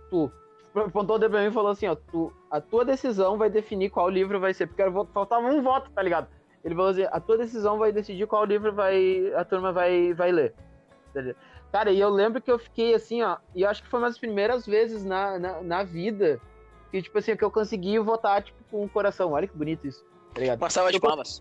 tu, 0.09 0.31
apontou 0.73 1.16
o 1.16 1.18
dedo 1.18 1.33
pra 1.33 1.41
mim 1.41 1.49
e 1.49 1.53
falou 1.53 1.73
assim, 1.73 1.89
ó, 1.89 1.97
tu, 1.97 2.33
a 2.51 2.61
tua 2.61 2.85
decisão 2.85 3.39
vai 3.39 3.49
definir 3.49 3.91
qual 3.91 4.09
livro 4.09 4.41
vai 4.41 4.53
ser, 4.53 4.67
porque 4.67 4.83
faltava 5.13 5.47
um 5.47 5.63
voto, 5.63 5.91
tá 5.91 6.03
ligado? 6.03 6.29
Ele 6.65 6.75
falou 6.75 6.91
assim, 6.91 7.07
a 7.11 7.21
tua 7.21 7.39
decisão 7.39 7.79
vai 7.79 7.93
decidir 7.93 8.27
qual 8.27 8.45
livro 8.45 8.73
vai, 8.73 9.33
a 9.35 9.45
turma 9.45 9.73
vai, 9.73 10.13
vai 10.13 10.33
ler. 10.33 10.55
Cara, 11.73 11.91
e 11.91 12.01
eu 12.01 12.09
lembro 12.11 12.43
que 12.43 12.51
eu 12.51 12.59
fiquei 12.59 12.95
assim, 12.95 13.23
ó, 13.23 13.37
e 13.55 13.63
eu 13.63 13.71
acho 13.71 13.83
que 13.83 13.89
foi 13.89 14.01
uma 14.01 14.09
das 14.09 14.19
primeiras 14.19 14.67
vezes 14.67 15.05
na, 15.05 15.39
na, 15.39 15.63
na 15.63 15.83
vida 15.85 16.41
que, 16.91 17.01
tipo 17.01 17.17
assim, 17.17 17.37
que 17.37 17.45
eu 17.45 17.51
consegui 17.51 17.99
votar, 18.01 18.43
tipo, 18.43 18.59
com 18.71 18.85
o 18.85 18.89
coração. 18.89 19.33
Olha 19.33 19.47
que 19.47 19.57
bonito 19.57 19.87
isso, 19.87 20.05
tá 20.35 20.41
ligado? 20.41 20.59
Uma 20.59 20.71
salva 20.71 20.91
de 20.91 20.99
palmas. 20.99 21.41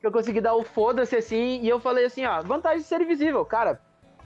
Que 0.00 0.06
eu 0.06 0.12
consegui 0.12 0.40
dar 0.40 0.54
o 0.54 0.62
foda-se 0.62 1.16
assim, 1.16 1.60
e 1.60 1.68
eu 1.68 1.80
falei 1.80 2.04
assim, 2.04 2.24
ó, 2.24 2.40
vantagem 2.42 2.78
de 2.78 2.84
ser 2.84 3.00
invisível. 3.00 3.44
Cara, 3.44 3.80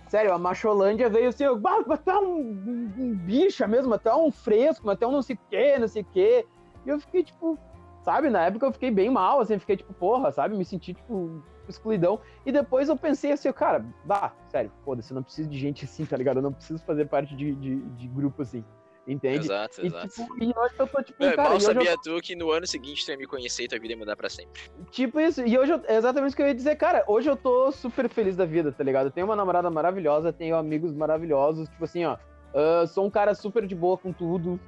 Sério, 0.08 0.32
a 0.32 0.38
Macholândia 0.38 1.10
veio 1.10 1.28
assim, 1.28 1.44
até 1.90 2.14
um, 2.16 2.38
um, 2.38 2.92
um 2.98 3.14
bicha 3.14 3.66
mesmo, 3.66 3.92
até 3.92 4.14
um 4.14 4.30
fresco, 4.30 4.88
até 4.88 5.06
um 5.06 5.12
não 5.12 5.22
sei 5.22 5.36
o 5.36 5.38
que, 5.50 5.78
não 5.78 5.88
sei 5.88 6.02
o 6.02 6.04
que. 6.06 6.46
E 6.86 6.88
eu 6.88 6.98
fiquei, 6.98 7.22
tipo, 7.22 7.58
sabe, 8.02 8.30
na 8.30 8.46
época 8.46 8.64
eu 8.64 8.72
fiquei 8.72 8.90
bem 8.90 9.10
mal, 9.10 9.40
assim, 9.40 9.58
fiquei, 9.58 9.76
tipo, 9.76 9.92
porra, 9.92 10.32
sabe, 10.32 10.56
me 10.56 10.64
senti, 10.64 10.94
tipo, 10.94 11.42
excluidão. 11.68 12.20
E 12.46 12.50
depois 12.50 12.88
eu 12.88 12.96
pensei 12.96 13.32
assim, 13.32 13.52
cara, 13.52 13.84
bah, 14.04 14.32
sério, 14.48 14.72
foda-se, 14.82 15.12
eu 15.12 15.16
não 15.16 15.22
preciso 15.22 15.48
de 15.50 15.58
gente 15.58 15.84
assim, 15.84 16.06
tá 16.06 16.16
ligado? 16.16 16.38
Eu 16.38 16.42
não 16.42 16.52
preciso 16.52 16.82
fazer 16.84 17.06
parte 17.06 17.36
de, 17.36 17.54
de, 17.54 17.76
de 17.76 18.08
grupo 18.08 18.40
assim. 18.40 18.64
Entende? 19.08 19.46
Exato, 19.46 19.80
e, 19.80 19.86
exato. 19.86 20.08
Tipo, 20.08 20.44
e 20.44 20.52
hoje 20.54 20.74
eu 20.78 20.86
tô, 20.86 21.02
tipo, 21.02 21.24
é, 21.24 21.34
cara, 21.34 21.48
mal 21.48 21.60
sabia 21.60 21.92
eu... 21.92 21.98
tu 21.98 22.20
que 22.20 22.36
no 22.36 22.52
ano 22.52 22.66
seguinte 22.66 23.06
tu 23.06 23.10
ia 23.10 23.16
me 23.16 23.26
conhecer 23.26 23.64
e 23.64 23.68
tua 23.68 23.78
vida 23.78 23.94
ia 23.94 23.98
mudar 23.98 24.14
pra 24.14 24.28
sempre. 24.28 24.60
Tipo 24.90 25.18
isso, 25.18 25.40
e 25.46 25.58
hoje 25.58 25.72
eu, 25.72 25.80
é 25.86 25.96
exatamente 25.96 26.34
o 26.34 26.36
que 26.36 26.42
eu 26.42 26.46
ia 26.46 26.54
dizer, 26.54 26.76
cara, 26.76 27.02
hoje 27.06 27.30
eu 27.30 27.36
tô 27.36 27.72
super 27.72 28.06
feliz 28.08 28.36
da 28.36 28.44
vida, 28.44 28.70
tá 28.70 28.84
ligado? 28.84 29.06
Eu 29.06 29.10
tenho 29.10 29.26
uma 29.26 29.34
namorada 29.34 29.70
maravilhosa, 29.70 30.30
tenho 30.30 30.56
amigos 30.56 30.92
maravilhosos, 30.92 31.68
tipo 31.70 31.84
assim, 31.84 32.04
ó, 32.04 32.18
uh, 32.52 32.86
sou 32.86 33.06
um 33.06 33.10
cara 33.10 33.34
super 33.34 33.66
de 33.66 33.74
boa 33.74 33.96
com 33.96 34.12
tudo, 34.12 34.60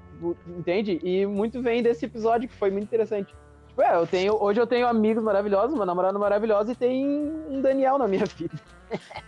entende? 0.47 0.99
E 1.03 1.26
muito 1.26 1.61
vem 1.61 1.82
desse 1.82 2.07
episódio 2.07 2.49
que 2.49 2.55
foi 2.55 2.70
muito 2.70 2.84
interessante. 2.84 3.34
Tipo, 3.68 3.82
é, 3.82 3.95
eu 3.95 4.07
tenho, 4.07 4.43
hoje 4.43 4.59
eu 4.59 4.66
tenho 4.66 4.86
amigos 4.86 5.22
maravilhosos, 5.22 5.74
uma 5.74 5.86
namorada 5.86 6.18
maravilhosa 6.18 6.72
e 6.72 6.76
tem 6.76 7.07
um 7.07 7.61
Daniel 7.61 7.99
na 7.99 8.09
minha 8.09 8.24
vida. 8.36 8.59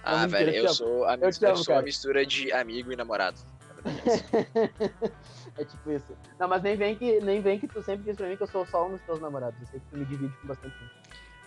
Ah, 0.03 0.27
velho, 0.27 0.51
eu, 0.51 0.69
sou, 0.71 1.05
a, 1.05 1.15
eu, 1.17 1.31
eu 1.49 1.57
sou 1.57 1.75
a 1.75 1.83
mistura 1.83 2.25
de 2.25 2.51
amigo 2.51 2.93
e 2.93 2.97
namorado. 2.97 3.39
É 5.59 5.65
tipo 5.65 5.91
isso. 5.91 6.17
Não, 6.39 6.49
mas 6.49 6.63
nem 6.63 6.77
vem 6.77 6.97
que, 6.97 7.21
nem 7.21 7.43
vem 7.43 7.59
que 7.59 7.69
tu 7.69 7.83
sempre 7.83 8.05
diz 8.05 8.17
pra 8.17 8.27
mim 8.27 8.37
que 8.39 8.43
eu 8.43 8.47
sou 8.47 8.65
só 8.65 8.87
um 8.87 8.93
dos 8.93 9.03
teus 9.03 9.21
namorados. 9.21 9.61
Eu 9.61 9.67
sei 9.67 9.81
que 9.81 9.87
tu 9.87 9.99
me 9.99 10.05
divide 10.07 10.35
com 10.39 10.47
bastante 10.47 10.79
gente. 10.79 10.93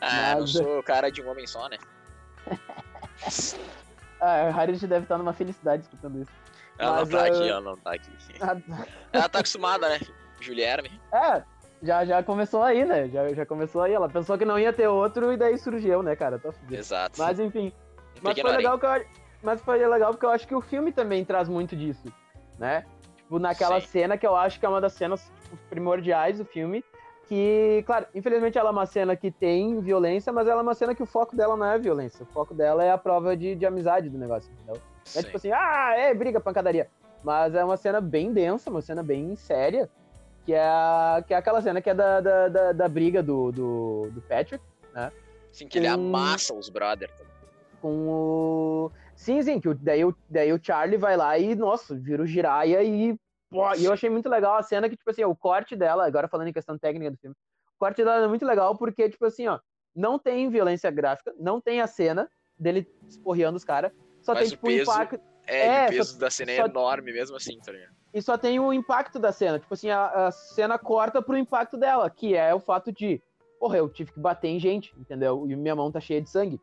Ah, 0.02 0.36
mas... 0.36 0.40
não 0.40 0.48
sou 0.48 0.84
cara 0.84 1.10
de 1.10 1.24
um 1.24 1.30
homem 1.30 1.48
só, 1.48 1.68
né? 1.68 1.78
A 4.22 4.50
Harriet 4.52 4.86
deve 4.86 5.06
estar 5.06 5.18
numa 5.18 5.34
felicidade 5.34 5.84
escutando 5.84 6.22
isso. 6.22 6.32
Ela 6.78 6.92
Mas, 7.00 7.10
não 7.10 7.20
tá 7.20 7.26
aqui, 7.26 7.50
ela 7.50 7.62
não 7.62 7.78
tá 7.78 7.94
aqui. 7.94 8.12
Ela 9.12 9.30
tá 9.30 9.40
acostumada, 9.40 9.90
né? 9.90 10.00
Guilherme. 10.40 10.92
É, 11.12 11.44
já, 11.82 12.06
já 12.06 12.22
começou 12.24 12.62
aí, 12.64 12.86
né? 12.86 13.08
Já, 13.10 13.34
já 13.34 13.46
começou 13.46 13.82
aí. 13.82 13.94
Ela 13.94 14.10
pensou 14.10 14.38
que 14.38 14.46
não 14.46 14.60
ia 14.60 14.74
ter 14.74 14.88
outro 14.88 15.32
e 15.32 15.38
daí 15.38 15.58
surgiu, 15.58 16.04
né, 16.04 16.16
cara? 16.16 16.38
Tá 16.38 16.52
fudido. 16.52 16.76
Exato. 16.76 17.20
Mas 17.20 17.40
enfim. 17.40 17.74
Um 18.18 18.20
Mas 18.22 18.40
foi 18.40 18.52
legal 18.52 18.80
que 18.80 18.86
eu, 18.86 19.06
mas 19.42 19.62
foi 19.62 19.86
legal 19.86 20.12
porque 20.12 20.26
eu 20.26 20.32
acho 20.32 20.48
que 20.48 20.56
o 20.56 20.62
filme 20.62 20.92
também 20.92 21.24
traz 21.24 21.48
muito 21.48 21.76
disso, 21.76 22.12
né? 22.60 22.86
Tipo, 23.18 23.40
naquela 23.40 23.80
Sim. 23.82 23.88
cena 23.88 24.18
que 24.18 24.26
eu 24.26 24.36
acho 24.36 24.60
que 24.60 24.66
é 24.66 24.70
uma 24.70 24.82
das 24.82 24.94
cenas 24.94 25.32
tipo, 25.44 25.58
primordiais 25.70 26.38
do 26.38 26.46
filme. 26.46 26.84
Que, 27.28 27.84
claro, 27.88 28.06
infelizmente 28.14 28.56
ela 28.56 28.70
é 28.70 28.72
uma 28.72 28.86
cena 28.86 29.16
que 29.16 29.32
tem 29.32 29.80
violência, 29.82 30.32
mas 30.32 30.48
ela 30.48 30.60
é 30.60 30.64
uma 30.64 30.76
cena 30.76 30.94
que 30.94 31.02
o 31.02 31.08
foco 31.08 31.36
dela 31.36 31.58
não 31.58 31.66
é 31.66 31.74
a 31.74 31.78
violência. 31.78 32.22
O 32.22 32.28
foco 32.28 32.54
dela 32.54 32.84
é 32.84 32.92
a 32.92 33.00
prova 33.00 33.36
de, 33.36 33.56
de 33.56 33.66
amizade 33.66 34.10
do 34.10 34.18
negócio, 34.18 34.52
entendeu? 34.54 34.80
É 35.08 35.10
Sim. 35.10 35.24
tipo 35.24 35.38
assim, 35.38 35.52
ah, 35.52 35.96
é 35.98 36.14
briga, 36.14 36.40
pancadaria. 36.40 36.88
Mas 37.24 37.56
é 37.56 37.64
uma 37.66 37.78
cena 37.78 38.00
bem 38.00 38.32
densa, 38.32 38.70
uma 38.70 38.82
cena 38.82 39.02
bem 39.02 39.36
séria, 39.36 39.90
que 40.46 40.54
é, 40.54 40.62
a- 40.62 41.24
que 41.26 41.34
é 41.34 41.38
aquela 41.38 41.60
cena 41.64 41.82
que 41.82 41.90
é 41.90 41.96
da, 41.96 42.22
da, 42.22 42.48
da, 42.48 42.72
da 42.74 42.88
briga 42.88 43.24
do, 43.24 43.52
do, 43.52 44.10
do 44.12 44.22
Patrick 44.22 44.64
Sim, 45.52 45.68
que 45.68 45.80
ele 45.80 45.88
com- 45.88 45.94
amassa 45.96 46.54
os 46.54 46.70
brother. 46.70 47.10
tá 47.10 47.24
com 47.82 48.08
o. 48.08 48.92
Sim, 49.16 49.42
sim, 49.42 49.60
que 49.60 49.70
o- 49.70 49.74
daí, 49.76 50.04
o, 50.04 50.16
daí 50.30 50.52
o 50.54 50.60
Charlie 50.62 50.98
vai 50.98 51.16
lá 51.18 51.38
e, 51.38 51.56
nossa, 51.56 51.96
vira 51.96 52.22
o 52.24 52.28
Jiraiya 52.28 52.84
e. 52.84 53.16
Pô, 53.50 53.74
e 53.76 53.86
eu 53.86 53.94
achei 53.94 54.10
muito 54.10 54.28
legal 54.28 54.56
a 54.58 54.64
cena 54.64 54.90
que, 54.90 54.98
tipo 54.98 55.10
assim, 55.10 55.24
o 55.24 55.36
corte 55.36 55.76
dela, 55.76 56.06
agora 56.06 56.28
falando 56.28 56.48
em 56.50 56.54
questão 56.54 56.78
técnica 56.78 57.12
do 57.12 57.18
filme, 57.18 57.36
o 57.76 57.80
corte 57.80 58.04
dela 58.04 58.26
é 58.26 58.28
muito 58.28 58.46
legal 58.46 58.76
porque, 58.78 59.10
tipo 59.10 59.26
assim, 59.26 59.48
ó, 59.48 59.60
não 59.96 60.20
tem 60.20 60.50
violência 60.50 60.92
gráfica, 60.92 61.34
não 61.40 61.62
tem 61.62 61.80
a 61.80 61.88
cena 61.88 62.30
dele 62.60 62.86
esporreando 63.08 63.56
os 63.56 63.64
caras, 63.64 63.92
só 64.22 64.34
Mas 64.34 64.40
tem, 64.40 64.48
o 64.48 64.52
tipo, 64.52 64.68
o 64.68 64.70
peso 64.70 64.92
impacto. 64.92 65.20
É, 65.48 65.66
É, 65.68 65.86
o 65.86 65.90
peso 65.90 66.14
só- 66.14 66.20
da 66.20 66.30
cena 66.30 66.52
é 66.52 66.56
só- 66.58 66.66
enorme 66.66 67.14
mesmo 67.14 67.38
assim, 67.38 67.58
tá 67.60 67.72
ligado? 67.72 67.94
E 68.14 68.22
só 68.22 68.38
tem 68.38 68.60
o 68.60 68.74
impacto 68.74 69.20
da 69.20 69.32
cena. 69.32 69.60
Tipo 69.60 69.74
assim, 69.74 69.90
a, 69.90 70.28
a 70.28 70.32
cena 70.32 70.78
corta 70.80 71.22
pro 71.22 71.38
impacto 71.38 71.78
dela, 71.78 72.10
que 72.10 72.34
é 72.36 72.54
o 72.54 72.60
fato 72.60 72.92
de, 72.92 73.22
porra, 73.60 73.78
eu 73.78 73.90
tive 73.90 74.12
que 74.12 74.20
bater 74.20 74.48
em 74.48 74.60
gente, 74.60 74.94
entendeu? 74.98 75.46
E 75.50 75.56
minha 75.56 75.76
mão 75.76 75.92
tá 75.92 76.00
cheia 76.00 76.22
de 76.22 76.30
sangue. 76.30 76.60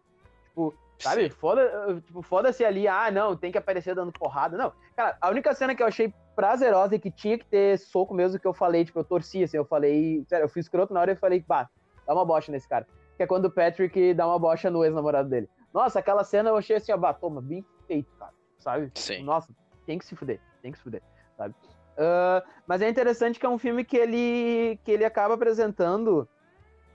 Tipo, 0.49 0.75
sabe? 1.03 1.31
Foda, 1.31 2.01
tipo, 2.05 2.23
foda-se 2.23 2.65
ali, 2.65 2.87
ah, 2.87 3.11
não, 3.11 3.37
tem 3.37 3.51
que 3.51 3.59
aparecer 3.59 3.95
dando 3.95 4.13
porrada. 4.13 4.57
Não. 4.57 4.73
Cara, 4.97 5.17
a 5.21 5.31
única 5.31 5.55
cena 5.55 5.75
que 5.75 5.83
eu 5.83 5.87
achei 5.87 6.15
prazerosa 6.35 6.95
e 6.95 6.99
que 6.99 7.11
tinha 7.11 7.39
que 7.39 7.45
ter 7.45 7.79
soco 7.79 8.15
mesmo 8.15 8.39
que 8.39 8.47
eu 8.47 8.55
falei, 8.55 8.85
tipo, 8.85 8.99
eu 8.99 9.05
torci, 9.05 9.43
assim, 9.43 9.57
eu 9.57 9.65
falei, 9.65 10.25
sério, 10.29 10.45
eu 10.45 10.49
fui 10.49 10.61
escroto 10.61 10.95
na 10.95 11.01
hora 11.01 11.13
e 11.13 11.17
falei, 11.17 11.43
pá, 11.43 11.69
dá 12.07 12.15
uma 12.15 12.25
bocha 12.25 12.51
nesse 12.51 12.69
cara. 12.69 12.87
Que 13.17 13.25
é 13.25 13.27
quando 13.27 13.47
o 13.47 13.51
Patrick 13.51 14.15
dá 14.15 14.27
uma 14.27 14.39
bocha 14.39 14.71
no 14.71 14.85
ex-namorado 14.85 15.29
dele. 15.29 15.49
Nossa, 15.73 15.99
aquela 15.99 16.25
cena 16.25 16.51
eu 16.51 16.57
achei 16.57 16.77
assim, 16.77 16.93
ó, 16.93 16.97
bah, 16.97 17.15
toma, 17.15 17.41
bem 17.41 17.65
feito, 17.87 18.11
cara, 18.19 18.33
sabe? 18.59 18.91
Sim. 18.95 19.23
Nossa, 19.25 19.53
tem 19.87 19.99
que 19.99 20.07
se 20.07 20.15
fuder, 20.15 20.41
tem 20.63 20.73
que 20.73 20.79
se 20.79 20.85
fuder, 20.85 21.03
sabe? 21.37 21.55
Ah, 21.97 22.43
mas 22.67 22.83
é 22.83 22.89
interessante 22.89 23.39
que 23.39 23.47
é 23.47 23.49
um 23.49 23.59
filme 23.59 23.85
que 23.85 23.97
ele, 23.97 24.79
que 24.85 24.93
ele 24.93 25.05
acaba 25.05 25.35
apresentando, 25.35 26.29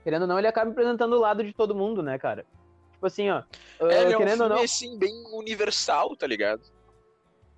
querendo 0.02 0.22
ou 0.22 0.28
não, 0.28 0.38
ele 0.38 0.48
acaba 0.48 0.70
apresentando 0.70 1.14
o 1.14 1.20
lado 1.20 1.44
de 1.44 1.52
todo 1.52 1.74
mundo, 1.74 2.02
né, 2.02 2.18
cara? 2.18 2.44
Tipo 2.98 3.06
assim, 3.06 3.30
ó, 3.30 3.36
ah, 3.80 3.86
É, 3.92 4.02
ele 4.02 4.12
é 4.12 4.16
um 4.16 4.18
querendo 4.18 4.40
ou 4.40 4.46
filme, 4.48 4.54
não, 4.56 4.64
assim, 4.64 4.98
bem 4.98 5.24
universal, 5.32 6.16
tá 6.16 6.26
ligado? 6.26 6.62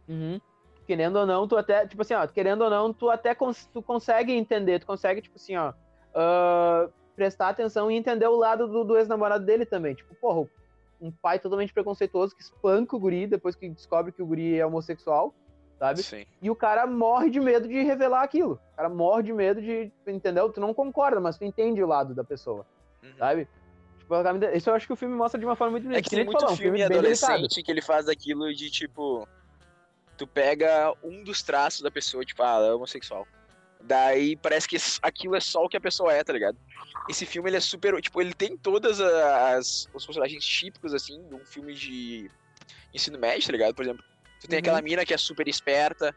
Uhum. 0.06 0.38
Querendo 0.86 1.16
ou 1.16 1.24
não, 1.26 1.48
tu 1.48 1.56
até, 1.56 1.86
tipo 1.86 2.02
assim, 2.02 2.12
ó, 2.14 2.26
querendo 2.26 2.62
ou 2.62 2.68
não, 2.68 2.92
tu 2.92 3.08
até 3.08 3.34
cons- 3.34 3.66
tu 3.72 3.82
consegue 3.82 4.32
entender, 4.32 4.80
tu 4.80 4.86
consegue, 4.86 5.22
tipo 5.22 5.36
assim, 5.36 5.56
ó, 5.56 5.72
ah, 6.14 6.88
prestar 7.16 7.48
atenção 7.48 7.90
e 7.90 7.96
entender 7.96 8.26
o 8.26 8.36
lado 8.36 8.68
do, 8.68 8.84
do 8.84 8.98
ex-namorado 8.98 9.44
dele 9.46 9.64
também. 9.64 9.94
Tipo, 9.94 10.14
porra, 10.16 10.46
um 11.00 11.10
pai 11.10 11.38
totalmente 11.38 11.72
preconceituoso 11.72 12.34
que 12.36 12.42
espanca 12.42 12.94
o 12.94 13.00
guri 13.00 13.26
depois 13.26 13.56
que 13.56 13.68
descobre 13.70 14.12
que 14.12 14.22
o 14.22 14.26
guri 14.26 14.58
é 14.58 14.66
homossexual, 14.66 15.34
sabe? 15.78 16.02
Sim. 16.02 16.26
E 16.42 16.50
o 16.50 16.56
cara 16.56 16.86
morre 16.86 17.30
de 17.30 17.40
medo 17.40 17.66
de 17.66 17.82
revelar 17.82 18.22
aquilo. 18.24 18.60
O 18.72 18.76
cara 18.76 18.88
morre 18.90 19.22
de 19.22 19.32
medo 19.32 19.62
de, 19.62 19.90
entendeu? 20.06 20.52
Tu 20.52 20.60
não 20.60 20.74
concorda, 20.74 21.18
mas 21.18 21.38
tu 21.38 21.44
entende 21.44 21.82
o 21.82 21.86
lado 21.86 22.14
da 22.14 22.22
pessoa, 22.24 22.66
Uhum. 23.02 23.14
sabe? 23.16 23.48
Isso 24.54 24.70
eu 24.70 24.74
acho 24.74 24.86
que 24.86 24.92
o 24.92 24.96
filme 24.96 25.14
mostra 25.14 25.38
de 25.38 25.46
uma 25.46 25.54
forma 25.56 25.72
muito 25.78 25.90
É 25.92 26.02
que 26.02 26.10
tem 26.10 26.24
muito 26.24 26.44
um 26.44 26.56
filme 26.56 26.78
bem 26.78 26.88
delicado. 26.88 26.98
adolescente 26.98 27.62
que 27.62 27.70
ele 27.70 27.82
faz 27.82 28.08
aquilo 28.08 28.52
de 28.54 28.70
tipo. 28.70 29.26
Tu 30.16 30.26
pega 30.26 30.92
um 31.02 31.22
dos 31.24 31.42
traços 31.42 31.80
da 31.80 31.90
pessoa, 31.90 32.24
tipo, 32.24 32.42
ah, 32.42 32.56
ela 32.56 32.66
é 32.66 32.72
homossexual. 32.74 33.26
Daí 33.82 34.36
parece 34.36 34.68
que 34.68 34.76
aquilo 35.00 35.34
é 35.34 35.40
só 35.40 35.64
o 35.64 35.68
que 35.68 35.76
a 35.76 35.80
pessoa 35.80 36.12
é, 36.12 36.22
tá 36.22 36.32
ligado? 36.32 36.58
Esse 37.08 37.24
filme 37.24 37.48
ele 37.48 37.56
é 37.56 37.60
super. 37.60 37.98
Tipo, 38.02 38.20
ele 38.20 38.34
tem 38.34 38.56
todas 38.56 39.00
as, 39.00 39.88
os 39.94 40.04
personagens 40.04 40.44
típicos, 40.44 40.92
assim, 40.92 41.26
de 41.28 41.34
um 41.34 41.44
filme 41.46 41.72
de 41.72 42.30
ensino 42.92 43.18
médio, 43.18 43.46
tá 43.46 43.52
ligado? 43.52 43.74
Por 43.74 43.82
exemplo, 43.82 44.04
tu 44.40 44.46
tem 44.48 44.56
Uhum. 44.56 44.60
aquela 44.60 44.82
mina 44.82 45.06
que 45.06 45.14
é 45.14 45.18
super 45.18 45.48
esperta. 45.48 46.14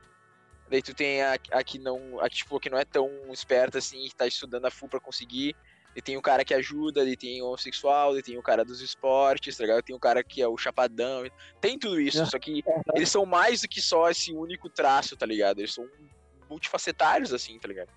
Daí 0.69 0.81
tu 0.81 0.93
tem 0.93 1.21
a, 1.21 1.35
a 1.51 1.63
que 1.63 1.79
não. 1.79 2.19
A 2.19 2.29
que, 2.29 2.37
tipo, 2.37 2.59
que 2.59 2.69
não 2.69 2.77
é 2.77 2.83
tão 2.83 3.07
esperta 3.31 3.77
assim, 3.77 4.03
que 4.07 4.15
tá 4.15 4.27
estudando 4.27 4.65
a 4.65 4.71
full 4.71 4.89
pra 4.89 4.99
conseguir. 4.99 5.55
E 5.95 6.01
tem 6.01 6.17
o 6.17 6.21
cara 6.21 6.43
que 6.43 6.53
ajuda, 6.53 7.03
e 7.07 7.15
tem 7.15 7.41
o 7.41 7.45
homossexual, 7.47 8.17
e 8.17 8.23
tem 8.23 8.37
o 8.37 8.41
cara 8.41 8.65
dos 8.65 8.81
esportes, 8.81 9.55
tá 9.57 9.63
ligado? 9.63 9.83
Tem 9.83 9.95
o 9.95 9.99
cara 9.99 10.23
que 10.23 10.41
é 10.41 10.47
o 10.47 10.57
chapadão. 10.57 11.23
Tem 11.61 11.77
tudo 11.77 11.99
isso, 12.01 12.21
É. 12.21 12.25
só 12.25 12.39
que 12.39 12.63
eles 12.95 13.09
são 13.09 13.25
mais 13.25 13.61
do 13.61 13.67
que 13.67 13.81
só 13.81 14.09
esse 14.09 14.33
único 14.33 14.69
traço, 14.69 15.15
tá 15.15 15.25
ligado? 15.25 15.59
Eles 15.59 15.73
são 15.73 15.87
multifacetários, 16.49 17.33
assim, 17.33 17.57
tá 17.59 17.67
ligado? 17.67 17.89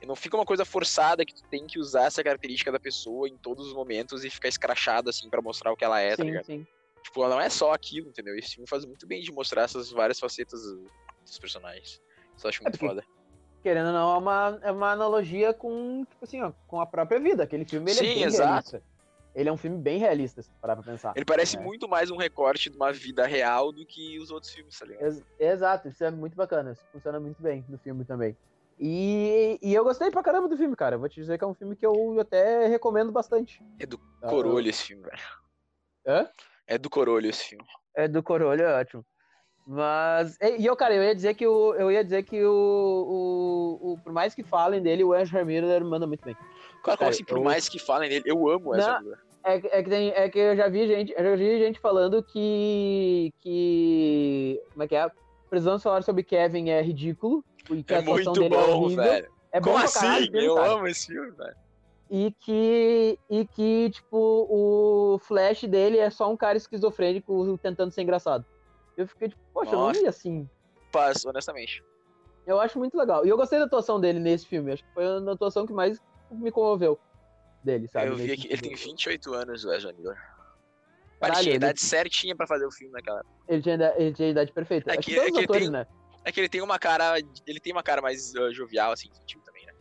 E 0.00 0.06
não 0.06 0.16
fica 0.16 0.36
uma 0.36 0.44
coisa 0.44 0.64
forçada 0.64 1.24
que 1.24 1.34
tu 1.34 1.42
tem 1.44 1.66
que 1.66 1.78
usar 1.78 2.04
essa 2.06 2.24
característica 2.24 2.72
da 2.72 2.80
pessoa 2.80 3.28
em 3.28 3.36
todos 3.36 3.68
os 3.68 3.72
momentos 3.74 4.24
e 4.24 4.30
ficar 4.30 4.48
escrachado, 4.48 5.08
assim, 5.10 5.28
pra 5.30 5.40
mostrar 5.40 5.72
o 5.72 5.76
que 5.76 5.84
ela 5.84 6.00
é, 6.00 6.16
tá 6.16 6.22
sim, 6.22 6.30
ligado? 6.30 6.44
sim. 6.46 6.66
Tipo, 7.04 7.22
ela 7.24 7.34
não 7.36 7.40
é 7.42 7.48
só 7.50 7.72
aquilo, 7.72 8.08
entendeu? 8.08 8.36
Esse 8.36 8.54
filme 8.54 8.66
faz 8.68 8.84
muito 8.84 9.06
bem 9.06 9.22
de 9.22 9.30
mostrar 9.32 9.62
essas 9.62 9.90
várias 9.90 10.18
facetas 10.18 10.60
dos 11.24 11.38
personagens. 11.38 12.00
Isso 12.36 12.46
eu 12.46 12.48
acho 12.48 12.62
muito 12.62 12.78
porque- 12.78 12.88
foda. 12.88 13.04
Querendo 13.62 13.86
ou 13.88 13.92
não, 13.92 14.14
é 14.14 14.18
uma, 14.18 14.60
é 14.62 14.72
uma 14.72 14.90
analogia 14.92 15.54
com, 15.54 16.04
tipo 16.04 16.24
assim, 16.24 16.42
ó, 16.42 16.52
com 16.66 16.80
a 16.80 16.86
própria 16.86 17.20
vida. 17.20 17.44
Aquele 17.44 17.64
filme 17.64 17.90
ele 17.90 18.00
é 18.00 18.02
Sim, 18.02 18.14
bem 18.14 18.22
exato. 18.24 18.52
realista. 18.72 18.82
Ele 19.34 19.48
é 19.48 19.52
um 19.52 19.56
filme 19.56 19.78
bem 19.78 19.98
realista, 19.98 20.42
se 20.42 20.50
parar 20.60 20.76
pra 20.76 20.84
pensar. 20.84 21.14
Ele 21.16 21.24
parece 21.24 21.56
É. 21.56 21.60
muito 21.60 21.88
mais 21.88 22.10
um 22.10 22.16
recorte 22.16 22.68
de 22.68 22.76
uma 22.76 22.92
vida 22.92 23.24
real 23.26 23.72
do 23.72 23.86
que 23.86 24.18
os 24.18 24.30
outros 24.30 24.52
filmes, 24.52 24.78
tá 24.78 24.84
ligado? 24.84 25.04
Ex- 25.04 25.24
exato, 25.38 25.88
isso 25.88 26.04
é 26.04 26.10
muito 26.10 26.36
bacana. 26.36 26.72
Isso 26.72 26.82
funciona 26.92 27.18
muito 27.18 27.40
bem 27.40 27.64
no 27.68 27.78
filme 27.78 28.04
também. 28.04 28.36
E, 28.78 29.58
e 29.62 29.72
eu 29.72 29.84
gostei 29.84 30.10
pra 30.10 30.22
caramba 30.22 30.48
do 30.48 30.56
filme, 30.56 30.74
cara. 30.76 30.98
Vou 30.98 31.08
te 31.08 31.20
dizer 31.20 31.38
que 31.38 31.44
é 31.44 31.46
um 31.46 31.54
filme 31.54 31.76
que 31.76 31.86
eu 31.86 32.18
até 32.20 32.66
recomendo 32.66 33.10
bastante. 33.12 33.62
É 33.78 33.86
do 33.86 33.98
Ah, 34.20 34.28
Corolho 34.28 34.68
esse 34.68 34.82
filme, 34.84 35.04
velho. 35.04 35.22
Hã? 36.06 36.28
É 36.66 36.76
do 36.76 36.90
Corolho 36.90 37.30
esse 37.30 37.44
filme. 37.44 37.64
É 37.94 38.08
do 38.08 38.22
Corolho, 38.22 38.62
é 38.62 38.80
ótimo. 38.80 39.04
Mas. 39.66 40.36
E, 40.40 40.66
eu, 40.66 40.74
cara, 40.76 40.94
eu 40.94 41.02
ia 41.02 41.14
dizer 41.14 41.34
que 41.34 41.46
o. 41.46 41.74
Eu 41.74 41.90
ia 41.90 42.02
dizer 42.02 42.24
que 42.24 42.44
o. 42.44 43.78
o, 43.80 43.92
o- 43.92 43.98
por 43.98 44.12
mais 44.12 44.34
que 44.34 44.42
falem 44.42 44.82
dele, 44.82 45.04
o 45.04 45.14
Ezra 45.14 45.44
Miller 45.44 45.84
manda 45.84 46.06
muito 46.06 46.24
bem. 46.24 46.36
Cara, 46.82 46.96
como 46.98 47.10
assim, 47.10 47.24
por 47.24 47.38
eu- 47.38 47.44
mais 47.44 47.68
que 47.68 47.78
falem 47.78 48.08
dele, 48.10 48.24
eu 48.26 48.48
amo 48.48 48.74
essa 48.74 49.00
Não, 49.00 49.12
É, 49.44 49.60
que- 49.60 49.68
é 49.68 49.82
que 49.82 49.88
tem, 49.90 50.10
é 50.10 50.28
que 50.28 50.38
eu 50.38 50.56
já 50.56 50.68
vi 50.68 50.86
gente, 50.86 51.12
eu 51.16 51.24
já 51.24 51.36
vi 51.36 51.58
gente 51.58 51.78
falando 51.80 52.22
que 52.22 53.32
que 53.40 54.60
como 54.72 54.82
é 54.84 54.88
que 54.88 54.96
é? 54.96 55.08
Precisamos 55.50 55.82
falar 55.82 56.02
sobre 56.02 56.22
Kevin 56.22 56.70
é 56.70 56.80
ridículo 56.80 57.44
e 57.70 57.82
que 57.82 57.92
a 57.94 57.98
É 57.98 58.00
atuação 58.00 58.32
muito 58.32 58.40
dele 58.40 58.54
é 58.54 58.66
bom, 58.66 58.82
horrível. 58.84 59.04
velho. 59.04 59.28
É 59.52 59.60
bom 59.60 59.66
Como 59.66 59.76
pra 59.78 59.84
assim? 59.84 60.00
caralho, 60.00 60.36
eu 60.40 60.54
cara. 60.54 60.72
amo 60.72 60.86
esse 60.86 61.06
filme, 61.06 61.30
velho. 61.32 61.54
E 62.10 62.32
que 62.40 63.18
e 63.30 63.46
que 63.46 63.90
tipo 63.90 64.16
o 64.50 65.18
Flash 65.18 65.64
dele 65.64 65.98
é 65.98 66.08
só 66.10 66.30
um 66.30 66.36
cara 66.36 66.56
esquizofrênico 66.56 67.58
tentando 67.58 67.90
ser 67.92 68.02
engraçado. 68.02 68.44
Eu 68.96 69.06
fiquei 69.08 69.28
tipo, 69.28 69.40
poxa, 69.52 69.70
eu 69.72 69.78
não 69.78 69.86
Nossa. 69.88 70.00
vi 70.00 70.06
assim. 70.06 70.48
Paz, 70.90 71.24
honestamente. 71.24 71.82
Eu 72.46 72.60
acho 72.60 72.78
muito 72.78 72.96
legal. 72.96 73.24
E 73.24 73.28
eu 73.28 73.36
gostei 73.36 73.58
da 73.58 73.64
atuação 73.66 74.00
dele 74.00 74.18
nesse 74.18 74.46
filme. 74.46 74.72
Acho 74.72 74.82
que 74.84 74.92
foi 74.92 75.04
a 75.06 75.32
atuação 75.32 75.66
que 75.66 75.72
mais 75.72 75.98
me 76.30 76.50
comoveu 76.50 76.98
dele, 77.62 77.88
sabe? 77.88 78.08
eu 78.08 78.16
vi 78.16 78.32
aqui, 78.32 78.48
ele 78.50 78.60
tem 78.60 78.74
28 78.74 79.32
anos, 79.34 79.64
o 79.64 79.72
Ezra 79.72 79.92
Miller. 79.92 80.16
Mas 81.20 81.30
Caralho, 81.30 81.42
tinha 81.44 81.52
a 81.52 81.56
ele- 81.56 81.64
idade 81.64 81.80
certinha 81.80 82.34
pra 82.36 82.46
fazer 82.48 82.66
o 82.66 82.70
filme 82.72 82.92
naquela 82.92 83.20
época. 83.20 83.32
Ele 83.48 83.62
tinha, 83.62 83.94
ele 83.96 84.12
tinha 84.12 84.28
a 84.28 84.30
idade 84.32 84.52
perfeita. 84.52 84.92
É 84.92 84.96
que- 84.96 85.02
que 85.12 85.18
é 85.18 85.30
que 85.30 85.36
ele 85.36 85.44
atores, 85.44 85.62
tem- 85.62 85.70
né? 85.70 85.86
É 86.24 86.32
que 86.32 86.40
ele 86.40 86.48
tem 86.48 86.60
uma 86.60 86.78
cara. 86.78 87.18
Ele 87.46 87.60
tem 87.60 87.72
uma 87.72 87.82
cara 87.82 88.02
mais 88.02 88.34
uh, 88.34 88.52
jovial, 88.52 88.90
assim, 88.92 89.08
infantil 89.08 89.40
também, 89.44 89.64
né? 89.66 89.72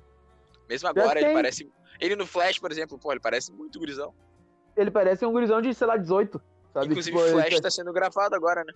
Mesmo 0.69 0.87
agora, 0.87 1.19
ele 1.19 1.25
tem. 1.27 1.35
parece. 1.35 1.71
Ele 1.99 2.15
no 2.15 2.25
Flash, 2.27 2.59
por 2.59 2.71
exemplo, 2.71 2.97
pô, 2.99 3.11
ele 3.11 3.19
parece 3.19 3.51
muito 3.51 3.77
gurizão. 3.79 4.13
Ele 4.77 4.89
parece 4.91 5.25
um 5.25 5.31
gurizão 5.31 5.61
de, 5.61 5.73
sei 5.73 5.87
lá, 5.87 5.97
18. 5.97 6.39
Sabe? 6.73 6.85
Inclusive, 6.87 7.15
Tipo, 7.17 7.27
ele 7.27 7.33
Flash 7.41 7.55
tá- 7.55 7.61
tá 7.63 7.71
sendo 7.71 7.91
gravado 7.91 8.35
agora, 8.35 8.63
né? 8.63 8.73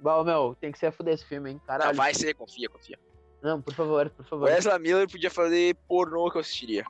Bah, 0.00 0.22
meu, 0.22 0.56
tem 0.60 0.70
que 0.70 0.78
ser 0.78 0.86
a 0.86 0.92
fuder 0.92 1.14
esse 1.14 1.24
filme, 1.24 1.50
hein? 1.52 1.60
Caralho. 1.66 1.90
Não, 1.90 1.96
vai 1.96 2.12
ser, 2.14 2.34
confia, 2.34 2.68
confia. 2.68 2.98
Não, 3.42 3.60
por 3.60 3.74
favor, 3.74 4.10
por 4.10 4.24
O 4.24 4.28
favor. 4.28 4.48
Ezra 4.50 4.78
Miller 4.78 5.08
podia 5.10 5.30
fazer 5.30 5.74
pornô 5.88 6.30
que 6.30 6.36
eu 6.36 6.40
assistiria. 6.40 6.84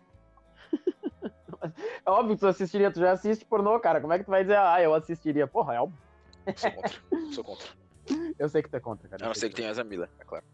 É 2.04 2.10
óbvio 2.10 2.36
que 2.36 2.40
tu 2.40 2.46
assistiria, 2.46 2.92
tu 2.92 3.00
já 3.00 3.10
assiste 3.12 3.44
pornô, 3.44 3.80
cara. 3.80 4.00
Como 4.00 4.12
é 4.12 4.18
que 4.18 4.24
tu 4.24 4.30
vai 4.30 4.42
dizer, 4.44 4.56
ah, 4.56 4.80
eu 4.80 4.94
assistiria? 4.94 5.46
Porra, 5.48 5.74
é 5.74 5.80
óbvio. 5.80 5.98
Sou 6.54 6.70
contra. 6.70 7.00
Sou 7.32 7.44
contra. 7.44 7.68
Eu 8.38 8.48
sei 8.48 8.62
que 8.62 8.68
tu 8.68 8.76
é 8.76 8.80
contra, 8.80 9.08
cara. 9.08 9.24
A 9.24 9.26
não 9.26 9.34
ser 9.34 9.48
que 9.48 9.56
tenha 9.56 9.70
Ezra 9.70 9.82
Miller, 9.82 10.08
é 10.20 10.24
claro. 10.24 10.44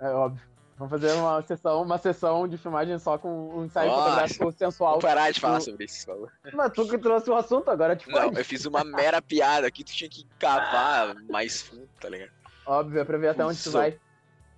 É 0.00 0.08
óbvio. 0.08 0.42
Vamos 0.78 0.90
fazer 0.90 1.12
uma 1.14 1.40
sessão, 1.42 1.82
uma 1.82 1.96
sessão 1.98 2.46
de 2.46 2.58
filmagem 2.58 2.98
só 2.98 3.16
com 3.16 3.58
um 3.60 3.64
ensaio 3.64 3.88
Nossa. 3.90 4.02
fotográfico 4.02 4.52
sensual. 4.52 4.92
Vou 4.92 5.00
parar 5.00 5.30
de 5.30 5.40
falar 5.40 5.56
o- 5.58 5.60
sobre 5.62 5.86
isso, 5.86 6.04
por 6.04 6.12
favor. 6.14 6.32
Mas 6.52 6.72
tu 6.72 6.86
que 6.86 6.98
trouxe 6.98 7.30
o 7.30 7.34
assunto, 7.34 7.70
agora 7.70 7.96
te 7.96 8.10
Não, 8.10 8.30
eu 8.32 8.44
fiz 8.44 8.66
uma 8.66 8.84
mera 8.84 9.22
piada 9.22 9.66
aqui, 9.66 9.82
tu 9.82 9.92
tinha 9.92 10.10
que 10.10 10.26
cavar 10.38 11.14
mais 11.30 11.62
fundo, 11.62 11.88
tá 11.98 12.10
ligado? 12.10 12.30
Óbvio, 12.66 13.00
é 13.00 13.04
pra 13.04 13.16
ver 13.16 13.28
até 13.28 13.44
onde 13.44 13.62
tu 13.62 13.70
vai. 13.70 13.98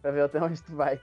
Pra 0.03 0.11
ver 0.11 0.23
até 0.23 0.43
onde 0.43 0.61
tu 0.63 0.75
vai. 0.75 1.01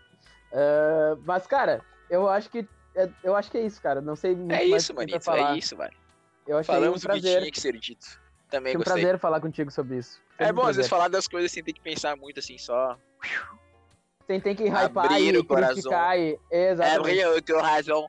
Ah, 0.52 1.16
mas, 1.24 1.48
cara, 1.48 1.82
eu 2.10 2.28
acho 2.28 2.50
que. 2.50 2.68
é- 2.94 3.10
Eu 3.24 3.36
acho 3.38 3.50
que 3.50 3.58
é 3.58 3.62
isso, 3.62 3.82
cara. 3.82 4.02
Não 4.02 4.16
sei 4.18 4.36
muito 4.36 4.52
É 4.54 4.64
isso, 4.66 4.94
manito, 4.94 5.22
falar. 5.24 5.54
é 5.56 5.58
isso, 5.58 5.78
velho. 5.78 5.94
Eu 6.48 6.58
achei 6.58 6.74
Falamos 6.76 6.96
um 6.96 6.98
o 6.98 7.00
que 7.02 7.08
prazer. 7.08 7.40
tinha 7.40 7.52
que 7.52 7.60
ser 7.62 7.74
dito. 7.80 8.06
Também 8.50 8.74
Foi 8.74 8.82
um 8.82 8.84
gostei. 8.84 9.02
prazer 9.02 9.20
falar 9.20 9.40
contigo 9.42 9.72
sobre 9.72 9.98
isso. 9.98 10.22
Foi 10.38 10.46
É 10.46 10.52
um 10.52 10.56
bom, 10.56 10.62
às 10.62 10.76
vezes, 10.76 10.90
prazer. 10.90 10.90
falar 10.90 11.08
das 11.08 11.28
coisas 11.28 11.52
sem 11.52 11.64
ter 11.64 11.74
que 11.74 11.82
pensar 11.82 12.16
muito, 12.18 12.40
assim, 12.40 12.58
só... 12.58 12.98
Ter 14.28 14.42
que 14.56 14.64
hypar 14.68 15.06
Abrir 15.06 15.36
e 15.36 15.38
o 15.38 15.46
coração. 15.46 15.74
criticar 15.76 16.18
e... 16.20 16.40
É, 16.52 16.72
Exatamente. 16.72 17.18
eu 17.20 17.42
tenho 17.42 17.60
razão. 17.60 18.08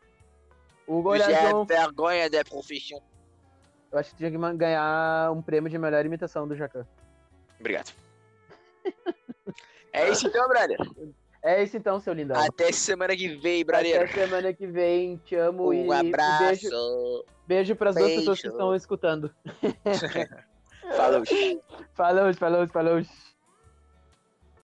o 0.87 0.97
J'ai 0.97 1.03
Golhazão, 1.03 1.65
vergonha 1.67 2.31
da 2.31 2.43
profissão. 2.45 3.03
eu 3.93 3.99
acho 3.99 4.11
que 4.11 4.17
tinha 4.17 4.31
que 4.31 4.39
ganhar 4.57 5.31
um 5.33 5.43
prêmio 5.43 5.69
de 5.71 5.77
melhor 5.79 6.05
imitação 6.07 6.49
do 6.49 6.57
Jacan. 6.57 6.87
Obrigado. 7.61 7.93
É 9.93 10.11
isso 10.11 10.27
então, 10.27 10.47
brother. 10.49 10.79
É 11.43 11.63
isso 11.63 11.77
então, 11.77 12.01
seu 12.01 12.13
lindão. 12.13 12.41
Até 12.43 12.73
semana 12.73 13.15
que 13.17 13.29
vem, 13.37 13.63
Até 13.63 13.65
brother. 13.65 14.13
semana 14.15 14.53
que 14.53 14.67
vem. 14.67 15.17
Te 15.19 15.37
amo 15.37 15.73
e 15.73 15.79
Um 15.89 15.95
e 15.95 16.09
abraço. 16.09 16.45
beijo, 16.63 17.25
beijo 17.47 17.77
pras 17.77 17.95
duas 17.95 18.13
pessoas 18.15 18.41
que 18.41 18.49
estão 18.49 18.75
escutando. 18.75 19.35
Falou. 20.97 21.23
Falou, 21.95 22.35
falou, 22.35 22.69
falou. 22.69 23.03